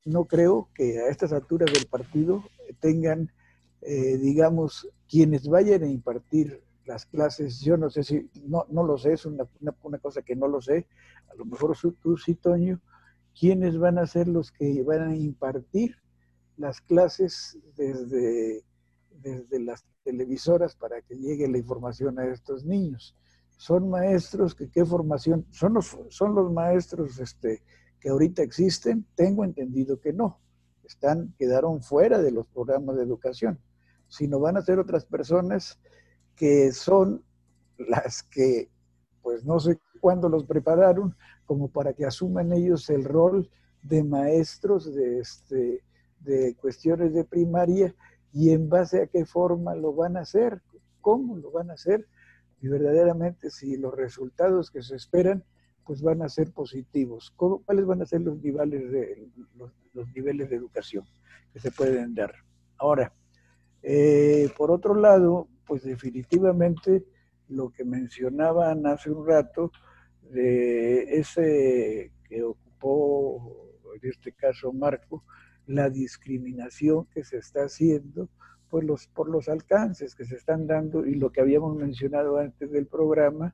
no 0.05 0.25
creo 0.25 0.69
que 0.73 0.99
a 0.99 1.07
estas 1.07 1.33
alturas 1.33 1.71
del 1.71 1.85
partido 1.87 2.43
tengan, 2.79 3.31
eh, 3.81 4.17
digamos, 4.17 4.89
quienes 5.09 5.47
vayan 5.47 5.83
a 5.83 5.87
impartir 5.87 6.63
las 6.85 7.05
clases, 7.05 7.61
yo 7.61 7.77
no 7.77 7.89
sé 7.89 8.03
si, 8.03 8.29
no, 8.45 8.65
no 8.69 8.83
lo 8.83 8.97
sé, 8.97 9.13
es 9.13 9.25
una, 9.25 9.47
una, 9.83 9.97
cosa 9.99 10.21
que 10.21 10.35
no 10.35 10.47
lo 10.47 10.61
sé, 10.61 10.87
a 11.31 11.35
lo 11.35 11.45
mejor 11.45 11.77
tú 12.01 12.17
sí, 12.17 12.35
Toño, 12.35 12.81
quiénes 13.39 13.77
van 13.77 13.97
a 13.97 14.05
ser 14.05 14.27
los 14.27 14.51
que 14.51 14.83
van 14.83 15.09
a 15.09 15.15
impartir 15.15 15.95
las 16.57 16.81
clases 16.81 17.57
desde, 17.75 18.63
desde 19.09 19.59
las 19.59 19.85
televisoras 20.03 20.75
para 20.75 21.01
que 21.01 21.15
llegue 21.15 21.47
la 21.47 21.57
información 21.57 22.19
a 22.19 22.25
estos 22.25 22.65
niños. 22.65 23.15
Son 23.57 23.89
maestros 23.89 24.53
que 24.53 24.69
qué 24.69 24.85
formación, 24.85 25.45
son 25.51 25.75
los, 25.75 25.97
son 26.09 26.35
los 26.35 26.51
maestros 26.51 27.19
este, 27.19 27.63
que 28.03 28.09
ahorita 28.09 28.43
existen, 28.43 29.05
tengo 29.15 29.45
entendido 29.45 30.01
que 30.01 30.11
no, 30.11 30.37
están, 30.83 31.33
quedaron 31.39 31.81
fuera 31.81 32.21
de 32.21 32.31
los 32.31 32.45
programas 32.47 32.97
de 32.97 33.03
educación, 33.03 33.61
sino 34.09 34.41
van 34.41 34.57
a 34.57 34.61
ser 34.61 34.77
otras 34.77 35.05
personas 35.05 35.79
que 36.35 36.73
son 36.73 37.23
las 37.77 38.21
que, 38.23 38.69
pues 39.21 39.45
no 39.45 39.57
sé 39.61 39.79
cuándo 40.01 40.27
los 40.27 40.43
prepararon, 40.43 41.15
como 41.45 41.69
para 41.69 41.93
que 41.93 42.05
asuman 42.05 42.51
ellos 42.51 42.89
el 42.89 43.05
rol 43.05 43.49
de 43.83 44.03
maestros 44.03 44.93
de, 44.93 45.19
este, 45.19 45.81
de 46.19 46.57
cuestiones 46.57 47.13
de 47.13 47.23
primaria 47.23 47.95
y 48.33 48.49
en 48.49 48.67
base 48.67 49.01
a 49.01 49.07
qué 49.07 49.25
forma 49.25 49.75
lo 49.75 49.93
van 49.93 50.17
a 50.17 50.21
hacer, 50.23 50.61
cómo 50.99 51.37
lo 51.37 51.51
van 51.51 51.71
a 51.71 51.75
hacer 51.75 52.05
y 52.59 52.67
verdaderamente 52.67 53.49
si 53.49 53.77
los 53.77 53.95
resultados 53.95 54.71
que 54.71 54.83
se 54.83 54.97
esperan 54.97 55.45
pues 55.85 56.01
van 56.01 56.21
a 56.21 56.29
ser 56.29 56.51
positivos. 56.51 57.31
¿Cuáles 57.35 57.85
van 57.85 58.01
a 58.01 58.05
ser 58.05 58.21
los 58.21 58.41
niveles 58.41 58.91
de, 58.91 59.27
los, 59.93 60.07
niveles 60.13 60.49
de 60.49 60.55
educación 60.55 61.05
que 61.51 61.59
se 61.59 61.71
pueden 61.71 62.15
dar? 62.15 62.33
Ahora, 62.77 63.13
eh, 63.81 64.49
por 64.57 64.71
otro 64.71 64.95
lado, 64.95 65.47
pues 65.65 65.83
definitivamente 65.83 67.05
lo 67.49 67.69
que 67.69 67.83
mencionaban 67.83 68.85
hace 68.87 69.11
un 69.11 69.27
rato 69.27 69.71
ese 70.33 72.11
que 72.27 72.43
ocupó, 72.43 73.69
en 74.01 74.09
este 74.09 74.31
caso 74.31 74.73
Marco, 74.73 75.23
la 75.67 75.89
discriminación 75.89 77.05
que 77.05 77.23
se 77.23 77.37
está 77.37 77.65
haciendo 77.65 78.29
los, 78.81 79.07
por 79.07 79.29
los 79.29 79.49
alcances 79.49 80.15
que 80.15 80.25
se 80.25 80.35
están 80.35 80.65
dando 80.65 81.05
y 81.05 81.15
lo 81.15 81.31
que 81.31 81.41
habíamos 81.41 81.75
mencionado 81.75 82.37
antes 82.37 82.71
del 82.71 82.87
programa, 82.87 83.53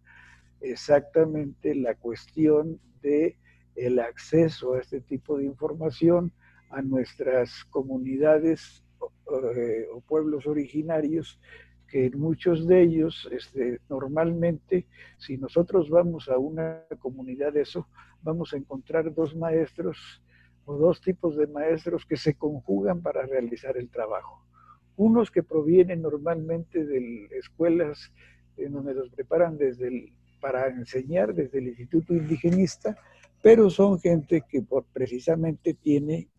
exactamente 0.62 1.76
la 1.76 1.96
cuestión 1.96 2.80
de 3.02 3.38
el 3.76 4.00
acceso 4.00 4.74
a 4.74 4.80
este 4.80 5.02
tipo 5.02 5.38
de 5.38 5.46
información 5.46 6.32
a 6.70 6.82
nuestras 6.82 7.64
comunidades 7.66 8.84
eh, 9.02 9.88
o 9.94 10.02
pueblos 10.02 10.46
originarios 10.48 11.40
que 11.88 12.12
muchos 12.12 12.68
de 12.68 12.84
ellos, 12.84 13.28
este, 13.32 13.80
normalmente, 13.90 14.86
si 15.18 15.38
nosotros 15.38 15.90
vamos 15.90 16.30
a 16.30 16.38
una 16.38 16.84
comunidad 17.00 17.54
de 17.54 17.62
eso, 17.62 17.88
vamos 18.22 18.54
a 18.54 18.58
encontrar 18.58 19.12
dos 19.14 19.36
maestros 19.36 20.22
o 20.66 20.78
dos 20.78 21.02
tipos 21.02 21.36
de 21.36 21.48
maestros 21.48 22.06
que 22.06 22.16
se 22.16 22.36
conjugan 22.36 23.02
para 23.02 23.26
realizar 23.26 23.76
el 23.76 23.90
trabajo. 23.90 24.46
Unos 24.98 25.32
que 25.32 25.42
provienen 25.42 26.04
normalmente 26.04 26.86
de 26.86 27.28
escuelas 27.40 28.12
donde 28.56 28.94
los 28.94 29.10
preparan 29.10 29.58
desde 29.58 29.88
el, 29.88 30.14
para 30.40 30.68
enseñar 30.68 31.34
desde 31.34 31.60
el 31.60 31.68
Instituto 31.70 32.14
Indigenista, 32.14 32.98
pero 33.42 33.70
son 33.70 34.00
gente 34.00 34.44
que 34.50 34.64
precisamente 34.94 35.74
tiene 35.74 36.30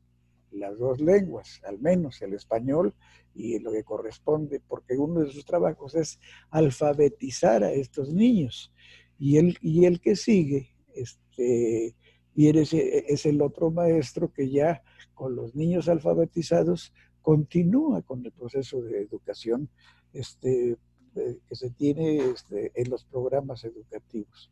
las 0.53 0.79
dos 0.79 1.01
lenguas, 1.01 1.61
al 1.65 1.79
menos 1.79 2.21
el 2.23 2.35
español 2.35 2.95
y 3.35 3.59
lo 3.61 3.73
que 3.73 3.85
corresponde, 3.85 4.61
porque 4.67 4.97
uno 4.97 5.21
de 5.21 5.31
sus 5.31 5.45
trabajos 5.45 5.95
es 5.95 6.19
alfabetizar 6.51 7.63
a 7.63 7.73
estos 7.73 8.13
niños. 8.13 8.73
Y 9.19 9.37
el, 9.37 9.59
y 9.61 9.99
que 9.99 10.17
sigue, 10.17 10.71
este, 10.95 11.95
y 12.35 12.49
eres, 12.49 12.73
es 12.73 13.27
el 13.27 13.41
otro 13.43 13.71
maestro 13.71 14.33
que 14.33 14.51
ya 14.51 14.83
con 15.15 15.37
los 15.37 15.55
niños 15.55 15.89
alfabetizados 15.89 16.93
continúa 17.23 18.03
con 18.03 18.25
el 18.25 18.33
proceso 18.33 18.83
de 18.83 19.03
educación 19.03 19.69
este, 20.13 20.77
que 21.15 21.55
se 21.55 21.71
tiene 21.71 22.17
este, 22.19 22.73
en 22.75 22.91
los 22.91 23.05
programas 23.05 23.65
educativos. 23.65 24.51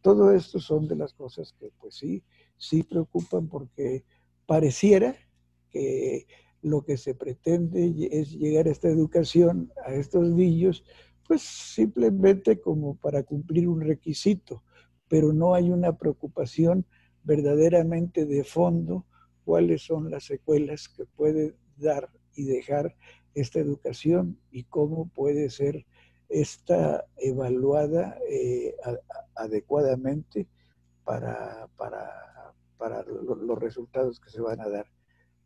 Todo 0.00 0.32
esto 0.32 0.58
son 0.58 0.88
de 0.88 0.96
las 0.96 1.12
cosas 1.12 1.54
que 1.58 1.70
pues 1.78 1.94
sí, 1.96 2.22
sí 2.56 2.82
preocupan 2.82 3.48
porque 3.48 4.04
pareciera 4.46 5.14
que 5.70 6.26
lo 6.62 6.82
que 6.82 6.96
se 6.96 7.14
pretende 7.14 8.08
es 8.10 8.32
llegar 8.32 8.66
a 8.66 8.70
esta 8.70 8.88
educación 8.88 9.72
a 9.86 9.94
estos 9.94 10.28
niños, 10.28 10.84
pues 11.26 11.42
simplemente 11.42 12.60
como 12.60 12.96
para 12.96 13.22
cumplir 13.22 13.68
un 13.68 13.80
requisito, 13.80 14.62
pero 15.08 15.32
no 15.32 15.54
hay 15.54 15.70
una 15.70 15.96
preocupación 15.96 16.86
verdaderamente 17.22 18.26
de 18.26 18.44
fondo 18.44 19.06
cuáles 19.44 19.82
son 19.82 20.10
las 20.10 20.24
secuelas 20.24 20.88
que 20.88 21.04
puede 21.04 21.54
dar 21.76 22.10
y 22.34 22.44
dejar 22.44 22.96
esta 23.34 23.60
educación 23.60 24.38
y 24.50 24.64
cómo 24.64 25.08
puede 25.08 25.50
ser 25.50 25.86
esta 26.30 27.04
evaluada 27.16 28.16
eh, 28.28 28.74
adecuadamente 29.34 30.46
para, 31.04 31.68
para, 31.76 32.54
para 32.78 33.02
los 33.02 33.58
resultados 33.58 34.20
que 34.20 34.30
se 34.30 34.40
van 34.40 34.60
a 34.60 34.68
dar. 34.68 34.86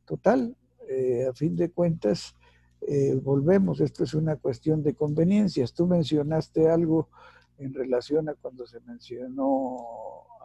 Total, 0.05 0.57
eh, 0.89 1.27
a 1.29 1.33
fin 1.33 1.57
de 1.57 1.71
cuentas, 1.71 2.35
eh, 2.83 3.19
volvemos, 3.23 3.81
esto 3.81 4.05
es 4.05 4.13
una 4.13 4.37
cuestión 4.37 4.83
de 4.83 4.95
conveniencias. 4.95 5.73
Tú 5.73 5.87
mencionaste 5.87 6.69
algo 6.69 7.09
en 7.57 7.73
relación 7.73 8.29
a 8.29 8.35
cuando 8.35 8.67
se 8.67 8.81
mencionó 8.81 9.79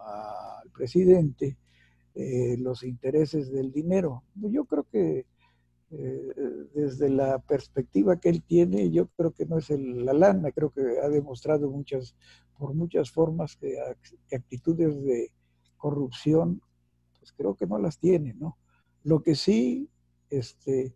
al 0.05 0.69
presidente 0.69 1.57
eh, 2.15 2.55
los 2.57 2.83
intereses 2.83 3.51
del 3.51 3.71
dinero. 3.71 4.23
Yo 4.35 4.63
creo 4.65 4.85
que 4.89 5.25
desde 5.89 7.09
la 7.09 7.39
perspectiva 7.39 8.19
que 8.19 8.29
él 8.29 8.43
tiene, 8.43 8.91
yo 8.91 9.07
creo 9.07 9.31
que 9.31 9.45
no 9.45 9.57
es 9.57 9.71
el, 9.71 10.05
la 10.05 10.13
lana, 10.13 10.51
creo 10.51 10.69
que 10.69 10.81
ha 11.03 11.09
demostrado 11.09 11.69
muchas, 11.71 12.15
por 12.57 12.73
muchas 12.75 13.09
formas 13.09 13.55
que, 13.55 13.75
actitudes 14.31 15.01
de 15.03 15.31
corrupción, 15.77 16.61
pues 17.17 17.33
creo 17.33 17.55
que 17.55 17.65
no 17.65 17.79
las 17.79 17.97
tiene, 17.97 18.35
¿no? 18.35 18.57
Lo 19.03 19.23
que 19.23 19.33
sí 19.33 19.89
este, 20.29 20.93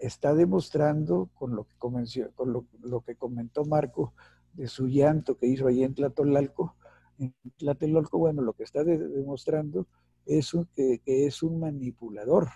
está 0.00 0.34
demostrando 0.34 1.30
con 1.34 1.56
lo 1.56 1.64
que, 1.64 1.74
comenzó, 1.76 2.30
con 2.34 2.52
lo, 2.52 3.00
que 3.00 3.16
comentó 3.16 3.64
Marco 3.64 4.14
de 4.52 4.68
su 4.68 4.86
llanto 4.86 5.36
que 5.36 5.46
hizo 5.46 5.66
ahí 5.66 5.82
en 5.82 5.94
Tlatelolco, 5.94 6.76
en 7.18 7.34
Tlatelolco, 7.56 8.18
bueno, 8.18 8.42
lo 8.42 8.52
que 8.52 8.62
está 8.62 8.84
demostrando 8.84 9.88
es 10.26 10.52
que, 10.74 11.00
es 11.04 11.42
un 11.42 11.60
manipulador. 11.60 12.48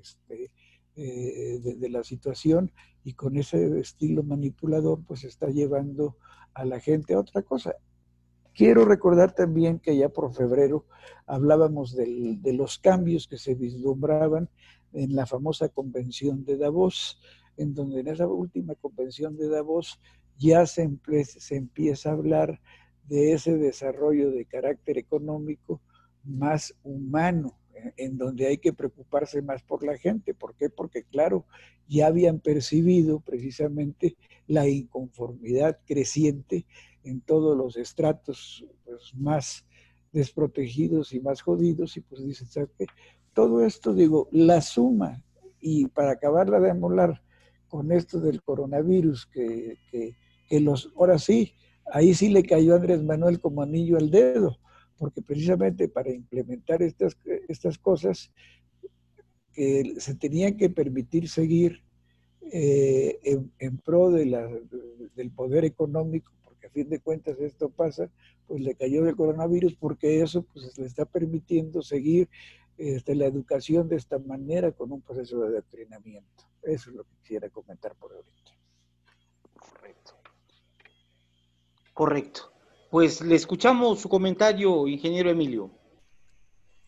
Este, 0.00 0.50
eh, 0.96 1.60
de, 1.60 1.88
la 1.88 2.04
situación 2.04 2.70
y 3.02 3.14
con 3.14 3.36
ese 3.36 3.78
estilo 3.80 4.22
manipulador 4.22 5.02
pues 5.04 5.24
está 5.24 5.48
llevando 5.48 6.16
a 6.54 6.64
la 6.64 6.80
gente 6.80 7.14
a 7.14 7.20
otra 7.20 7.42
cosa. 7.42 7.74
Quiero 8.54 8.84
recordar 8.84 9.34
también 9.34 9.80
que 9.80 9.96
ya 9.96 10.08
por 10.08 10.32
febrero 10.32 10.86
hablábamos 11.26 11.96
de 11.96 12.52
los 12.52 12.78
cambios 12.78 13.26
que 13.26 13.38
se 13.38 13.54
vislumbraban 13.56 14.48
en 14.92 15.16
la 15.16 15.26
famosa 15.26 15.68
convención 15.68 16.44
de 16.44 16.56
Davos, 16.56 17.20
en 17.56 17.74
donde 17.74 18.00
en 18.00 18.08
esa 18.08 18.28
última 18.28 18.76
convención 18.76 19.36
de 19.36 19.48
Davos 19.48 20.00
ya 20.38 20.66
se 20.66 20.88
empieza 21.50 22.10
a 22.10 22.12
hablar 22.12 22.60
de 23.08 23.32
ese 23.32 23.58
desarrollo 23.58 24.30
de 24.30 24.44
carácter 24.46 24.98
económico 24.98 25.80
más 26.22 26.74
humano, 26.82 27.58
en 27.96 28.18
donde 28.18 28.46
hay 28.46 28.58
que 28.58 28.72
preocuparse 28.72 29.42
más 29.42 29.62
por 29.62 29.84
la 29.84 29.96
gente. 29.96 30.34
¿Por 30.34 30.54
qué? 30.54 30.70
Porque, 30.70 31.04
claro, 31.04 31.46
ya 31.88 32.06
habían 32.06 32.40
percibido 32.40 33.20
precisamente 33.20 34.16
la 34.46 34.68
inconformidad 34.68 35.78
creciente 35.86 36.66
en 37.02 37.20
todos 37.20 37.56
los 37.56 37.76
estratos 37.76 38.64
pues, 38.84 39.14
más 39.14 39.66
desprotegidos 40.12 41.12
y 41.12 41.20
más 41.20 41.42
jodidos, 41.42 41.96
y 41.96 42.00
pues 42.00 42.24
dicen, 42.24 42.46
¿sabes 42.46 42.70
qué? 42.78 42.86
Todo 43.34 43.64
esto, 43.64 43.92
digo, 43.92 44.28
la 44.30 44.60
suma, 44.60 45.22
y 45.60 45.86
para 45.88 46.12
acabarla 46.12 46.60
de 46.60 46.70
amolar 46.70 47.22
con 47.68 47.90
esto 47.90 48.20
del 48.20 48.42
coronavirus, 48.42 49.26
que, 49.26 49.78
que, 49.90 50.14
que 50.48 50.60
los, 50.60 50.92
ahora 50.96 51.18
sí, 51.18 51.54
ahí 51.92 52.14
sí 52.14 52.28
le 52.28 52.44
cayó 52.44 52.76
Andrés 52.76 53.02
Manuel 53.02 53.40
como 53.40 53.62
anillo 53.62 53.96
al 53.96 54.10
dedo, 54.10 54.58
porque 54.98 55.22
precisamente 55.22 55.88
para 55.88 56.10
implementar 56.10 56.82
estas, 56.82 57.16
estas 57.48 57.78
cosas 57.78 58.30
que 59.52 59.94
se 59.98 60.14
tenían 60.14 60.56
que 60.56 60.68
permitir 60.70 61.28
seguir 61.28 61.82
eh, 62.52 63.18
en, 63.58 63.78
pro 63.78 64.10
de 64.10 64.26
la, 64.26 64.48
del 65.14 65.30
poder 65.30 65.64
económico, 65.64 66.32
porque 66.44 66.66
a 66.66 66.70
fin 66.70 66.88
de 66.88 67.00
cuentas 67.00 67.38
esto 67.40 67.70
pasa, 67.70 68.10
pues 68.46 68.60
le 68.62 68.74
cayó 68.74 69.06
el 69.06 69.16
coronavirus 69.16 69.74
porque 69.76 70.20
eso 70.20 70.42
pues 70.52 70.76
le 70.76 70.86
está 70.86 71.04
permitiendo 71.04 71.82
seguir 71.82 72.28
este, 72.76 73.14
la 73.14 73.26
educación 73.26 73.88
de 73.88 73.96
esta 73.96 74.18
manera 74.18 74.72
con 74.72 74.92
un 74.92 75.00
proceso 75.00 75.40
de 75.40 75.48
adoctrinamiento. 75.48 76.44
Eso 76.62 76.90
es 76.90 76.96
lo 76.96 77.04
que 77.04 77.16
quisiera 77.22 77.48
comentar 77.48 77.94
por 77.94 78.12
ahorita. 78.12 78.52
Correcto. 79.58 80.14
Correcto. 81.92 82.53
Pues 82.94 83.20
le 83.20 83.34
escuchamos 83.34 83.98
su 83.98 84.08
comentario, 84.08 84.86
ingeniero 84.86 85.28
Emilio. 85.28 85.68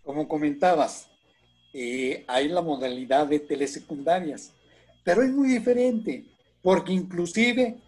Como 0.05 0.29
comentabas, 0.29 1.11
eh, 1.75 2.25
hay 2.29 2.47
la 2.47 2.63
modalidad 2.63 3.27
de 3.27 3.41
telesecundarias, 3.41 4.55
pero 5.03 5.25
es 5.25 5.33
muy 5.33 5.49
diferente, 5.49 6.25
porque 6.63 6.93
inclusive 6.93 7.83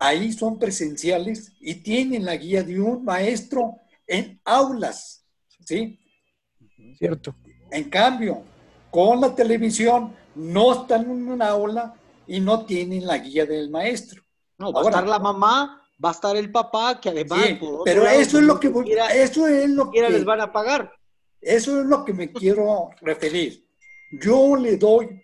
ahí 0.00 0.32
son 0.32 0.58
presenciales 0.58 1.52
y 1.60 1.74
tienen 1.74 2.24
la 2.24 2.34
guía 2.34 2.62
de 2.62 2.80
un 2.80 3.04
maestro 3.04 3.74
en 4.06 4.40
aulas, 4.42 5.22
¿sí? 5.66 6.00
Cierto. 6.96 7.36
En 7.70 7.90
cambio, 7.90 8.40
con 8.90 9.20
la 9.20 9.34
televisión 9.34 10.14
no 10.34 10.80
están 10.80 11.02
en 11.02 11.28
una 11.28 11.48
aula 11.48 11.94
y 12.26 12.40
no 12.40 12.64
tienen 12.64 13.06
la 13.06 13.18
guía 13.18 13.44
del 13.44 13.68
maestro. 13.68 14.22
No, 14.56 14.72
va 14.72 14.80
a 14.80 14.84
estar 14.84 15.06
la 15.06 15.18
mamá 15.18 15.77
va 16.02 16.10
a 16.10 16.12
estar 16.12 16.36
el 16.36 16.50
papá 16.50 17.00
que 17.00 17.08
además 17.10 17.44
pero 17.84 18.06
eso 18.06 18.38
es 18.38 18.44
lo 18.44 18.60
que 18.60 18.68
eso 19.14 19.46
es 19.46 19.70
lo 19.70 19.90
que 19.90 20.08
les 20.08 20.24
van 20.24 20.40
a 20.40 20.52
pagar. 20.52 20.92
eso 21.40 21.80
es 21.80 21.86
lo 21.86 22.04
que 22.04 22.12
me 22.12 22.32
quiero 22.32 22.90
referir. 23.00 23.66
Yo 24.12 24.56
le 24.56 24.76
doy 24.76 25.22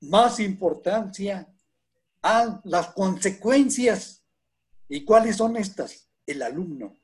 más 0.00 0.40
importancia 0.40 1.48
a 2.22 2.60
las 2.64 2.88
consecuencias 2.88 4.22
y 4.88 5.04
cuáles 5.04 5.36
son 5.36 5.56
estas 5.56 6.08
el 6.26 6.42
alumno 6.42 6.94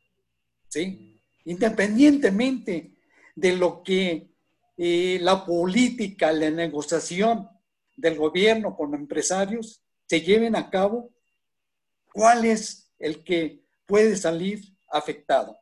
sí 0.68 1.20
independientemente 1.44 2.96
de 3.34 3.56
lo 3.56 3.82
que 3.82 4.30
eh, 4.76 5.18
la 5.20 5.44
política 5.44 6.32
la 6.32 6.50
negociación 6.50 7.48
del 7.96 8.16
gobierno 8.16 8.76
con 8.76 8.94
empresarios 8.94 9.82
se 10.06 10.20
lleven 10.20 10.56
a 10.56 10.70
cabo 10.70 11.10
cuál 12.12 12.44
es 12.44 12.92
el 12.98 13.24
que 13.24 13.64
puede 13.86 14.16
salir 14.16 14.62
afectado. 14.90 15.58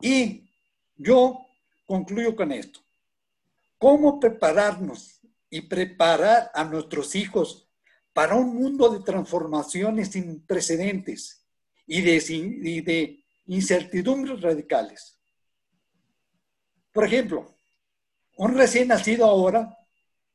Y 0.00 0.48
yo 0.96 1.46
concluyo 1.86 2.36
con 2.36 2.52
esto. 2.52 2.80
¿Cómo 3.78 4.20
prepararnos 4.20 5.20
y 5.48 5.62
preparar 5.62 6.50
a 6.54 6.64
nuestros 6.64 7.14
hijos 7.16 7.68
para 8.12 8.34
un 8.34 8.54
mundo 8.54 8.90
de 8.90 9.00
transformaciones 9.00 10.08
sin 10.08 10.44
precedentes 10.46 11.44
y 11.86 12.02
de, 12.02 13.24
incertidumbres 13.46 14.40
radicales? 14.42 15.18
Por 16.92 17.04
ejemplo, 17.04 17.54
un 18.36 18.56
recién 18.56 18.88
nacido 18.88 19.26
ahora 19.26 19.76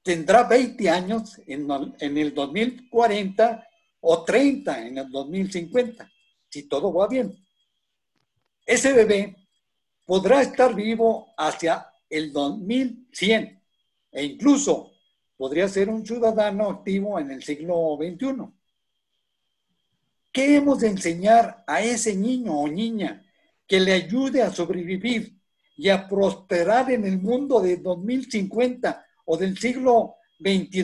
tendrá 0.03 0.43
20 0.43 0.89
años 0.89 1.39
en, 1.47 1.67
en 1.99 2.17
el 2.17 2.33
2040 2.33 3.67
o 4.07 4.23
30 4.23 4.85
en 4.85 4.99
el 4.99 5.09
2050, 5.09 6.11
si 6.47 6.63
todo 6.69 6.93
va 6.93 7.07
bien. 7.07 7.35
Ese 8.63 8.93
bebé 8.93 9.35
podrá 10.05 10.41
estar 10.41 10.75
vivo 10.75 11.33
hacia 11.35 11.87
el 12.07 12.31
2100 12.31 13.63
e 14.11 14.23
incluso 14.23 14.91
podría 15.35 15.67
ser 15.67 15.89
un 15.89 16.05
ciudadano 16.05 16.69
activo 16.69 17.19
en 17.19 17.31
el 17.31 17.41
siglo 17.41 17.97
XXI. 17.99 18.53
¿Qué 20.31 20.55
hemos 20.55 20.81
de 20.81 20.89
enseñar 20.89 21.63
a 21.65 21.81
ese 21.81 22.15
niño 22.15 22.59
o 22.59 22.67
niña 22.67 23.25
que 23.67 23.79
le 23.79 23.93
ayude 23.93 24.43
a 24.43 24.51
sobrevivir 24.51 25.35
y 25.77 25.89
a 25.89 26.07
prosperar 26.07 26.91
en 26.91 27.05
el 27.05 27.19
mundo 27.19 27.59
de 27.59 27.77
2050 27.77 29.03
o 29.25 29.35
del 29.35 29.57
siglo 29.57 30.17
XXII 30.39 30.83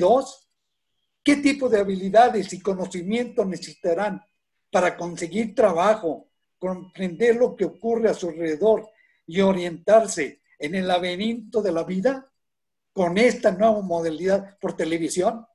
¿Qué 1.24 1.38
tipo 1.38 1.70
de 1.70 1.80
habilidades 1.80 2.52
y 2.54 2.62
conocimientos 2.62 3.46
necesitarán 3.46 4.24
para 4.72 4.98
conseguir 4.98 5.54
trabajo, 5.54 6.30
comprender 6.58 7.36
lo 7.36 7.56
que 7.56 7.66
ocurre 7.66 8.10
a 8.10 8.14
su 8.14 8.30
alrededor 8.30 8.90
y 9.28 9.42
orientarse 9.42 10.42
en 10.58 10.76
el 10.76 10.88
laberinto 10.88 11.62
de 11.62 11.72
la 11.72 11.84
vida 11.84 12.32
con 12.94 13.18
esta 13.18 13.52
nueva 13.52 13.82
modalidad 13.82 14.58
por 14.60 14.76
televisión? 14.76 15.46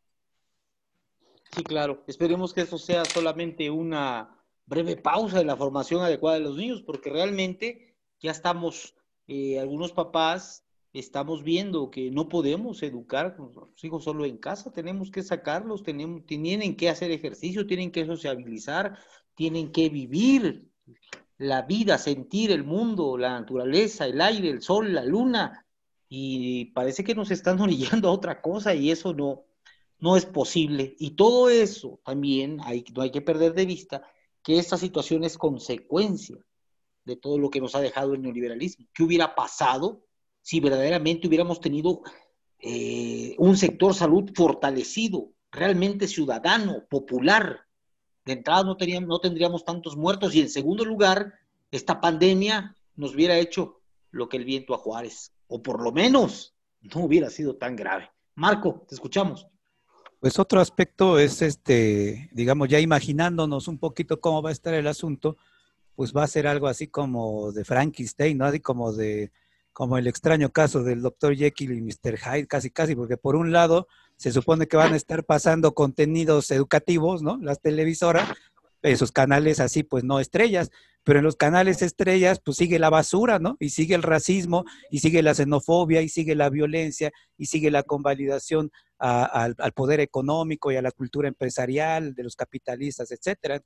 Sí, 1.55 1.63
claro. 1.63 2.05
Esperemos 2.07 2.53
que 2.53 2.63
eso 2.63 2.79
sea 2.79 3.05
solamente 3.05 3.71
una 3.71 4.37
breve 4.67 4.97
pausa 4.97 5.39
de 5.39 5.45
la 5.45 5.57
formación 5.57 6.03
adecuada 6.03 6.39
de 6.39 6.45
los 6.45 6.57
niños, 6.57 6.83
porque 6.83 7.11
realmente 7.11 7.97
ya 8.21 8.31
estamos, 8.31 8.95
eh, 9.27 9.59
algunos 9.59 9.93
papás 9.93 10.66
estamos 10.99 11.43
viendo 11.43 11.91
que 11.91 12.11
no 12.11 12.29
podemos 12.29 12.83
educar 12.83 13.27
a 13.27 13.37
nuestros 13.37 13.85
hijos 13.85 14.05
solo 14.05 14.25
en 14.25 14.39
casa, 14.39 14.73
tenemos 14.73 15.11
que 15.11 15.23
sacarlos, 15.23 15.83
tenemos, 15.83 16.25
tienen 16.25 16.75
que 16.77 16.89
hacer 16.89 17.11
ejercicio, 17.11 17.67
tienen 17.67 17.91
que 17.91 18.07
sociabilizar, 18.07 18.99
tienen 19.35 19.73
que 19.73 19.91
vivir 19.91 20.71
la 21.37 21.63
vida, 21.63 21.99
sentir 21.99 22.51
el 22.51 22.65
mundo, 22.65 23.19
la 23.19 23.39
naturaleza, 23.39 24.07
el 24.07 24.21
aire, 24.21 24.49
el 24.49 24.63
sol, 24.63 24.95
la 24.95 25.05
luna, 25.05 25.67
y 26.09 26.67
parece 26.67 27.05
que 27.05 27.15
nos 27.15 27.31
están 27.31 27.61
orillando 27.61 28.09
a 28.09 28.13
otra 28.13 28.41
cosa 28.41 28.75
y 28.75 28.91
eso 28.91 29.13
no, 29.13 29.45
no 29.99 30.17
es 30.17 30.25
posible. 30.25 30.95
Y 30.99 31.11
todo 31.11 31.51
eso 31.51 32.01
también 32.05 32.59
hay, 32.65 32.85
no 32.95 33.03
hay 33.03 33.11
que 33.11 33.21
perder 33.21 33.53
de 33.53 33.67
vista 33.67 34.03
que 34.43 34.59
esta 34.59 34.79
situación 34.79 35.25
es 35.25 35.37
consecuencia 35.37 36.39
de 37.05 37.17
todo 37.17 37.39
lo 37.39 37.51
que 37.51 37.61
nos 37.61 37.75
ha 37.75 37.81
dejado 37.81 38.15
el 38.15 38.23
neoliberalismo. 38.23 38.87
¿Qué 38.95 39.03
hubiera 39.03 39.35
pasado 39.35 40.07
si 40.47 40.61
verdaderamente 40.61 41.27
hubiéramos 41.27 41.61
tenido 41.61 42.03
eh, 42.61 43.35
un 43.37 43.57
sector 43.57 43.93
salud 43.95 44.31
fortalecido, 44.33 45.33
realmente 45.51 46.07
ciudadano, 46.07 46.85
popular. 46.89 47.63
De 48.25 48.35
entrada 48.35 48.63
no, 48.63 48.77
teníamos, 48.77 49.09
no 49.09 49.19
tendríamos 49.19 49.65
tantos 49.65 49.97
muertos 49.97 50.37
y 50.37 50.41
en 50.41 50.49
segundo 50.49 50.85
lugar, 50.85 51.35
esta 51.73 52.01
pandemia 52.01 52.77
nos 52.95 53.17
hubiera 53.17 53.37
hecho 53.37 53.81
lo 54.13 54.29
que 54.29 54.37
el 54.37 54.45
viento 54.45 54.73
a 54.73 54.79
Juárez, 54.79 55.33
o 55.49 55.61
por 55.65 55.83
lo 55.83 55.91
menos 55.91 56.55
no 56.81 57.01
hubiera 57.01 57.29
sido 57.29 57.57
tan 57.57 57.75
grave. 57.75 58.09
Marco, 58.37 58.85
te 58.89 58.95
escuchamos. 58.95 59.49
Pues 60.21 60.39
otro 60.39 60.61
aspecto 60.61 61.19
es 61.19 61.43
este, 61.43 62.31
digamos, 62.31 62.69
ya 62.69 62.79
imaginándonos 62.79 63.67
un 63.67 63.79
poquito 63.79 64.21
cómo 64.21 64.43
va 64.43 64.51
a 64.51 64.53
estar 64.53 64.75
el 64.75 64.87
asunto, 64.87 65.39
pues 65.97 66.13
va 66.15 66.23
a 66.23 66.29
ser 66.29 66.47
algo 66.47 66.69
así 66.69 66.87
como 66.87 67.51
de 67.51 67.65
Frankenstein, 67.65 68.39
¿no? 68.39 68.45
Así 68.45 68.61
como 68.61 68.93
de 68.93 69.33
como 69.77 69.99
el 69.99 70.07
extraño 70.07 70.49
caso 70.53 70.83
del 70.83 71.03
Dr. 71.03 71.37
Jekyll 71.37 71.73
y 71.73 71.83
Mr. 71.83 72.17
Hyde, 72.17 72.47
casi 72.47 72.71
casi, 72.71 72.95
porque 72.95 73.19
por 73.19 73.37
un 73.37 73.53
lado 73.53 73.89
se 74.17 74.33
supone 74.33 74.69
que 74.69 74.79
van 74.79 74.95
a 74.95 74.97
estar 74.97 75.23
pasando 75.23 75.75
contenidos 75.75 76.51
educativos, 76.51 77.23
¿no? 77.23 77.37
Las 77.43 77.61
televisoras, 77.61 78.27
esos 78.81 79.13
canales 79.13 79.61
así, 79.61 79.83
pues 79.83 80.03
no 80.03 80.19
estrellas, 80.19 80.71
pero 81.05 81.19
en 81.19 81.27
los 81.27 81.37
canales 81.37 81.83
estrellas, 81.83 82.41
pues 82.43 82.57
sigue 82.57 82.79
la 82.79 82.89
basura, 82.89 83.39
¿no? 83.39 83.59
Y 83.61 83.69
sigue 83.69 83.95
el 83.95 84.03
racismo, 84.03 84.65
y 84.91 85.01
sigue 85.01 85.23
la 85.23 85.35
xenofobia, 85.35 86.01
y 86.01 86.09
sigue 86.09 86.35
la 86.35 86.49
violencia, 86.49 87.13
y 87.37 87.45
sigue 87.45 87.71
la 87.71 87.83
convalidación 87.83 88.71
al, 88.99 89.57
poder 89.75 90.01
económico 90.01 90.73
y 90.73 90.77
a 90.77 90.83
la 90.83 90.91
cultura 90.91 91.29
empresarial 91.29 92.15
de 92.15 92.23
los 92.23 92.35
capitalistas, 92.35 93.11
etcétera. 93.11 93.61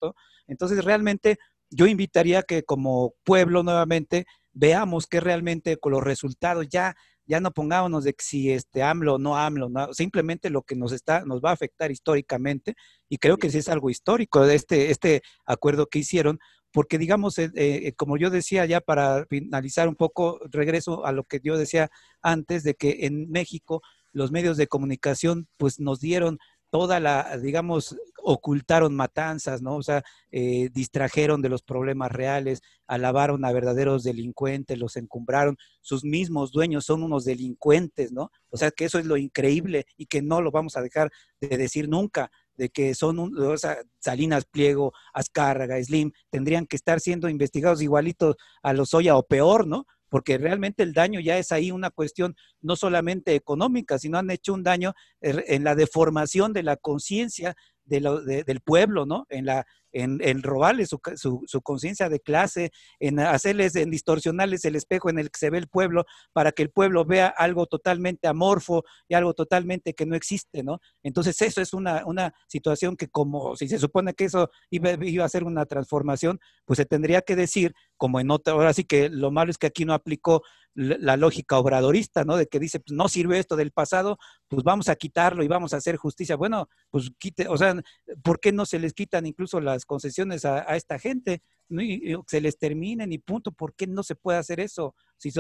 Entonces, 0.49 0.85
realmente 0.85 1.39
yo 1.71 1.87
invitaría 1.87 2.43
que 2.43 2.65
como 2.65 3.15
pueblo 3.23 3.63
nuevamente 3.63 4.27
veamos 4.53 5.07
que 5.07 5.21
realmente 5.21 5.77
con 5.77 5.93
los 5.93 6.03
resultados 6.03 6.69
ya 6.69 6.97
ya 7.31 7.39
no 7.39 7.53
pongámonos 7.53 8.03
de 8.03 8.15
si 8.19 8.51
este 8.51 8.83
AMLO 8.83 9.15
o 9.15 9.19
no 9.19 9.37
AMLO, 9.37 9.71
simplemente 9.93 10.51
lo 10.51 10.63
que 10.63 10.75
nos 10.75 10.91
está, 10.91 11.25
nos 11.25 11.41
va 11.41 11.51
a 11.51 11.53
afectar 11.53 11.93
históricamente, 11.93 12.75
y 13.09 13.19
creo 13.19 13.37
que 13.37 13.51
sí 13.51 13.59
es 13.59 13.69
algo 13.69 13.89
histórico 13.89 14.45
este, 14.45 14.91
este 14.91 15.23
acuerdo 15.47 15.87
que 15.87 16.01
hicieron, 16.01 16.41
porque 16.73 16.99
digamos, 16.99 17.39
eh, 17.39 17.53
eh, 17.55 17.93
como 17.95 18.17
yo 18.17 18.31
decía 18.31 18.67
ya 18.67 18.81
para 18.81 19.27
finalizar 19.27 19.87
un 19.89 19.95
poco, 19.95 20.41
regreso 20.51 21.07
a 21.07 21.13
lo 21.13 21.23
que 21.23 21.39
yo 21.41 21.57
decía 21.57 21.89
antes, 22.21 22.65
de 22.65 22.75
que 22.75 23.07
en 23.07 23.31
México 23.31 23.81
los 24.13 24.33
medios 24.33 24.57
de 24.57 24.67
comunicación 24.67 25.47
pues 25.57 25.79
nos 25.79 26.01
dieron 26.01 26.39
toda 26.71 27.01
la, 27.01 27.37
digamos, 27.39 27.97
ocultaron 28.23 28.95
matanzas, 28.95 29.63
¿no? 29.63 29.77
O 29.77 29.83
sea, 29.83 30.03
eh, 30.31 30.69
distrajeron 30.73 31.43
de 31.43 31.49
los 31.49 31.63
problemas 31.63 32.13
reales, 32.13 32.63
alabaron 32.87 33.45
a 33.45 33.53
verdaderos 33.53 34.05
delincuentes, 34.05 34.79
los 34.79 34.97
encumbraron, 34.97 35.57
sus 35.81 36.05
mismos 36.05 36.53
dueños 36.53 36.85
son 36.85 37.03
unos 37.03 37.25
delincuentes, 37.25 38.13
¿no? 38.13 38.31
O 38.51 38.57
sea, 38.57 38.71
que 38.71 38.85
eso 38.85 38.99
es 38.99 39.07
lo 39.07 39.17
increíble 39.17 39.87
y 39.97 40.07
que 40.07 40.23
no 40.23 40.41
lo 40.41 40.51
vamos 40.51 40.77
a 40.77 40.83
dejar 40.83 41.11
de 41.41 41.57
decir 41.57 41.89
nunca, 41.89 42.31
de 42.57 42.69
que 42.69 42.95
son, 42.95 43.19
o 43.19 43.57
sea, 43.57 43.79
Salinas 43.99 44.45
Pliego, 44.45 44.93
Azcárraga, 45.15 45.83
Slim, 45.83 46.13
tendrían 46.31 46.67
que 46.67 46.77
estar 46.77 47.01
siendo 47.01 47.29
investigados 47.29 47.81
igualitos 47.81 48.37
a 48.63 48.73
los 48.75 48.93
Oya 48.95 49.17
o 49.17 49.23
peor, 49.23 49.67
¿no? 49.67 49.87
Porque 50.11 50.37
realmente 50.37 50.83
el 50.83 50.93
daño 50.93 51.21
ya 51.21 51.39
es 51.39 51.53
ahí 51.53 51.71
una 51.71 51.89
cuestión 51.89 52.37
no 52.61 52.77
solamente 52.77 53.35
económica, 53.35 53.99
sino 53.99 54.19
han 54.19 54.31
hecho 54.31 54.53
un 54.53 54.63
daño 54.63 54.93
en 55.23 55.65
la 55.65 55.75
deformación 55.75 56.53
de 56.53 56.65
la 56.65 56.77
conciencia 56.77 57.57
del 57.85 58.61
pueblo, 58.63 59.07
¿no? 59.07 59.27
En, 59.31 59.47
la, 59.47 59.67
en, 59.93 60.19
en 60.23 60.43
robarles 60.43 60.89
su, 60.89 61.01
su, 61.47 61.63
conciencia 61.63 62.09
de 62.09 62.21
clase, 62.21 62.71
en 62.99 63.21
hacerles, 63.21 63.77
en 63.77 63.91
distorsionarles 63.91 64.65
el 64.65 64.77
espejo 64.77 65.11
en 65.11 65.19
el 65.19 65.31
que 65.31 65.39
se 65.39 65.51
ve 65.51 65.59
el 65.59 65.69
pueblo, 65.69 66.05
para 66.33 66.53
que 66.53 66.63
el 66.63 66.71
pueblo 66.71 67.05
vea 67.05 67.29
algo 67.29 67.67
totalmente 67.67 68.29
amorfo 68.29 68.85
y 69.09 69.15
algo 69.15 69.35
totalmente 69.35 69.95
que 69.95 70.07
no 70.07 70.15
existe, 70.15 70.63
¿no? 70.63 70.81
Entonces 71.03 71.41
eso 71.43 71.61
es 71.61 71.73
una, 71.73 72.05
una 72.07 72.35
situación 72.49 72.97
que 72.97 73.09
como 73.09 73.57
si 73.57 73.69
se 73.69 73.79
supone 73.79 74.15
que 74.15 74.25
eso 74.25 74.51
iba, 74.71 74.93
iba 75.05 75.25
a 75.25 75.29
ser 75.29 75.45
una 75.45 75.67
transformación, 75.67 76.41
pues 76.65 76.79
se 76.79 76.87
tendría 76.87 77.23
que 77.23 77.37
decir, 77.37 77.75
como 77.97 78.21
en 78.21 78.31
otra, 78.31 78.55
ahora 78.55 78.73
sí 78.73 78.85
que 78.85 79.09
lo 79.09 79.31
malo 79.31 79.51
es 79.51 79.59
que 79.59 79.67
aquí 79.67 79.85
no 79.85 79.95
aplicó 79.95 80.43
la 80.75 81.17
lógica 81.17 81.59
obradorista, 81.59 82.25
¿no? 82.25 82.37
De 82.37 82.47
que 82.47 82.59
dice, 82.59 82.81
pues 82.81 82.97
no 82.97 83.09
sirve 83.09 83.39
esto 83.39 83.57
del 83.57 83.73
pasado, 83.73 84.19
pues 84.49 84.63
vamos 84.63 84.89
a 84.89 84.97
quitarlo 84.97 85.43
y 85.43 85.49
vamos 85.49 85.75
a 85.75 85.79
hacer 85.79 85.97
justicia. 85.97 86.37
Bueno, 86.37 86.69
pues 86.91 87.11
quite, 87.19 87.49
o 87.49 87.57
sea, 87.57 87.75
¿por 88.23 88.41
qué 88.41 88.53
no 88.53 88.65
se 88.67 88.79
les 88.79 88.95
quitan 88.95 89.27
incluso 89.27 89.61
las 89.61 89.85
concesiones 89.85 90.45
a, 90.45 90.77
esta 90.77 90.99
gente? 90.99 91.43
Y, 91.69 92.15
se 92.27 92.41
les 92.41 92.59
terminen 92.59 93.13
y 93.13 93.19
punto. 93.19 93.53
¿Por 93.53 93.75
qué 93.75 93.87
no 93.87 94.03
se 94.03 94.15
puede 94.15 94.39
hacer 94.39 94.61
eso? 94.61 94.95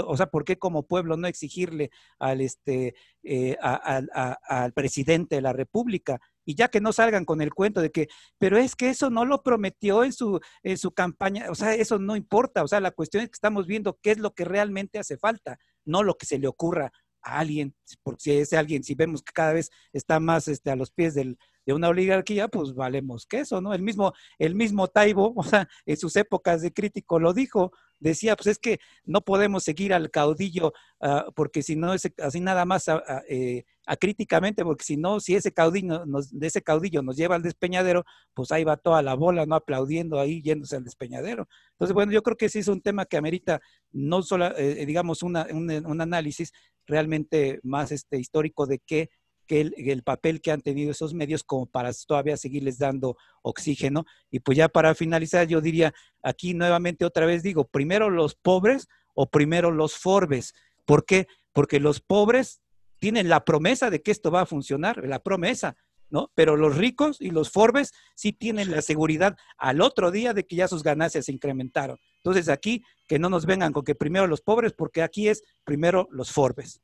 o 0.05 0.17
sea, 0.17 0.27
¿por 0.27 0.45
qué 0.45 0.59
como 0.59 0.83
pueblo 0.83 1.17
no 1.17 1.27
exigirle 1.27 1.91
al, 2.19 2.43
este, 2.43 2.95
eh, 3.23 3.57
al 3.61 4.73
presidente 4.75 5.37
de 5.37 5.43
la 5.43 5.55
República 5.55 6.21
y 6.45 6.55
ya 6.55 6.69
que 6.69 6.81
no 6.81 6.93
salgan 6.93 7.25
con 7.25 7.41
el 7.41 7.53
cuento 7.53 7.81
de 7.81 7.91
que, 7.91 8.09
pero 8.39 8.59
es 8.59 8.77
que 8.77 8.91
eso 8.91 9.11
no 9.11 9.25
lo 9.25 9.43
prometió 9.43 10.05
en 10.05 10.13
su, 10.13 10.41
en 10.63 10.79
su 10.79 10.93
campaña, 10.93 11.47
o 11.51 11.55
sea, 11.55 11.75
eso 11.75 11.99
no 11.99 12.17
importa, 12.17 12.63
o 12.63 12.69
sea, 12.69 12.81
la 12.81 12.91
cuestión 12.91 13.23
es 13.23 13.29
que 13.29 13.35
estamos 13.37 13.67
viendo 13.67 13.99
qué 14.03 14.13
es 14.13 14.19
lo 14.19 14.35
que 14.35 14.45
realmente 14.45 14.99
hace 14.99 15.17
falta, 15.17 15.59
no 15.85 16.03
lo 16.03 16.17
que 16.17 16.27
se 16.27 16.39
le 16.39 16.49
ocurra 16.49 16.93
a 17.23 17.39
alguien, 17.39 17.75
porque 18.03 18.23
si 18.23 18.33
es 18.33 18.53
alguien, 18.53 18.83
si 18.83 18.95
vemos 18.95 19.23
que 19.23 19.33
cada 19.33 19.53
vez 19.53 19.71
está 19.93 20.21
más 20.21 20.49
este, 20.49 20.71
a 20.71 20.77
los 20.77 20.91
pies 20.91 21.15
del, 21.15 21.39
de 21.67 21.73
una 21.73 21.89
oligarquía, 21.89 22.49
pues 22.49 22.75
valemos 22.75 23.27
que 23.27 23.41
eso, 23.41 23.61
¿no? 23.61 23.75
El 23.75 23.83
mismo, 23.83 24.13
el 24.39 24.55
mismo 24.55 24.89
Taibo, 24.89 25.33
o 25.37 25.43
sea, 25.43 25.69
en 25.87 25.97
sus 25.97 26.17
épocas 26.17 26.63
de 26.63 26.73
crítico 26.73 27.19
lo 27.19 27.33
dijo, 27.33 27.73
decía, 27.99 28.35
pues 28.35 28.49
es 28.49 28.59
que 28.59 28.81
no 29.05 29.21
podemos 29.21 29.63
seguir 29.63 29.93
al 29.95 30.11
caudillo, 30.11 30.73
ah, 31.01 31.27
porque 31.35 31.63
si 31.63 31.77
no, 31.77 31.93
así 31.93 32.41
nada 32.41 32.65
más 32.65 32.89
ah, 32.89 33.03
ah, 33.07 33.23
eh, 33.29 33.65
críticamente, 33.99 34.65
porque 34.65 34.85
si 34.85 34.97
no, 34.97 35.21
si 35.21 35.35
ese 35.35 35.53
caudillo 35.53 36.07
nos, 36.07 36.31
de 36.37 36.47
ese 36.47 36.63
caudillo 36.63 37.03
nos 37.03 37.17
lleva 37.17 37.37
al 37.37 37.43
despeñadero, 37.43 38.05
pues 38.35 38.53
ahí 38.53 38.65
va 38.65 38.77
toda 38.77 39.03
la 39.03 39.15
bola, 39.15 39.47
¿no? 39.47 39.55
Aplaudiendo 39.55 40.19
ahí, 40.19 40.43
yéndose 40.43 40.77
al 40.77 40.85
despeñadero. 40.85 41.49
Entonces, 41.73 41.95
bueno, 41.95 42.13
yo 42.13 42.23
creo 42.23 42.37
que 42.37 42.49
sí 42.49 42.61
es 42.61 42.69
un 42.69 42.81
tema 42.81 43.05
que 43.05 43.17
amerita 43.17 43.61
no 43.93 44.23
solo, 44.23 44.57
eh, 44.57 44.87
digamos, 44.87 45.23
un, 45.23 45.37
un, 45.37 46.01
análisis 46.01 46.53
realmente 46.87 47.61
más 47.63 47.93
este, 47.93 48.19
histórico 48.19 48.67
de 48.67 48.79
qué 48.79 49.11
que 49.51 49.63
el, 49.63 50.03
papel 50.05 50.41
que 50.41 50.53
han 50.53 50.61
tenido 50.61 50.93
esos 50.93 51.13
medios 51.13 51.43
como 51.43 51.67
para 51.67 51.91
todavía 52.07 52.37
seguirles 52.37 52.79
dando 52.79 53.17
oxígeno. 53.43 54.07
Y 54.31 54.39
pues 54.39 54.57
ya 54.57 54.69
para 54.69 54.95
finalizar, 54.95 55.49
yo 55.49 55.61
diría, 55.61 55.93
aquí 56.23 56.55
nuevamente 56.55 57.05
otra 57.05 57.27
vez 57.27 57.43
digo, 57.43 57.65
primero 57.65 58.11
los 58.11 58.37
pobres 58.37 58.87
o 59.13 59.29
primero 59.29 59.73
los 59.73 59.97
Forbes. 59.97 60.55
¿Por 60.85 61.05
qué? 61.05 61.27
Porque 61.53 61.81
los 61.81 61.99
pobres 62.01 62.61
tienen 63.01 63.29
la 63.29 63.45
promesa 63.45 63.91
de 63.91 64.01
que 64.03 64.13
esto 64.13 64.31
va 64.31 64.43
a 64.43 64.47
funcionar, 64.47 65.05
la 65.05 65.19
promesa, 65.19 65.75
¿no? 66.11 66.31
Pero 66.37 66.57
los 66.57 66.77
ricos 66.77 67.21
y 67.21 67.31
los 67.31 67.51
Forbes 67.51 67.91
sí 68.15 68.33
tienen 68.33 68.71
la 68.71 68.83
seguridad 68.83 69.37
al 69.59 69.81
otro 69.81 70.13
día 70.13 70.33
de 70.33 70.47
que 70.47 70.55
ya 70.55 70.69
sus 70.69 70.85
ganancias 70.85 71.25
se 71.25 71.33
incrementaron. 71.33 71.99
Entonces 72.19 72.49
aquí 72.49 72.85
que 73.09 73.19
no 73.19 73.29
nos 73.29 73.47
vengan 73.47 73.73
con 73.73 73.83
que 73.83 73.97
primero 73.97 74.29
los 74.29 74.43
pobres, 74.43 74.75
porque 74.75 75.03
aquí 75.03 75.27
es 75.27 75.43
primero 75.65 76.07
los 76.13 76.31
Forbes. 76.31 76.81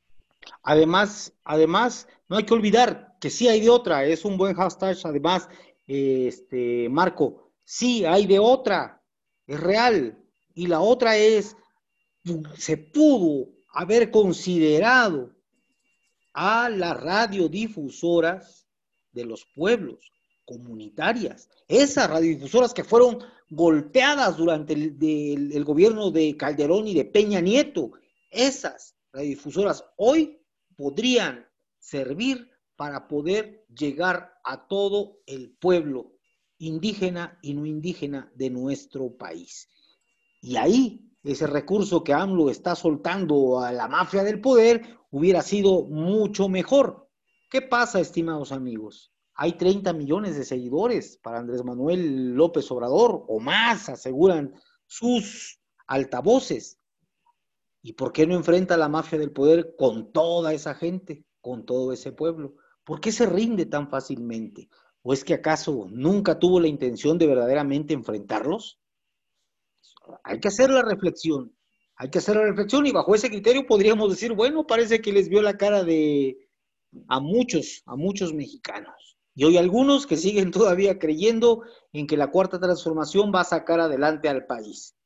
Además, 0.63 1.33
además, 1.43 2.07
no 2.27 2.37
hay 2.37 2.43
que 2.43 2.53
olvidar 2.53 3.15
que 3.19 3.29
sí 3.29 3.47
hay 3.47 3.61
de 3.61 3.69
otra, 3.69 4.05
es 4.05 4.25
un 4.25 4.37
buen 4.37 4.55
hashtag, 4.55 4.97
además, 5.03 5.49
este, 5.87 6.89
Marco, 6.89 7.51
sí 7.63 8.05
hay 8.05 8.25
de 8.25 8.39
otra, 8.39 9.01
es 9.45 9.59
real. 9.59 10.17
Y 10.53 10.67
la 10.67 10.81
otra 10.81 11.17
es, 11.17 11.55
se 12.57 12.77
pudo 12.77 13.49
haber 13.69 14.11
considerado 14.11 15.35
a 16.33 16.69
las 16.69 16.99
radiodifusoras 16.99 18.67
de 19.11 19.25
los 19.25 19.45
pueblos, 19.55 20.11
comunitarias, 20.45 21.49
esas 21.67 22.09
radiodifusoras 22.09 22.73
que 22.73 22.83
fueron 22.83 23.19
golpeadas 23.49 24.37
durante 24.37 24.73
el, 24.73 25.51
el 25.53 25.63
gobierno 25.63 26.11
de 26.11 26.35
Calderón 26.37 26.87
y 26.87 26.93
de 26.93 27.05
Peña 27.05 27.41
Nieto, 27.41 27.91
esas 28.29 28.96
radiodifusoras 29.17 29.83
hoy 29.97 30.39
podrían 30.75 31.45
servir 31.79 32.49
para 32.75 33.07
poder 33.07 33.65
llegar 33.67 34.33
a 34.43 34.67
todo 34.67 35.19
el 35.25 35.57
pueblo 35.57 36.13
indígena 36.59 37.39
y 37.41 37.55
no 37.55 37.65
indígena 37.65 38.31
de 38.35 38.51
nuestro 38.51 39.17
país. 39.17 39.69
Y 40.41 40.55
ahí 40.55 41.07
ese 41.23 41.47
recurso 41.47 42.03
que 42.03 42.13
AMLO 42.13 42.49
está 42.49 42.75
soltando 42.75 43.59
a 43.59 43.71
la 43.71 43.87
mafia 43.87 44.23
del 44.23 44.39
poder 44.39 44.97
hubiera 45.09 45.41
sido 45.41 45.83
mucho 45.85 46.47
mejor. 46.47 47.09
¿Qué 47.49 47.61
pasa, 47.61 47.99
estimados 47.99 48.51
amigos? 48.51 49.11
Hay 49.33 49.53
30 49.53 49.93
millones 49.93 50.37
de 50.37 50.45
seguidores 50.45 51.17
para 51.21 51.39
Andrés 51.39 51.63
Manuel 51.63 52.33
López 52.33 52.69
Obrador 52.71 53.25
o 53.27 53.39
más, 53.39 53.89
aseguran 53.89 54.53
sus 54.85 55.59
altavoces. 55.87 56.76
¿Y 57.81 57.93
por 57.93 58.11
qué 58.11 58.27
no 58.27 58.35
enfrenta 58.35 58.77
la 58.77 58.89
mafia 58.89 59.19
del 59.19 59.31
poder 59.31 59.75
con 59.77 60.11
toda 60.11 60.53
esa 60.53 60.75
gente, 60.75 61.25
con 61.41 61.65
todo 61.65 61.93
ese 61.93 62.11
pueblo? 62.11 62.55
¿Por 62.83 62.99
qué 62.99 63.11
se 63.11 63.25
rinde 63.25 63.65
tan 63.65 63.89
fácilmente? 63.89 64.69
¿O 65.03 65.13
es 65.13 65.23
que 65.23 65.33
acaso 65.33 65.87
nunca 65.89 66.39
tuvo 66.39 66.59
la 66.59 66.67
intención 66.67 67.17
de 67.17 67.27
verdaderamente 67.27 67.93
enfrentarlos? 67.93 68.79
Hay 70.23 70.39
que 70.39 70.47
hacer 70.47 70.69
la 70.69 70.81
reflexión, 70.81 71.55
hay 71.95 72.09
que 72.09 72.19
hacer 72.19 72.35
la 72.35 72.43
reflexión 72.43 72.85
y 72.85 72.91
bajo 72.91 73.15
ese 73.15 73.29
criterio 73.29 73.65
podríamos 73.65 74.09
decir, 74.09 74.33
bueno, 74.33 74.65
parece 74.65 75.01
que 75.01 75.13
les 75.13 75.29
vio 75.29 75.41
la 75.41 75.57
cara 75.57 75.83
de 75.83 76.49
a 77.07 77.19
muchos, 77.19 77.83
a 77.85 77.95
muchos 77.95 78.33
mexicanos. 78.33 79.17
Y 79.33 79.43
hoy 79.43 79.57
algunos 79.57 80.07
que 80.07 80.17
siguen 80.17 80.51
todavía 80.51 80.97
creyendo 80.97 81.61
en 81.93 82.07
que 82.07 82.17
la 82.17 82.31
cuarta 82.31 82.59
transformación 82.59 83.31
va 83.33 83.41
a 83.41 83.45
sacar 83.45 83.79
adelante 83.79 84.29
al 84.29 84.45
país. 84.45 84.96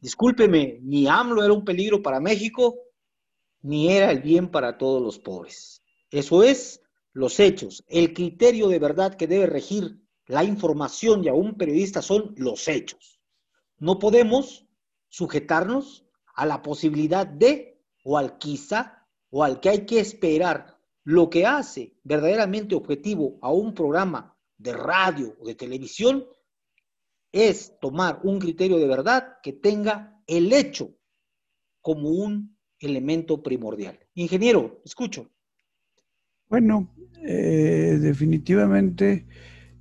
Discúlpeme, 0.00 0.78
ni 0.82 1.08
AMLO 1.08 1.42
era 1.42 1.52
un 1.52 1.64
peligro 1.64 2.02
para 2.02 2.20
México, 2.20 2.76
ni 3.62 3.90
era 3.92 4.10
el 4.10 4.20
bien 4.20 4.50
para 4.50 4.78
todos 4.78 5.02
los 5.02 5.18
pobres. 5.18 5.82
Eso 6.10 6.42
es 6.42 6.82
los 7.12 7.40
hechos. 7.40 7.84
El 7.88 8.14
criterio 8.14 8.68
de 8.68 8.78
verdad 8.78 9.14
que 9.14 9.26
debe 9.26 9.46
regir 9.46 10.00
la 10.26 10.44
información 10.44 11.24
y 11.24 11.28
a 11.28 11.34
un 11.34 11.56
periodista 11.56 12.02
son 12.02 12.34
los 12.36 12.68
hechos. 12.68 13.20
No 13.78 13.98
podemos 13.98 14.66
sujetarnos 15.08 16.04
a 16.34 16.46
la 16.46 16.62
posibilidad 16.62 17.26
de, 17.26 17.82
o 18.04 18.18
al 18.18 18.38
quizá, 18.38 19.06
o 19.30 19.42
al 19.42 19.58
que 19.60 19.70
hay 19.70 19.86
que 19.86 20.00
esperar. 20.00 20.78
Lo 21.02 21.30
que 21.30 21.46
hace 21.46 21.96
verdaderamente 22.04 22.74
objetivo 22.74 23.38
a 23.40 23.50
un 23.50 23.74
programa 23.74 24.36
de 24.58 24.74
radio 24.74 25.34
o 25.40 25.46
de 25.46 25.54
televisión 25.54 26.26
es 27.32 27.78
tomar 27.80 28.20
un 28.22 28.38
criterio 28.38 28.78
de 28.78 28.86
verdad 28.86 29.36
que 29.42 29.52
tenga 29.52 30.20
el 30.26 30.52
hecho 30.52 30.94
como 31.80 32.10
un 32.10 32.56
elemento 32.78 33.42
primordial. 33.42 33.98
Ingeniero, 34.14 34.80
escucho. 34.84 35.30
Bueno, 36.48 36.94
eh, 37.26 37.98
definitivamente 38.00 39.26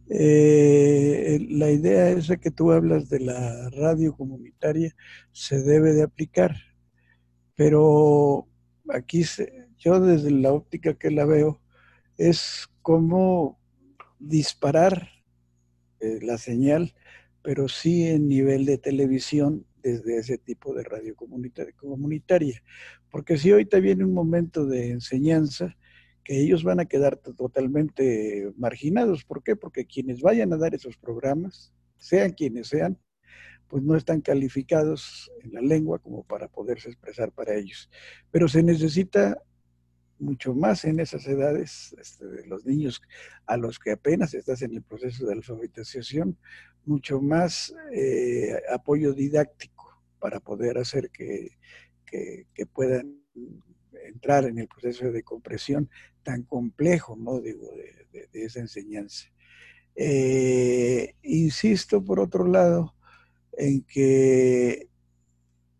eh, 0.10 1.46
la 1.50 1.70
idea 1.70 2.10
esa 2.10 2.38
que 2.38 2.52
tú 2.52 2.72
hablas 2.72 3.10
de 3.10 3.20
la 3.20 3.70
radio 3.70 4.16
comunitaria 4.16 4.96
se 5.32 5.62
debe 5.62 5.94
de 5.94 6.04
aplicar, 6.04 6.56
pero 7.56 8.48
aquí 8.90 9.24
yo 9.78 10.00
desde 10.00 10.32
la 10.32 10.54
óptica 10.54 10.94
que 10.94 11.12
la 11.12 11.26
veo 11.26 11.62
es 12.18 12.68
como 12.82 13.60
disparar 14.20 15.10
eh, 16.00 16.20
la 16.22 16.38
señal, 16.38 16.94
pero 17.48 17.70
sí 17.70 18.06
en 18.06 18.28
nivel 18.28 18.66
de 18.66 18.78
televisión 18.78 19.66
desde 19.82 20.18
ese 20.18 20.38
tipo 20.38 20.74
de 20.74 20.84
radio 20.84 21.16
comunitaria. 21.16 22.62
Porque 23.10 23.38
si 23.38 23.52
ahorita 23.52 23.80
viene 23.80 24.04
un 24.04 24.14
momento 24.14 24.66
de 24.66 24.90
enseñanza, 24.92 25.78
que 26.26 26.42
ellos 26.42 26.66
van 26.66 26.82
a 26.82 26.88
quedar 26.88 27.16
totalmente 27.16 28.52
marginados. 28.58 29.24
¿Por 29.24 29.44
qué? 29.44 29.56
Porque 29.56 29.86
quienes 29.86 30.20
vayan 30.20 30.52
a 30.52 30.58
dar 30.58 30.76
esos 30.76 30.98
programas, 30.98 31.74
sean 31.96 32.34
quienes 32.34 32.68
sean, 32.68 33.00
pues 33.70 33.82
no 33.82 33.96
están 33.96 34.20
calificados 34.20 35.32
en 35.42 35.54
la 35.54 35.62
lengua 35.62 36.00
como 36.00 36.26
para 36.26 36.50
poderse 36.50 36.90
expresar 36.90 37.32
para 37.32 37.56
ellos. 37.56 37.90
Pero 38.30 38.50
se 38.50 38.62
necesita 38.62 39.42
mucho 40.20 40.54
más 40.54 40.86
en 40.86 41.00
esas 41.00 41.28
edades, 41.28 41.96
este, 42.00 42.26
los 42.48 42.66
niños 42.66 43.02
a 43.46 43.58
los 43.58 43.80
que 43.80 43.92
apenas 43.92 44.34
estás 44.34 44.62
en 44.62 44.74
el 44.74 44.84
proceso 44.84 45.26
de 45.26 45.34
alfabetización, 45.34 46.38
mucho 46.86 47.22
más 47.22 47.76
eh, 47.94 48.60
apoyo 48.74 49.14
didáctico 49.14 50.02
para 50.20 50.40
poder 50.40 50.78
hacer 50.78 51.12
que, 51.12 51.58
que 52.06 52.66
puedan 52.66 53.18
entrar 54.06 54.46
en 54.46 54.58
el 54.60 54.68
proceso 54.68 55.12
de 55.12 55.24
compresión 55.24 55.90
tan 56.24 56.44
complejo, 56.44 57.16
¿no? 57.16 57.40
Digo, 57.40 57.70
de, 58.12 58.28
esa 58.34 58.60
enseñanza. 58.60 59.28
Eh, 59.96 61.16
insisto, 61.24 62.04
por 62.04 62.20
otro 62.20 62.48
lado, 62.48 62.96
en 63.54 63.82
que, 63.84 64.88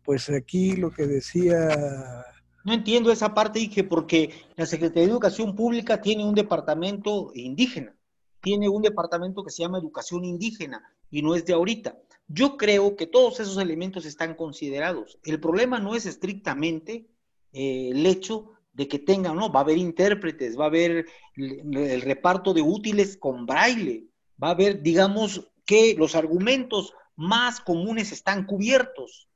pues 0.02 0.28
aquí 0.30 0.76
lo 0.76 0.90
que 0.90 1.06
decía... 1.06 2.24
No 2.68 2.74
entiendo 2.74 3.10
esa 3.10 3.32
parte, 3.32 3.60
Ige, 3.60 3.82
porque 3.82 4.30
la 4.54 4.66
Secretaría 4.66 5.04
de 5.04 5.12
Educación 5.12 5.56
Pública 5.56 6.02
tiene 6.02 6.22
un 6.22 6.34
departamento 6.34 7.30
indígena, 7.32 7.96
tiene 8.42 8.68
un 8.68 8.82
departamento 8.82 9.42
que 9.42 9.50
se 9.50 9.62
llama 9.62 9.78
Educación 9.78 10.26
Indígena 10.26 10.82
y 11.10 11.22
no 11.22 11.34
es 11.34 11.46
de 11.46 11.54
ahorita. 11.54 11.98
Yo 12.26 12.58
creo 12.58 12.94
que 12.94 13.06
todos 13.06 13.40
esos 13.40 13.56
elementos 13.56 14.04
están 14.04 14.34
considerados. 14.34 15.18
El 15.24 15.40
problema 15.40 15.78
no 15.78 15.94
es 15.94 16.04
estrictamente 16.04 17.06
eh, 17.54 17.88
el 17.90 18.04
hecho 18.04 18.50
de 18.74 18.86
que 18.86 18.98
tengan, 18.98 19.36
¿no? 19.36 19.50
Va 19.50 19.60
a 19.60 19.62
haber 19.62 19.78
intérpretes, 19.78 20.58
va 20.58 20.64
a 20.64 20.68
haber 20.68 21.06
el, 21.36 22.02
reparto 22.02 22.52
de 22.52 22.60
útiles 22.60 23.16
con 23.16 23.46
braille, 23.46 24.08
va 24.42 24.48
a 24.48 24.50
haber, 24.50 24.82
digamos, 24.82 25.50
que 25.64 25.94
los 25.96 26.14
argumentos 26.14 26.92
más 27.16 27.62
comunes 27.62 28.12
están 28.12 28.44
cubiertos. 28.44 29.26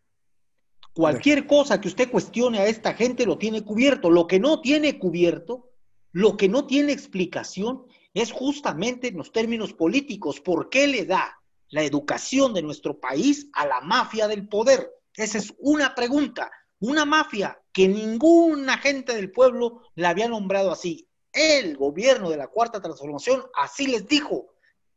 Cualquier 0.94 1.46
cosa 1.46 1.80
que 1.80 1.88
usted 1.88 2.10
cuestione 2.10 2.58
a 2.58 2.66
esta 2.66 2.92
gente 2.92 3.24
lo 3.24 3.38
tiene 3.38 3.64
cubierto. 3.64 4.10
Lo 4.10 4.26
que 4.26 4.38
no 4.38 4.60
tiene 4.60 4.98
cubierto, 4.98 5.70
lo 6.12 6.36
que 6.36 6.48
no 6.48 6.66
tiene 6.66 6.92
explicación, 6.92 7.86
es 8.12 8.30
justamente 8.30 9.08
en 9.08 9.16
los 9.16 9.32
términos 9.32 9.72
políticos. 9.72 10.40
¿Por 10.40 10.68
qué 10.68 10.86
le 10.86 11.06
da 11.06 11.40
la 11.70 11.82
educación 11.82 12.52
de 12.52 12.60
nuestro 12.60 13.00
país 13.00 13.48
a 13.54 13.66
la 13.66 13.80
mafia 13.80 14.28
del 14.28 14.46
poder? 14.48 14.90
Esa 15.14 15.38
es 15.38 15.54
una 15.58 15.94
pregunta. 15.94 16.50
Una 16.78 17.06
mafia 17.06 17.58
que 17.72 17.88
ningún 17.88 18.68
agente 18.68 19.14
del 19.14 19.32
pueblo 19.32 19.82
la 19.94 20.10
había 20.10 20.28
nombrado 20.28 20.70
así. 20.70 21.08
El 21.32 21.74
gobierno 21.78 22.28
de 22.28 22.36
la 22.36 22.48
Cuarta 22.48 22.82
Transformación 22.82 23.42
así 23.54 23.86
les 23.86 24.06
dijo. 24.06 24.48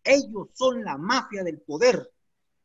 Ellos 0.04 0.50
son 0.54 0.84
la 0.84 0.98
mafia 0.98 1.42
del 1.44 1.62
poder. 1.62 2.12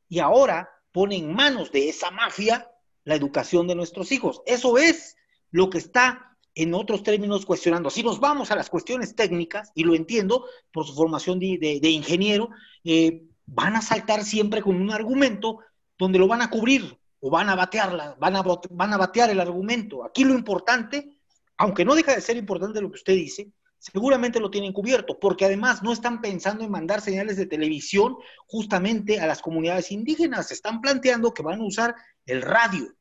Y 0.09 0.19
ahora 0.19 0.69
pone 0.91 1.17
en 1.17 1.33
manos 1.33 1.71
de 1.71 1.89
esa 1.89 2.11
mafia 2.11 2.69
la 3.05 3.15
educación 3.15 3.67
de 3.67 3.75
nuestros 3.75 4.13
hijos. 4.13 4.43
Eso 4.47 4.79
es 4.79 5.17
lo 5.51 5.71
que 5.71 5.79
está 5.79 6.37
en 6.55 6.75
otros 6.75 7.03
términos 7.03 7.47
cuestionando. 7.47 7.91
Si 7.91 8.03
nos 8.03 8.21
vamos 8.21 8.51
a 8.51 8.57
las 8.57 8.71
cuestiones 8.71 9.15
técnicas, 9.15 9.71
y 9.75 9.85
lo 9.85 9.95
entiendo 9.95 10.45
por 10.73 10.87
su 10.87 10.95
formación 10.95 11.39
de, 11.39 11.79
ingeniero, 11.83 12.51
eh, 12.85 13.25
van 13.47 13.77
a 13.77 13.83
saltar 13.83 14.25
siempre 14.25 14.63
con 14.63 14.77
un 14.77 14.91
argumento 14.91 15.61
donde 15.99 16.19
lo 16.19 16.29
van 16.29 16.43
a 16.43 16.51
cubrir 16.51 16.99
o 17.21 17.31
van 17.31 17.49
a 17.49 17.55
batearla, 17.55 18.17
van 18.19 18.37
a, 18.37 18.43
van 18.71 18.93
a 18.93 18.97
batear 18.97 19.31
el 19.31 19.41
argumento. 19.41 20.05
Aquí 20.05 20.25
lo 20.25 20.35
importante, 20.35 21.19
aunque 21.57 21.85
no 21.85 21.95
deja 21.95 22.15
de 22.15 22.21
ser 22.21 22.37
importante 22.37 22.81
lo 22.81 22.91
que 22.91 22.97
usted 22.97 23.15
dice, 23.15 23.53
seguramente 23.81 24.39
lo 24.39 24.51
tienen 24.51 24.73
cubierto, 24.73 25.19
porque 25.19 25.47
además 25.47 25.83
no 25.83 25.93
están 25.93 26.21
pensando 26.21 26.63
en 26.63 26.71
mandar 26.71 27.01
señales 27.01 27.37
de 27.37 27.47
televisión 27.47 28.17
justamente 28.47 29.19
a 29.19 29.27
las 29.27 29.43
comunidades 29.43 29.91
indígenas, 29.91 30.53
están 30.53 30.81
planteando 30.81 31.35
que 31.35 31.43
van 31.43 31.61
a 31.61 31.65
usar 31.65 31.97
el 32.27 32.43
radio 32.43 32.95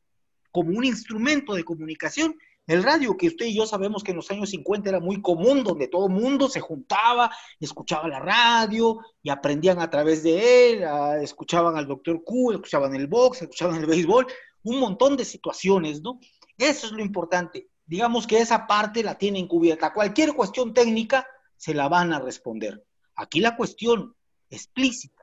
como 0.51 0.75
un 0.75 0.83
instrumento 0.83 1.53
de 1.53 1.63
comunicación 1.63 2.35
el 2.69 2.83
radio, 2.83 3.17
que 3.17 3.25
usted 3.25 3.47
y 3.47 3.55
yo 3.55 3.65
sabemos 3.65 4.03
que 4.03 4.11
en 4.11 4.17
los 4.17 4.29
años 4.29 4.51
50 4.51 4.89
era 4.89 4.99
muy 4.99 5.23
común, 5.23 5.63
donde 5.63 5.87
todo 5.87 6.07
mundo 6.07 6.47
se 6.47 6.59
juntaba, 6.59 7.31
escuchaba 7.59 8.07
la 8.07 8.19
radio 8.19 8.99
y 9.23 9.31
aprendían 9.31 9.79
a 9.79 9.89
través 9.89 10.21
de 10.21 10.73
él, 10.73 10.83
escuchaban 11.23 11.77
al 11.77 11.87
doctor 11.87 12.23
Q, 12.23 12.51
escuchaban 12.51 12.93
el 12.93 13.07
box, 13.07 13.41
escuchaban 13.41 13.77
el 13.77 13.87
béisbol, 13.87 14.27
un 14.61 14.79
montón 14.79 15.17
de 15.17 15.25
situaciones, 15.25 16.03
¿no? 16.03 16.19
Eso 16.59 16.85
es 16.85 16.91
lo 16.91 17.01
importante. 17.01 17.69
Digamos 17.89 18.25
que 18.25 18.39
esa 18.39 18.67
parte 18.67 19.03
la 19.03 19.17
tienen 19.17 19.47
cubierta. 19.47 19.93
Cualquier 19.93 20.33
cuestión 20.33 20.73
técnica 20.73 21.27
se 21.57 21.73
la 21.73 21.89
van 21.89 22.13
a 22.13 22.19
responder. 22.19 22.85
Aquí 23.15 23.41
la 23.41 23.57
cuestión 23.57 24.15
explícita 24.49 25.19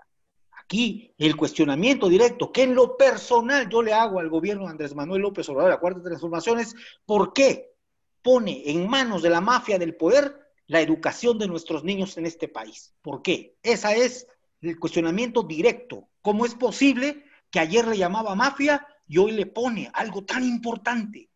Aquí 0.66 1.14
el 1.18 1.36
cuestionamiento 1.36 2.08
directo 2.08 2.50
que 2.50 2.64
en 2.64 2.74
lo 2.74 2.96
personal 2.96 3.68
yo 3.68 3.82
le 3.82 3.92
hago 3.92 4.18
al 4.18 4.28
gobierno 4.28 4.64
de 4.64 4.70
Andrés 4.70 4.96
Manuel 4.96 5.22
López 5.22 5.48
Obrador, 5.48 5.70
la 5.70 5.78
Cuarta 5.78 6.02
Transformación, 6.02 6.58
es 6.58 6.74
por 7.04 7.32
qué 7.32 7.72
pone 8.20 8.68
en 8.68 8.88
manos 8.88 9.22
de 9.22 9.30
la 9.30 9.40
mafia 9.40 9.78
del 9.78 9.94
poder 9.94 10.36
la 10.66 10.80
educación 10.80 11.38
de 11.38 11.46
nuestros 11.46 11.84
niños 11.84 12.18
en 12.18 12.26
este 12.26 12.48
país. 12.48 12.92
¿Por 13.00 13.22
qué? 13.22 13.54
Esa 13.62 13.94
es 13.94 14.26
el 14.60 14.76
cuestionamiento 14.80 15.44
directo. 15.44 16.08
¿Cómo 16.20 16.44
es 16.44 16.56
posible 16.56 17.22
que 17.48 17.60
ayer 17.60 17.86
le 17.86 17.96
llamaba 17.96 18.34
mafia 18.34 18.84
y 19.06 19.18
hoy 19.18 19.30
le 19.30 19.46
pone 19.46 19.88
algo 19.94 20.24
tan 20.24 20.42
importante, 20.42 21.30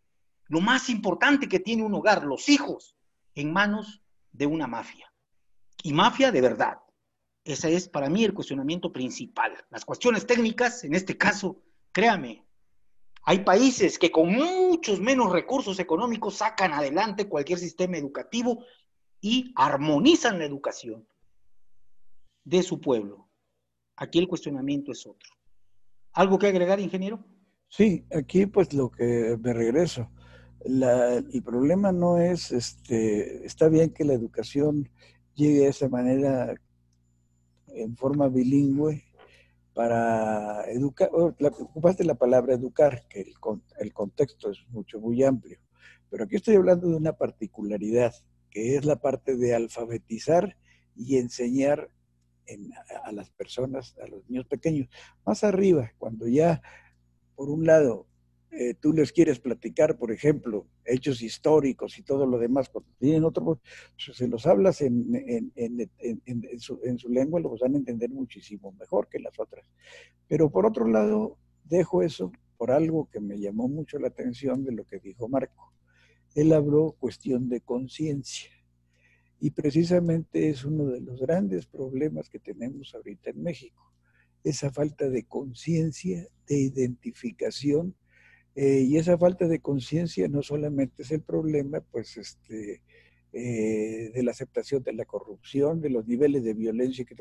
lo 0.50 0.60
más 0.60 0.90
importante 0.90 1.48
que 1.48 1.60
tiene 1.60 1.84
un 1.84 1.94
hogar, 1.94 2.24
los 2.24 2.48
hijos, 2.48 2.96
en 3.36 3.52
manos 3.52 4.02
de 4.32 4.46
una 4.46 4.66
mafia? 4.66 5.10
Y 5.82 5.92
mafia 5.92 6.32
de 6.32 6.40
verdad. 6.40 6.78
Ese 7.44 7.74
es 7.74 7.88
para 7.88 8.10
mí 8.10 8.24
el 8.24 8.34
cuestionamiento 8.34 8.92
principal. 8.92 9.52
Las 9.70 9.84
cuestiones 9.84 10.26
técnicas, 10.26 10.82
en 10.84 10.94
este 10.94 11.16
caso, 11.16 11.62
créame, 11.92 12.44
hay 13.22 13.44
países 13.44 13.96
que 13.96 14.10
con 14.10 14.32
muchos 14.32 15.00
menos 15.00 15.30
recursos 15.30 15.78
económicos 15.78 16.36
sacan 16.36 16.72
adelante 16.72 17.28
cualquier 17.28 17.60
sistema 17.60 17.96
educativo 17.96 18.64
y 19.20 19.52
armonizan 19.54 20.40
la 20.40 20.46
educación 20.46 21.06
de 22.44 22.64
su 22.64 22.80
pueblo. 22.80 23.28
Aquí 23.94 24.18
el 24.18 24.26
cuestionamiento 24.26 24.90
es 24.90 25.06
otro. 25.06 25.30
¿Algo 26.12 26.40
que 26.40 26.48
agregar, 26.48 26.80
ingeniero? 26.80 27.24
Sí, 27.68 28.04
aquí 28.12 28.46
pues 28.46 28.74
lo 28.74 28.90
que 28.90 29.38
me 29.40 29.52
regreso. 29.52 30.10
El 30.64 31.42
problema 31.42 31.92
no 31.92 32.18
es, 32.18 32.52
este, 32.52 33.44
está 33.46 33.68
bien 33.68 33.90
que 33.90 34.04
la 34.04 34.14
educación 34.14 34.88
llegue 35.34 35.60
de 35.60 35.68
esa 35.68 35.88
manera 35.88 36.54
en 37.68 37.96
forma 37.96 38.28
bilingüe 38.28 39.04
para 39.72 40.64
educar, 40.70 41.10
ocupaste 41.12 42.04
la 42.04 42.14
palabra 42.14 42.54
educar, 42.54 43.06
que 43.08 43.20
el, 43.20 43.34
el 43.78 43.92
contexto 43.92 44.50
es 44.50 44.58
mucho, 44.68 45.00
muy 45.00 45.22
amplio, 45.22 45.58
pero 46.10 46.24
aquí 46.24 46.36
estoy 46.36 46.56
hablando 46.56 46.88
de 46.88 46.96
una 46.96 47.12
particularidad, 47.12 48.14
que 48.50 48.76
es 48.76 48.84
la 48.84 48.96
parte 48.96 49.36
de 49.36 49.54
alfabetizar 49.54 50.56
y 50.96 51.16
enseñar 51.16 51.88
a 53.04 53.12
las 53.12 53.30
personas, 53.30 53.96
a 54.02 54.08
los 54.08 54.28
niños 54.28 54.46
pequeños. 54.46 54.88
Más 55.24 55.44
arriba, 55.44 55.92
cuando 55.98 56.26
ya, 56.26 56.60
por 57.36 57.48
un 57.48 57.64
lado, 57.64 58.06
eh, 58.52 58.74
tú 58.74 58.92
les 58.92 59.12
quieres 59.12 59.38
platicar, 59.38 59.96
por 59.96 60.10
ejemplo, 60.10 60.66
hechos 60.84 61.22
históricos 61.22 61.96
y 61.98 62.02
todo 62.02 62.26
lo 62.26 62.36
demás, 62.36 62.68
cuando 62.68 62.90
tienen 62.98 63.24
otro, 63.24 63.44
pues, 63.44 63.58
se 64.16 64.26
los 64.26 64.44
hablas 64.46 64.80
en, 64.80 65.06
su, 66.58 66.80
en, 66.82 66.98
su, 66.98 67.08
lengua, 67.08 67.40
los 67.40 67.60
van 67.60 67.74
a 67.74 67.78
entender 67.78 68.10
muchísimo 68.10 68.72
mejor 68.72 69.08
que 69.08 69.20
las 69.20 69.38
otras. 69.38 69.64
Pero 70.26 70.50
por 70.50 70.66
otro 70.66 70.86
lado, 70.88 71.38
dejo 71.64 72.02
eso 72.02 72.32
por 72.56 72.72
algo 72.72 73.08
que 73.08 73.20
me 73.20 73.38
llamó 73.38 73.68
mucho 73.68 73.98
la 74.00 74.08
atención 74.08 74.64
de 74.64 74.72
lo 74.72 74.84
que 74.84 74.98
dijo 74.98 75.28
Marco. 75.28 75.72
Él 76.34 76.52
habló 76.52 76.96
cuestión 76.98 77.48
de 77.48 77.60
conciencia. 77.60 78.50
Y 79.38 79.52
precisamente 79.52 80.50
es 80.50 80.64
uno 80.64 80.86
de 80.86 81.00
los 81.00 81.20
grandes 81.20 81.66
problemas 81.66 82.28
que 82.28 82.40
tenemos 82.40 82.94
ahorita 82.94 83.30
en 83.30 83.42
México. 83.42 83.86
esa 84.42 84.70
falta 84.70 85.08
de 85.08 85.24
conciencia, 85.24 86.26
de 86.46 86.58
identificación, 86.58 87.94
eh, 88.54 88.84
y 88.88 88.96
esa 88.96 89.16
falta 89.16 89.46
de 89.46 89.60
conciencia 89.60 90.28
no 90.28 90.42
solamente 90.42 91.02
es 91.02 91.10
el 91.12 91.22
problema, 91.22 91.80
pues, 91.80 92.16
este, 92.16 92.82
eh, 93.32 94.10
de 94.12 94.22
la 94.24 94.32
aceptación 94.32 94.82
de 94.82 94.92
la 94.92 95.04
corrupción, 95.04 95.80
de 95.80 95.90
los 95.90 96.06
niveles 96.06 96.42
de 96.42 96.54
violencia, 96.54 97.04
que 97.04 97.14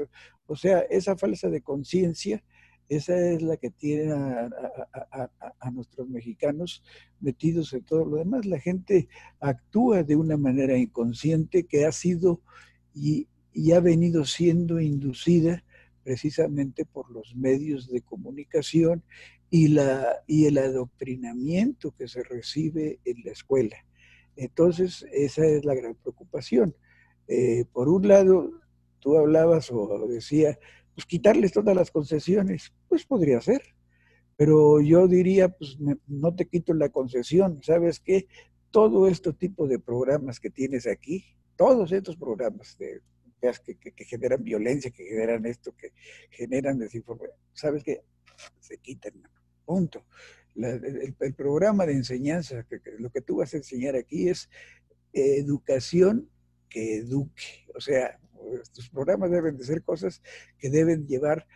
o 0.48 0.56
sea, 0.56 0.80
esa 0.80 1.16
falsa 1.16 1.50
de 1.50 1.62
conciencia, 1.62 2.44
esa 2.90 3.16
es 3.16 3.44
la 3.44 3.58
que 3.58 3.70
tiene 3.70 4.12
a, 4.12 5.72
nuestros 5.72 6.10
mexicanos 6.10 6.84
metidos 7.20 7.72
en 7.74 7.84
todo 7.84 8.06
lo 8.06 8.18
demás. 8.18 8.48
La 8.48 8.60
gente 8.60 9.08
actúa 9.40 10.02
de 10.04 10.16
una 10.16 10.38
manera 10.38 10.76
inconsciente 10.76 11.66
que 11.66 11.86
ha 11.86 11.92
sido 11.92 12.42
y, 12.96 13.28
y 13.54 13.74
ha 13.74 13.80
venido 13.80 14.26
siendo 14.26 14.80
inducida 14.80 15.64
precisamente 16.10 16.86
por 16.86 17.12
los 17.12 17.36
medios 17.36 17.88
de 17.88 18.02
comunicación 18.02 19.04
y, 19.52 19.68
la, 19.68 20.24
y 20.26 20.48
el 20.48 20.58
adoctrinamiento 20.58 21.92
que 21.92 22.08
se 22.08 22.24
recibe 22.24 23.00
en 23.06 23.18
la 23.24 23.32
escuela. 23.32 23.78
Entonces, 24.36 25.06
esa 25.12 25.46
es 25.46 25.64
la 25.66 25.76
gran 25.76 25.94
preocupación. 25.94 26.76
Eh, 27.28 27.66
por 27.72 27.90
un 27.90 28.08
lado, 28.08 28.50
tú 28.98 29.20
hablabas 29.20 29.70
o 29.72 30.08
decía, 30.08 30.58
pues 30.96 31.06
quitarles 31.06 31.52
todas 31.52 31.76
las 31.76 31.92
concesiones, 31.92 32.74
pues 32.88 33.06
podría 33.06 33.40
ser. 33.40 33.62
Pero 34.36 34.82
yo 34.82 35.08
diría, 35.08 35.50
pues 35.50 35.78
no 36.08 36.34
te 36.34 36.48
quito 36.48 36.74
la 36.74 36.90
concesión, 36.90 37.60
¿sabes 37.62 38.00
qué? 38.00 38.26
Todo 38.72 39.08
este 39.08 39.32
tipo 39.34 39.68
de 39.68 39.78
programas 39.78 40.40
que 40.40 40.50
tienes 40.50 40.88
aquí, 40.88 41.24
todos 41.56 41.92
estos 41.92 42.16
programas 42.16 42.76
de, 42.80 43.00
que, 43.40 44.06
generan 44.06 44.44
violencia, 44.44 44.92
que 44.92 45.06
generan 45.06 45.46
esto, 45.46 45.76
que 45.76 45.94
generan 46.30 46.78
desinformación, 46.78 47.38
¿sabes 47.54 47.84
qué? 47.84 48.02
Se 48.60 48.78
quitan, 48.78 49.14
punto 49.66 50.06
el, 50.56 51.34
programa 51.36 51.86
de 51.86 51.94
enseñanza, 51.94 52.66
que, 52.70 52.80
lo 52.98 53.10
que 53.10 53.22
tú 53.22 53.38
vas 53.38 53.54
a 53.54 53.58
enseñar 53.58 53.96
aquí 53.96 54.30
es 54.30 54.50
educación 55.14 56.30
que 56.70 56.98
eduque. 56.98 57.66
O 57.76 57.82
sea, 57.82 58.20
estos 58.62 58.90
programas 58.90 59.32
deben 59.32 59.58
de 59.58 59.64
ser 59.64 59.84
cosas 59.84 60.22
que 60.58 60.70
deben 60.70 61.08
llevar 61.08 61.48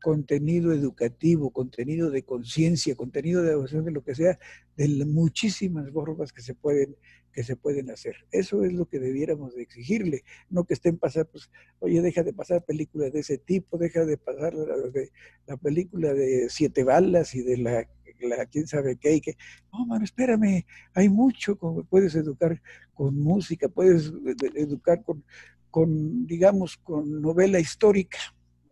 contenido 0.00 0.72
educativo, 0.72 1.50
contenido 1.50 2.10
de 2.10 2.22
conciencia, 2.22 2.94
contenido 2.94 3.42
de 3.42 3.50
devoción, 3.50 3.84
de 3.84 3.90
lo 3.90 4.02
que 4.02 4.14
sea, 4.14 4.38
de 4.76 5.04
muchísimas 5.06 5.90
formas 5.90 6.32
que 6.32 6.42
se 6.42 6.54
pueden 6.54 6.96
que 7.32 7.44
se 7.44 7.54
pueden 7.54 7.88
hacer. 7.90 8.16
Eso 8.32 8.64
es 8.64 8.72
lo 8.72 8.86
que 8.86 8.98
debiéramos 8.98 9.54
de 9.54 9.62
exigirle, 9.62 10.24
no 10.50 10.64
que 10.64 10.74
estén 10.74 10.98
pasando, 10.98 11.30
pues, 11.30 11.50
oye, 11.78 12.02
deja 12.02 12.24
de 12.24 12.32
pasar 12.32 12.64
películas 12.64 13.12
de 13.12 13.20
ese 13.20 13.38
tipo, 13.38 13.78
deja 13.78 14.04
de 14.04 14.16
pasar 14.16 14.54
la, 14.54 14.74
la 15.46 15.56
película 15.56 16.14
de 16.14 16.48
siete 16.50 16.82
balas 16.82 17.36
y 17.36 17.42
de 17.42 17.58
la 17.58 17.86
quién 18.50 18.66
sabe 18.66 18.96
qué, 18.96 19.16
y 19.16 19.20
que, 19.20 19.36
no, 19.72 19.86
mano, 19.86 20.04
espérame, 20.04 20.64
hay 20.94 21.08
mucho, 21.08 21.56
como 21.56 21.84
puedes 21.84 22.14
educar 22.14 22.60
con 22.94 23.18
música, 23.18 23.68
puedes 23.68 24.12
educar 24.54 25.02
con, 25.02 25.24
con 25.70 26.26
digamos, 26.26 26.76
con 26.76 27.20
novela 27.20 27.60
histórica, 27.60 28.18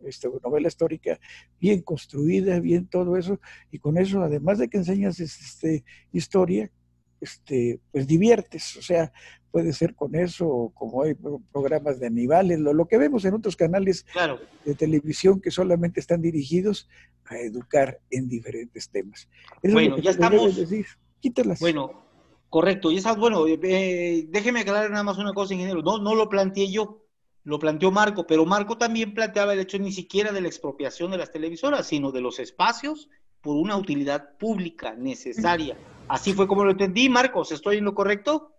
esta 0.05 0.29
novela 0.43 0.67
histórica 0.67 1.19
bien 1.59 1.81
construida, 1.81 2.59
bien 2.59 2.87
todo 2.87 3.17
eso, 3.17 3.39
y 3.71 3.79
con 3.79 3.97
eso, 3.97 4.21
además 4.21 4.59
de 4.59 4.67
que 4.67 4.77
enseñas 4.77 5.19
este, 5.19 5.83
historia, 6.11 6.69
este, 7.19 7.79
pues 7.91 8.05
diviertes, 8.05 8.77
o 8.77 8.81
sea, 8.81 9.11
puede 9.51 9.73
ser 9.73 9.95
con 9.95 10.13
eso, 10.15 10.71
como 10.75 11.03
hay 11.03 11.15
programas 11.51 11.99
de 11.99 12.07
animales, 12.07 12.59
lo, 12.59 12.73
lo 12.73 12.87
que 12.87 12.97
vemos 12.97 13.25
en 13.25 13.33
otros 13.33 13.55
canales 13.55 14.05
de 14.65 14.75
televisión 14.75 15.41
que 15.41 15.51
solamente 15.51 15.99
están 15.99 16.21
dirigidos 16.21 16.87
a 17.25 17.37
educar 17.37 17.99
en 18.09 18.27
diferentes 18.27 18.89
temas. 18.89 19.27
bueno, 19.63 19.97
ya 19.97 20.11
estamos. 20.11 20.55
Decir. 20.55 20.85
Quítalas. 21.19 21.59
Bueno, 21.59 22.03
correcto. 22.49 22.91
Y 22.91 22.97
esas, 22.97 23.17
bueno, 23.17 23.45
eh, 23.47 24.25
déjeme 24.29 24.59
aclarar 24.59 24.91
nada 24.91 25.03
más 25.03 25.17
una 25.17 25.33
cosa, 25.33 25.53
ingeniero. 25.53 25.81
No, 25.81 25.97
no 25.97 26.13
lo 26.13 26.29
planteé 26.29 26.71
yo, 26.71 27.06
lo 27.47 27.59
planteó 27.59 27.91
Marco, 27.91 28.27
pero 28.27 28.45
Marco 28.45 28.77
también 28.77 29.13
planteaba 29.13 29.53
el 29.53 29.59
hecho 29.59 29.79
ni 29.79 29.93
siquiera 29.93 30.33
de 30.33 30.41
la 30.41 30.49
expropiación 30.49 31.11
de 31.11 31.17
las 31.17 31.31
televisoras, 31.31 31.87
sino 31.87 32.11
de 32.11 32.19
los 32.19 32.39
espacios 32.39 33.09
por 33.39 33.55
una 33.55 33.77
utilidad 33.77 34.37
pública 34.37 34.95
necesaria. 34.95 35.77
Así 36.09 36.33
fue 36.33 36.45
como 36.45 36.65
lo 36.65 36.71
entendí, 36.71 37.07
Marcos. 37.07 37.53
¿Estoy 37.53 37.77
en 37.77 37.85
lo 37.85 37.95
correcto? 37.95 38.51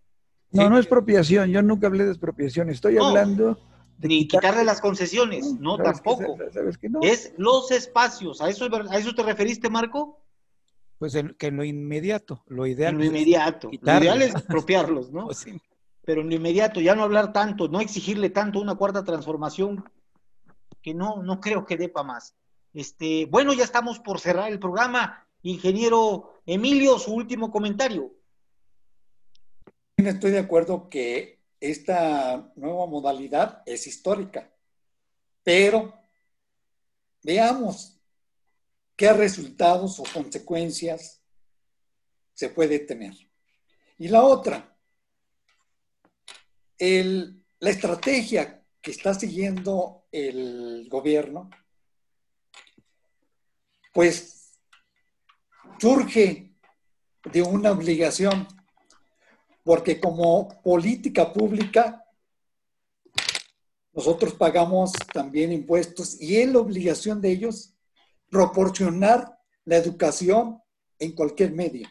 No, 0.52 0.70
no 0.70 0.76
es 0.78 0.86
expropiación. 0.86 1.50
Yo 1.50 1.60
nunca 1.60 1.88
hablé 1.88 2.04
de 2.04 2.12
expropiación. 2.12 2.70
Estoy 2.70 2.96
hablando 2.96 3.58
ni 3.98 4.26
quitarle 4.26 4.64
las 4.64 4.80
concesiones, 4.80 5.60
no, 5.60 5.76
tampoco. 5.76 6.38
Es 7.02 7.34
los 7.36 7.70
espacios. 7.70 8.40
¿A 8.40 8.48
eso, 8.48 8.70
¿A 8.88 8.96
eso 8.96 9.14
te 9.14 9.22
referiste, 9.22 9.68
Marco? 9.68 10.22
Pues 10.98 11.14
que 11.36 11.46
en 11.48 11.56
lo 11.58 11.64
inmediato, 11.64 12.42
lo 12.46 12.66
ideal. 12.66 12.94
En 12.94 12.98
lo 13.00 13.04
inmediato. 13.04 13.68
Lo 13.70 13.98
ideal 13.98 14.22
es 14.22 14.34
expropiarlos, 14.34 15.12
¿no? 15.12 15.26
Pues 15.26 15.46
Pero 16.08 16.22
en 16.22 16.30
lo 16.30 16.36
inmediato, 16.36 16.80
ya 16.80 16.94
no 16.94 17.02
hablar 17.02 17.34
tanto, 17.34 17.68
no 17.68 17.82
exigirle 17.82 18.30
tanto 18.30 18.60
una 18.60 18.76
cuarta 18.76 19.04
transformación, 19.04 19.84
que 20.80 20.94
no, 20.94 21.22
no 21.22 21.38
creo 21.38 21.66
que 21.66 21.76
dé 21.76 21.90
para 21.90 22.06
más. 22.06 22.34
Este, 22.72 23.26
bueno, 23.26 23.52
ya 23.52 23.64
estamos 23.64 23.98
por 23.98 24.18
cerrar 24.18 24.50
el 24.50 24.58
programa. 24.58 25.28
Ingeniero 25.42 26.40
Emilio, 26.46 26.98
su 26.98 27.12
último 27.12 27.50
comentario. 27.50 28.10
Estoy 29.98 30.30
de 30.30 30.38
acuerdo 30.38 30.88
que 30.88 31.42
esta 31.60 32.54
nueva 32.56 32.86
modalidad 32.86 33.62
es 33.66 33.86
histórica. 33.86 34.50
Pero 35.42 35.92
veamos 37.22 38.00
qué 38.96 39.12
resultados 39.12 40.00
o 40.00 40.04
consecuencias 40.10 41.20
se 42.32 42.48
puede 42.48 42.78
tener. 42.78 43.12
Y 43.98 44.08
la 44.08 44.22
otra, 44.22 44.67
la 46.78 47.70
estrategia 47.70 48.62
que 48.80 48.90
está 48.90 49.14
siguiendo 49.14 50.06
el 50.12 50.88
gobierno, 50.88 51.50
pues 53.92 54.58
surge 55.78 56.54
de 57.24 57.42
una 57.42 57.72
obligación 57.72 58.46
porque 59.64 60.00
como 60.00 60.48
política 60.62 61.32
pública 61.32 62.04
nosotros 63.92 64.34
pagamos 64.34 64.92
también 65.12 65.52
impuestos 65.52 66.20
y 66.20 66.38
es 66.38 66.48
la 66.48 66.60
obligación 66.60 67.20
de 67.20 67.32
ellos 67.32 67.74
proporcionar 68.30 69.38
la 69.64 69.76
educación 69.76 70.62
en 70.98 71.12
cualquier 71.12 71.52
medio. 71.52 71.88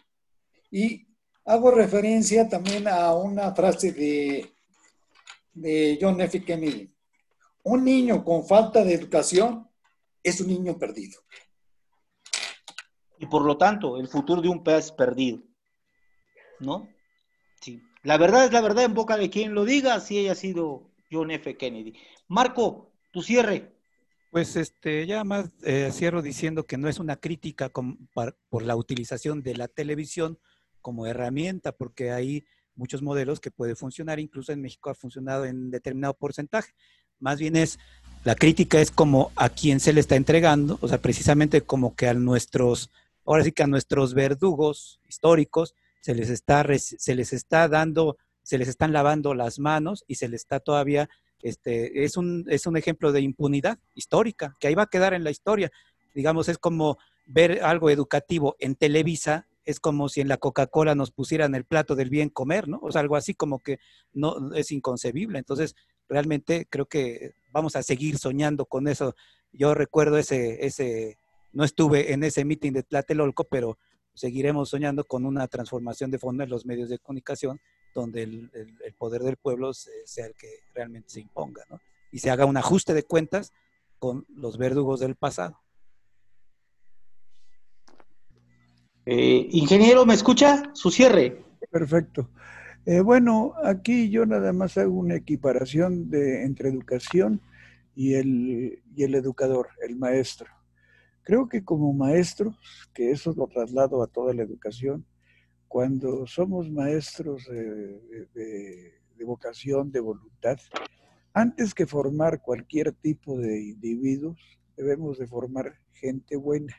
Y 0.72 1.08
hago 1.46 1.72
referencia 1.72 2.48
también 2.48 2.88
a 2.88 3.14
una 3.14 3.54
frase 3.54 3.92
de, 3.92 4.57
de 5.58 5.98
John 6.00 6.22
F. 6.22 6.44
Kennedy. 6.44 6.94
Un 7.64 7.84
niño 7.84 8.24
con 8.24 8.46
falta 8.46 8.84
de 8.84 8.94
educación 8.94 9.68
es 10.24 10.40
un 10.40 10.48
niño 10.48 10.78
perdido. 10.78 11.20
Y 13.20 13.26
por 13.26 13.44
lo 13.44 13.58
tanto, 13.58 13.98
el 13.98 14.08
futuro 14.08 14.42
de 14.42 14.50
un 14.50 14.64
pez 14.64 14.92
perdido. 14.92 15.42
¿No? 16.60 16.88
Sí. 17.62 17.82
La 18.04 18.18
verdad 18.18 18.46
es 18.46 18.52
la 18.52 18.62
verdad 18.62 18.86
en 18.86 18.94
boca 18.94 19.18
de 19.18 19.30
quien 19.30 19.54
lo 19.54 19.66
diga, 19.66 19.96
así 19.96 20.20
haya 20.20 20.36
sido 20.36 20.92
John 21.12 21.32
F. 21.32 21.58
Kennedy. 21.58 21.94
Marco, 22.28 22.94
tu 23.12 23.22
cierre. 23.22 23.74
Pues 24.32 24.56
este, 24.56 25.08
ya 25.08 25.24
más 25.24 25.50
eh, 25.64 25.90
cierro 25.92 26.22
diciendo 26.22 26.66
que 26.66 26.78
no 26.78 26.90
es 26.90 27.00
una 27.00 27.16
crítica 27.16 27.70
por 27.70 28.64
la 28.64 28.76
utilización 28.76 29.42
de 29.42 29.56
la 29.56 29.68
televisión 29.68 30.38
como 30.82 31.08
herramienta, 31.08 31.72
porque 31.72 32.12
hay 32.12 32.46
muchos 32.78 33.02
modelos 33.02 33.40
que 33.40 33.52
puede 33.52 33.76
funcionar, 33.76 34.20
incluso 34.20 34.52
en 34.52 34.62
México 34.62 34.90
ha 34.90 34.96
funcionado 34.96 35.46
en 35.46 35.70
determinado 35.72 36.14
porcentaje. 36.14 36.74
Más 37.20 37.40
bien 37.40 37.56
es, 37.56 37.80
la 38.24 38.36
crítica 38.36 38.80
es 38.80 38.92
como 38.92 39.32
a 39.36 39.50
quién 39.50 39.80
se 39.80 39.92
le 39.94 40.00
está 40.00 40.16
entregando, 40.16 40.78
o 40.82 40.88
sea, 40.88 41.00
precisamente 41.00 41.62
como 41.62 41.96
que 41.96 42.08
a 42.08 42.14
nuestros, 42.14 42.92
ahora 43.26 43.44
sí 43.44 43.52
que 43.52 43.64
a 43.64 43.68
nuestros 43.68 44.14
verdugos 44.14 45.00
históricos, 45.08 45.76
se 46.02 46.16
les 46.16 46.30
está, 46.30 46.66
se 46.78 47.16
les 47.16 47.34
está 47.34 47.68
dando, 47.68 48.18
se 48.44 48.58
les 48.58 48.70
están 48.70 48.94
lavando 48.94 49.34
las 49.34 49.60
manos 49.60 50.06
y 50.08 50.16
se 50.16 50.30
les 50.30 50.42
está 50.42 50.60
todavía, 50.60 51.10
este, 51.42 52.06
es 52.06 52.16
un, 52.16 52.46
es 52.48 52.66
un 52.66 52.78
ejemplo 52.78 53.12
de 53.12 53.22
impunidad 53.22 53.80
histórica, 53.94 54.56
que 54.60 54.68
ahí 54.68 54.76
va 54.76 54.84
a 54.84 54.90
quedar 54.90 55.14
en 55.14 55.24
la 55.24 55.32
historia. 55.32 55.72
Digamos, 56.14 56.48
es 56.48 56.58
como 56.58 56.98
ver 57.26 57.62
algo 57.64 57.90
educativo 57.90 58.56
en 58.60 58.76
Televisa, 58.76 59.48
es 59.68 59.82
como 59.82 60.08
si 60.08 60.22
en 60.22 60.30
la 60.30 60.38
Coca-Cola 60.38 60.96
nos 60.96 61.12
pusieran 61.12 61.54
el 61.54 61.66
plato 61.66 61.96
del 61.96 62.10
bien 62.10 62.30
comer, 62.30 62.70
¿no? 62.70 62.80
O 62.82 62.90
sea, 62.90 63.02
algo 63.02 63.18
así 63.18 63.34
como 63.34 63.60
que 63.60 63.80
no 64.14 64.54
es 64.56 64.72
inconcebible. 64.72 65.40
Entonces, 65.40 65.76
realmente 66.08 66.66
creo 66.70 66.86
que 66.86 67.34
vamos 67.52 67.76
a 67.76 67.84
seguir 67.84 68.18
soñando 68.18 68.66
con 68.66 68.88
eso. 68.88 69.14
Yo 69.52 69.74
recuerdo 69.74 70.18
ese, 70.18 70.66
ese, 70.66 71.18
no 71.52 71.66
estuve 71.66 72.14
en 72.14 72.24
ese 72.24 72.46
meeting 72.46 72.72
de 72.72 72.84
Tlatelolco, 72.84 73.44
pero 73.44 73.78
seguiremos 74.14 74.70
soñando 74.70 75.04
con 75.04 75.26
una 75.26 75.46
transformación 75.50 76.12
de 76.12 76.20
fondo 76.20 76.46
en 76.46 76.50
los 76.50 76.66
medios 76.66 76.88
de 76.88 77.00
comunicación, 77.00 77.60
donde 77.94 78.24
el, 78.24 78.50
poder 78.98 79.22
del 79.22 79.36
pueblo 79.36 79.74
sea 79.74 80.28
el 80.28 80.34
que 80.36 80.48
realmente 80.74 81.10
se 81.10 81.20
imponga, 81.20 81.66
¿no? 81.70 81.82
Y 82.10 82.20
se 82.20 82.30
haga 82.30 82.46
un 82.46 82.56
ajuste 82.56 82.94
de 82.94 83.04
cuentas 83.04 83.52
con 84.00 84.26
los 84.30 84.58
verdugos 84.58 85.02
del 85.02 85.16
pasado. 85.16 85.60
Eh, 89.10 89.48
ingeniero, 89.52 90.06
¿me 90.06 90.16
escucha? 90.16 90.70
Su 90.74 90.92
cierre. 90.92 91.42
Perfecto. 91.72 92.30
Eh, 92.86 93.00
bueno, 93.00 93.54
aquí 93.64 94.10
yo 94.10 94.26
nada 94.26 94.52
más 94.52 94.78
hago 94.78 95.00
una 95.00 95.16
equiparación 95.16 96.10
de, 96.10 96.44
entre 96.44 96.68
educación 96.68 97.40
y 97.96 98.16
el, 98.16 98.84
y 98.94 99.04
el 99.04 99.16
educador, 99.16 99.70
el 99.82 99.96
maestro. 99.96 100.48
Creo 101.24 101.48
que 101.48 101.64
como 101.64 101.94
maestros, 101.94 102.58
que 102.94 103.12
eso 103.12 103.34
lo 103.34 103.48
traslado 103.48 104.04
a 104.04 104.08
toda 104.08 104.34
la 104.34 104.44
educación, 104.44 105.06
cuando 105.70 106.28
somos 106.28 106.70
maestros 106.70 107.46
de, 107.48 108.92
vocación, 109.26 109.90
de 109.90 110.02
voluntad, 110.02 110.58
antes 111.34 111.74
que 111.74 111.88
formar 111.88 112.42
cualquier 112.42 112.92
tipo 112.92 113.38
de 113.38 113.70
individuos, 113.70 114.38
debemos 114.76 115.18
de 115.18 115.28
formar 115.28 115.80
gente 115.94 116.36
buena. 116.36 116.76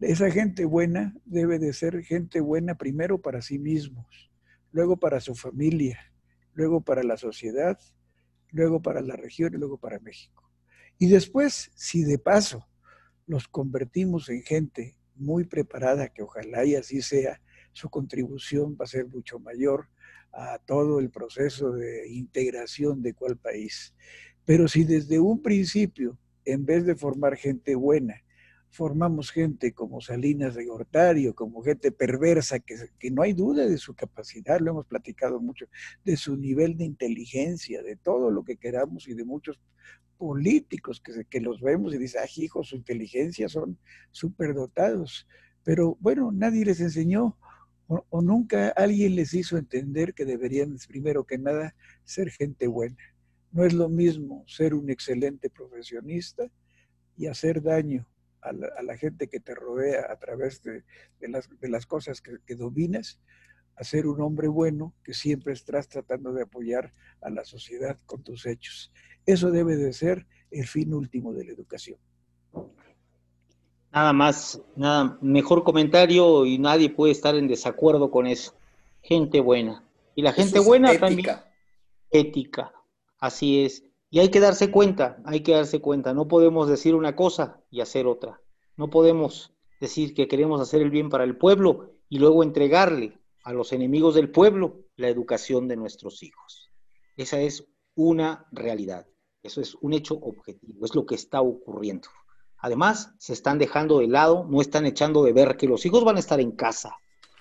Esa 0.00 0.30
gente 0.30 0.64
buena 0.64 1.12
debe 1.24 1.58
de 1.58 1.72
ser 1.72 2.04
gente 2.04 2.40
buena 2.40 2.76
primero 2.76 3.20
para 3.20 3.42
sí 3.42 3.58
mismos, 3.58 4.30
luego 4.70 4.96
para 4.96 5.20
su 5.20 5.34
familia, 5.34 5.98
luego 6.54 6.80
para 6.80 7.02
la 7.02 7.16
sociedad, 7.16 7.78
luego 8.52 8.80
para 8.80 9.00
la 9.00 9.16
región 9.16 9.54
y 9.54 9.58
luego 9.58 9.76
para 9.76 9.98
México. 9.98 10.48
Y 10.98 11.08
después, 11.08 11.72
si 11.74 12.04
de 12.04 12.18
paso 12.18 12.68
los 13.26 13.48
convertimos 13.48 14.28
en 14.28 14.42
gente 14.42 14.96
muy 15.16 15.44
preparada, 15.44 16.08
que 16.08 16.22
ojalá 16.22 16.64
y 16.64 16.76
así 16.76 17.02
sea, 17.02 17.40
su 17.72 17.90
contribución 17.90 18.76
va 18.80 18.84
a 18.84 18.88
ser 18.88 19.06
mucho 19.06 19.40
mayor 19.40 19.88
a 20.32 20.58
todo 20.58 21.00
el 21.00 21.10
proceso 21.10 21.72
de 21.72 22.08
integración 22.08 23.02
de 23.02 23.14
cual 23.14 23.36
país. 23.36 23.94
Pero 24.44 24.68
si 24.68 24.84
desde 24.84 25.18
un 25.18 25.42
principio, 25.42 26.16
en 26.44 26.64
vez 26.64 26.86
de 26.86 26.94
formar 26.94 27.36
gente 27.36 27.74
buena, 27.74 28.22
formamos 28.70 29.30
gente 29.30 29.72
como 29.72 30.00
Salinas 30.00 30.54
de 30.54 30.66
Gortario, 30.66 31.34
como 31.34 31.62
gente 31.62 31.90
perversa, 31.90 32.58
que, 32.58 32.76
que, 32.98 33.10
no 33.10 33.22
hay 33.22 33.32
duda 33.32 33.66
de 33.66 33.78
su 33.78 33.94
capacidad, 33.94 34.60
lo 34.60 34.72
hemos 34.72 34.86
platicado 34.86 35.40
mucho, 35.40 35.66
de 36.04 36.16
su 36.16 36.36
nivel 36.36 36.76
de 36.76 36.84
inteligencia, 36.84 37.82
de 37.82 37.96
todo 37.96 38.30
lo 38.30 38.44
que 38.44 38.56
queramos 38.56 39.08
y 39.08 39.14
de 39.14 39.24
muchos 39.24 39.58
políticos 40.16 41.00
que, 41.00 41.24
que 41.24 41.40
los 41.40 41.60
vemos 41.60 41.94
y 41.94 41.98
dicen, 41.98 42.22
ah, 42.24 42.28
hijo, 42.36 42.62
su 42.62 42.76
inteligencia 42.76 43.48
son 43.48 43.78
superdotados. 44.10 45.26
Pero 45.64 45.96
bueno, 46.00 46.30
nadie 46.32 46.64
les 46.64 46.80
enseñó 46.80 47.36
o, 47.86 48.04
o, 48.10 48.20
nunca 48.20 48.68
alguien 48.70 49.16
les 49.16 49.32
hizo 49.32 49.56
entender 49.56 50.12
que 50.12 50.26
deberían, 50.26 50.76
primero 50.88 51.24
que 51.24 51.38
nada, 51.38 51.74
ser 52.04 52.30
gente 52.30 52.66
buena. 52.66 52.96
No 53.50 53.64
es 53.64 53.72
lo 53.72 53.88
mismo 53.88 54.44
ser 54.46 54.74
un 54.74 54.90
excelente 54.90 55.48
profesionista 55.48 56.50
y 57.16 57.26
hacer 57.26 57.62
daño 57.62 58.06
a 58.42 58.52
la, 58.52 58.68
a 58.78 58.82
la 58.82 58.96
gente 58.96 59.28
que 59.28 59.40
te 59.40 59.54
rodea 59.54 60.06
a 60.10 60.16
través 60.18 60.62
de, 60.62 60.84
de, 61.20 61.28
las, 61.28 61.48
de 61.60 61.68
las, 61.68 61.86
cosas 61.86 62.20
que, 62.20 62.38
que 62.46 62.54
dominas, 62.54 63.20
a 63.76 63.84
ser 63.84 64.06
un 64.06 64.20
hombre 64.20 64.48
bueno 64.48 64.92
que 65.04 65.14
siempre 65.14 65.52
estás 65.52 65.88
tratando 65.88 66.32
de 66.32 66.42
apoyar 66.42 66.92
a 67.20 67.30
la 67.30 67.44
sociedad 67.44 67.96
con 68.06 68.22
tus 68.22 68.44
hechos. 68.46 68.92
Eso 69.24 69.50
debe 69.50 69.76
de 69.76 69.92
ser 69.92 70.26
el 70.50 70.66
fin 70.66 70.92
último 70.92 71.32
de 71.32 71.44
la 71.44 71.52
educación. 71.52 71.98
Nada 73.92 74.12
más, 74.12 74.60
nada, 74.76 75.18
mejor 75.22 75.64
comentario 75.64 76.44
y 76.44 76.58
nadie 76.58 76.90
puede 76.90 77.12
estar 77.12 77.34
en 77.36 77.48
desacuerdo 77.48 78.10
con 78.10 78.26
eso. 78.26 78.54
Gente 79.00 79.40
buena. 79.40 79.84
Y 80.14 80.22
la 80.22 80.32
gente 80.32 80.58
buena 80.58 80.90
ética. 80.90 81.06
también. 81.06 81.36
Ética. 82.10 82.72
Así 83.18 83.64
es. 83.64 83.84
Y 84.10 84.20
hay 84.20 84.30
que 84.30 84.40
darse 84.40 84.70
cuenta, 84.70 85.20
hay 85.24 85.40
que 85.40 85.52
darse 85.52 85.80
cuenta. 85.80 86.14
No 86.14 86.28
podemos 86.28 86.68
decir 86.68 86.94
una 86.94 87.14
cosa 87.14 87.60
y 87.70 87.80
hacer 87.80 88.06
otra. 88.06 88.40
No 88.76 88.88
podemos 88.88 89.52
decir 89.80 90.14
que 90.14 90.28
queremos 90.28 90.60
hacer 90.60 90.82
el 90.82 90.90
bien 90.90 91.10
para 91.10 91.24
el 91.24 91.36
pueblo 91.36 91.92
y 92.08 92.18
luego 92.18 92.42
entregarle 92.42 93.18
a 93.44 93.52
los 93.52 93.72
enemigos 93.72 94.14
del 94.14 94.30
pueblo 94.30 94.80
la 94.96 95.08
educación 95.08 95.68
de 95.68 95.76
nuestros 95.76 96.22
hijos. 96.22 96.70
Esa 97.16 97.40
es 97.40 97.66
una 97.94 98.46
realidad. 98.52 99.06
Eso 99.42 99.60
es 99.60 99.74
un 99.76 99.92
hecho 99.92 100.14
objetivo, 100.14 100.84
es 100.84 100.94
lo 100.94 101.06
que 101.06 101.14
está 101.14 101.40
ocurriendo. 101.40 102.08
Además, 102.58 103.14
se 103.18 103.32
están 103.32 103.58
dejando 103.58 104.00
de 104.00 104.08
lado, 104.08 104.46
no 104.48 104.60
están 104.60 104.84
echando 104.84 105.22
de 105.22 105.32
ver 105.32 105.56
que 105.56 105.68
los 105.68 105.86
hijos 105.86 106.04
van 106.04 106.16
a 106.16 106.20
estar 106.20 106.40
en 106.40 106.52
casa 106.52 106.96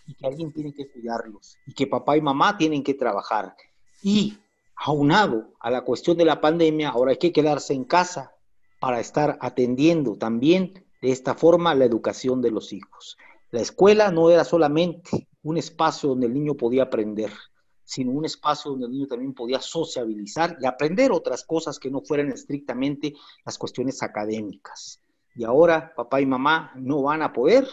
y 0.05 0.13
que 0.13 0.27
alguien 0.27 0.53
tiene 0.53 0.73
que 0.73 0.89
cuidarlos 0.91 1.57
y 1.65 1.73
que 1.73 1.87
papá 1.87 2.15
y 2.17 2.21
mamá 2.21 2.57
tienen 2.57 2.83
que 2.83 2.93
trabajar. 2.93 3.55
Y 4.03 4.37
aunado 4.77 5.53
a 5.59 5.71
la 5.71 5.81
cuestión 5.81 6.17
de 6.17 6.25
la 6.25 6.39
pandemia, 6.39 6.89
ahora 6.89 7.11
hay 7.11 7.17
que 7.17 7.33
quedarse 7.33 7.73
en 7.73 7.83
casa 7.83 8.35
para 8.79 8.99
estar 8.99 9.37
atendiendo 9.41 10.15
también 10.15 10.85
de 11.01 11.11
esta 11.11 11.35
forma 11.35 11.75
la 11.75 11.85
educación 11.85 12.41
de 12.41 12.51
los 12.51 12.73
hijos. 12.73 13.17
La 13.51 13.61
escuela 13.61 14.11
no 14.11 14.29
era 14.29 14.43
solamente 14.43 15.27
un 15.43 15.57
espacio 15.57 16.09
donde 16.09 16.27
el 16.27 16.33
niño 16.33 16.55
podía 16.55 16.83
aprender, 16.83 17.31
sino 17.83 18.11
un 18.11 18.25
espacio 18.25 18.71
donde 18.71 18.87
el 18.87 18.91
niño 18.91 19.07
también 19.07 19.33
podía 19.33 19.61
sociabilizar 19.61 20.57
y 20.59 20.65
aprender 20.65 21.11
otras 21.11 21.43
cosas 21.43 21.79
que 21.79 21.89
no 21.89 22.01
fueran 22.01 22.29
estrictamente 22.31 23.13
las 23.45 23.57
cuestiones 23.57 24.03
académicas. 24.03 25.01
Y 25.35 25.43
ahora 25.43 25.93
papá 25.95 26.19
y 26.19 26.25
mamá 26.25 26.71
no 26.75 27.01
van 27.03 27.21
a 27.21 27.31
poder, 27.31 27.67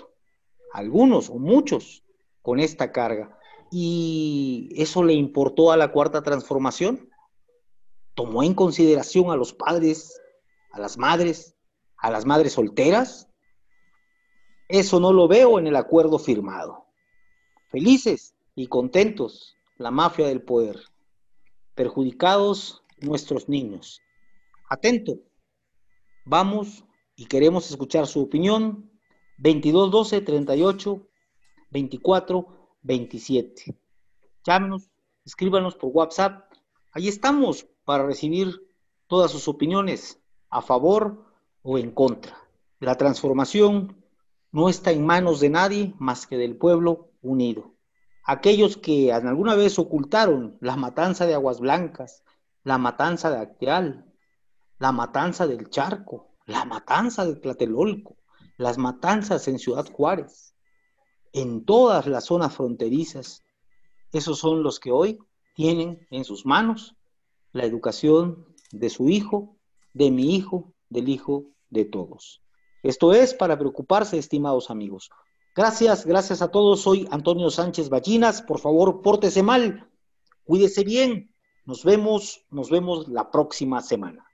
algunos 0.72 1.30
o 1.30 1.34
muchos, 1.34 2.04
con 2.42 2.60
esta 2.60 2.92
carga. 2.92 3.38
Y 3.70 4.68
eso 4.76 5.02
le 5.02 5.14
importó 5.14 5.72
a 5.72 5.76
la 5.76 5.90
cuarta 5.90 6.22
transformación. 6.22 7.08
Tomó 8.14 8.42
en 8.42 8.54
consideración 8.54 9.30
a 9.30 9.36
los 9.36 9.52
padres, 9.52 10.20
a 10.70 10.78
las 10.78 10.98
madres, 10.98 11.56
a 11.96 12.10
las 12.10 12.26
madres 12.26 12.52
solteras. 12.52 13.28
Eso 14.68 15.00
no 15.00 15.12
lo 15.12 15.28
veo 15.28 15.58
en 15.58 15.66
el 15.66 15.76
acuerdo 15.76 16.18
firmado. 16.18 16.86
Felices 17.70 18.34
y 18.54 18.68
contentos 18.68 19.56
la 19.78 19.90
mafia 19.90 20.28
del 20.28 20.42
poder. 20.42 20.80
Perjudicados 21.74 22.84
nuestros 23.00 23.48
niños. 23.48 24.00
Atento. 24.68 25.18
Vamos 26.24 26.84
y 27.16 27.26
queremos 27.26 27.70
escuchar 27.70 28.06
su 28.06 28.22
opinión. 28.22 28.90
2212 29.38 30.20
38 30.20 31.08
24 31.70 32.63
27. 32.84 33.76
Llámenos, 34.46 34.88
escríbanos 35.24 35.74
por 35.74 35.90
WhatsApp. 35.92 36.50
Ahí 36.92 37.08
estamos 37.08 37.66
para 37.84 38.06
recibir 38.06 38.62
todas 39.06 39.30
sus 39.30 39.48
opiniones 39.48 40.18
a 40.48 40.62
favor 40.62 41.26
o 41.62 41.76
en 41.76 41.90
contra. 41.90 42.38
La 42.80 42.96
transformación 42.96 44.02
no 44.52 44.68
está 44.68 44.92
en 44.92 45.04
manos 45.04 45.40
de 45.40 45.50
nadie 45.50 45.94
más 45.98 46.26
que 46.26 46.38
del 46.38 46.56
pueblo 46.56 47.10
unido 47.20 47.74
aquellos 48.24 48.76
que 48.78 49.12
alguna 49.12 49.54
vez 49.54 49.78
ocultaron 49.78 50.56
la 50.60 50.76
matanza 50.76 51.26
de 51.26 51.34
Aguas 51.34 51.60
Blancas, 51.60 52.24
la 52.64 52.78
matanza 52.78 53.30
de 53.30 53.38
Acteal, 53.38 54.06
la 54.78 54.92
matanza 54.92 55.46
del 55.46 55.68
Charco, 55.68 56.34
la 56.46 56.64
matanza 56.64 57.24
de 57.26 57.36
Tlatelolco, 57.36 58.16
las 58.56 58.78
matanzas 58.78 59.46
en 59.48 59.58
Ciudad 59.58 59.86
Juárez, 59.92 60.53
en 61.34 61.64
todas 61.64 62.06
las 62.06 62.24
zonas 62.24 62.54
fronterizas. 62.54 63.42
Esos 64.12 64.38
son 64.38 64.62
los 64.62 64.80
que 64.80 64.92
hoy 64.92 65.18
tienen 65.54 66.06
en 66.10 66.24
sus 66.24 66.46
manos 66.46 66.94
la 67.52 67.64
educación 67.64 68.46
de 68.72 68.88
su 68.88 69.08
hijo, 69.10 69.56
de 69.92 70.10
mi 70.10 70.34
hijo, 70.34 70.72
del 70.88 71.08
hijo 71.08 71.44
de 71.70 71.84
todos. 71.84 72.40
Esto 72.82 73.12
es 73.12 73.34
para 73.34 73.58
preocuparse, 73.58 74.16
estimados 74.16 74.70
amigos. 74.70 75.10
Gracias, 75.56 76.06
gracias 76.06 76.40
a 76.40 76.50
todos. 76.50 76.80
Soy 76.80 77.06
Antonio 77.10 77.50
Sánchez 77.50 77.88
Ballinas. 77.88 78.42
Por 78.42 78.60
favor, 78.60 79.02
pórtese 79.02 79.42
mal, 79.42 79.88
cuídese 80.44 80.84
bien. 80.84 81.34
Nos 81.64 81.84
vemos, 81.84 82.44
nos 82.50 82.70
vemos 82.70 83.08
la 83.08 83.30
próxima 83.30 83.80
semana. 83.80 84.24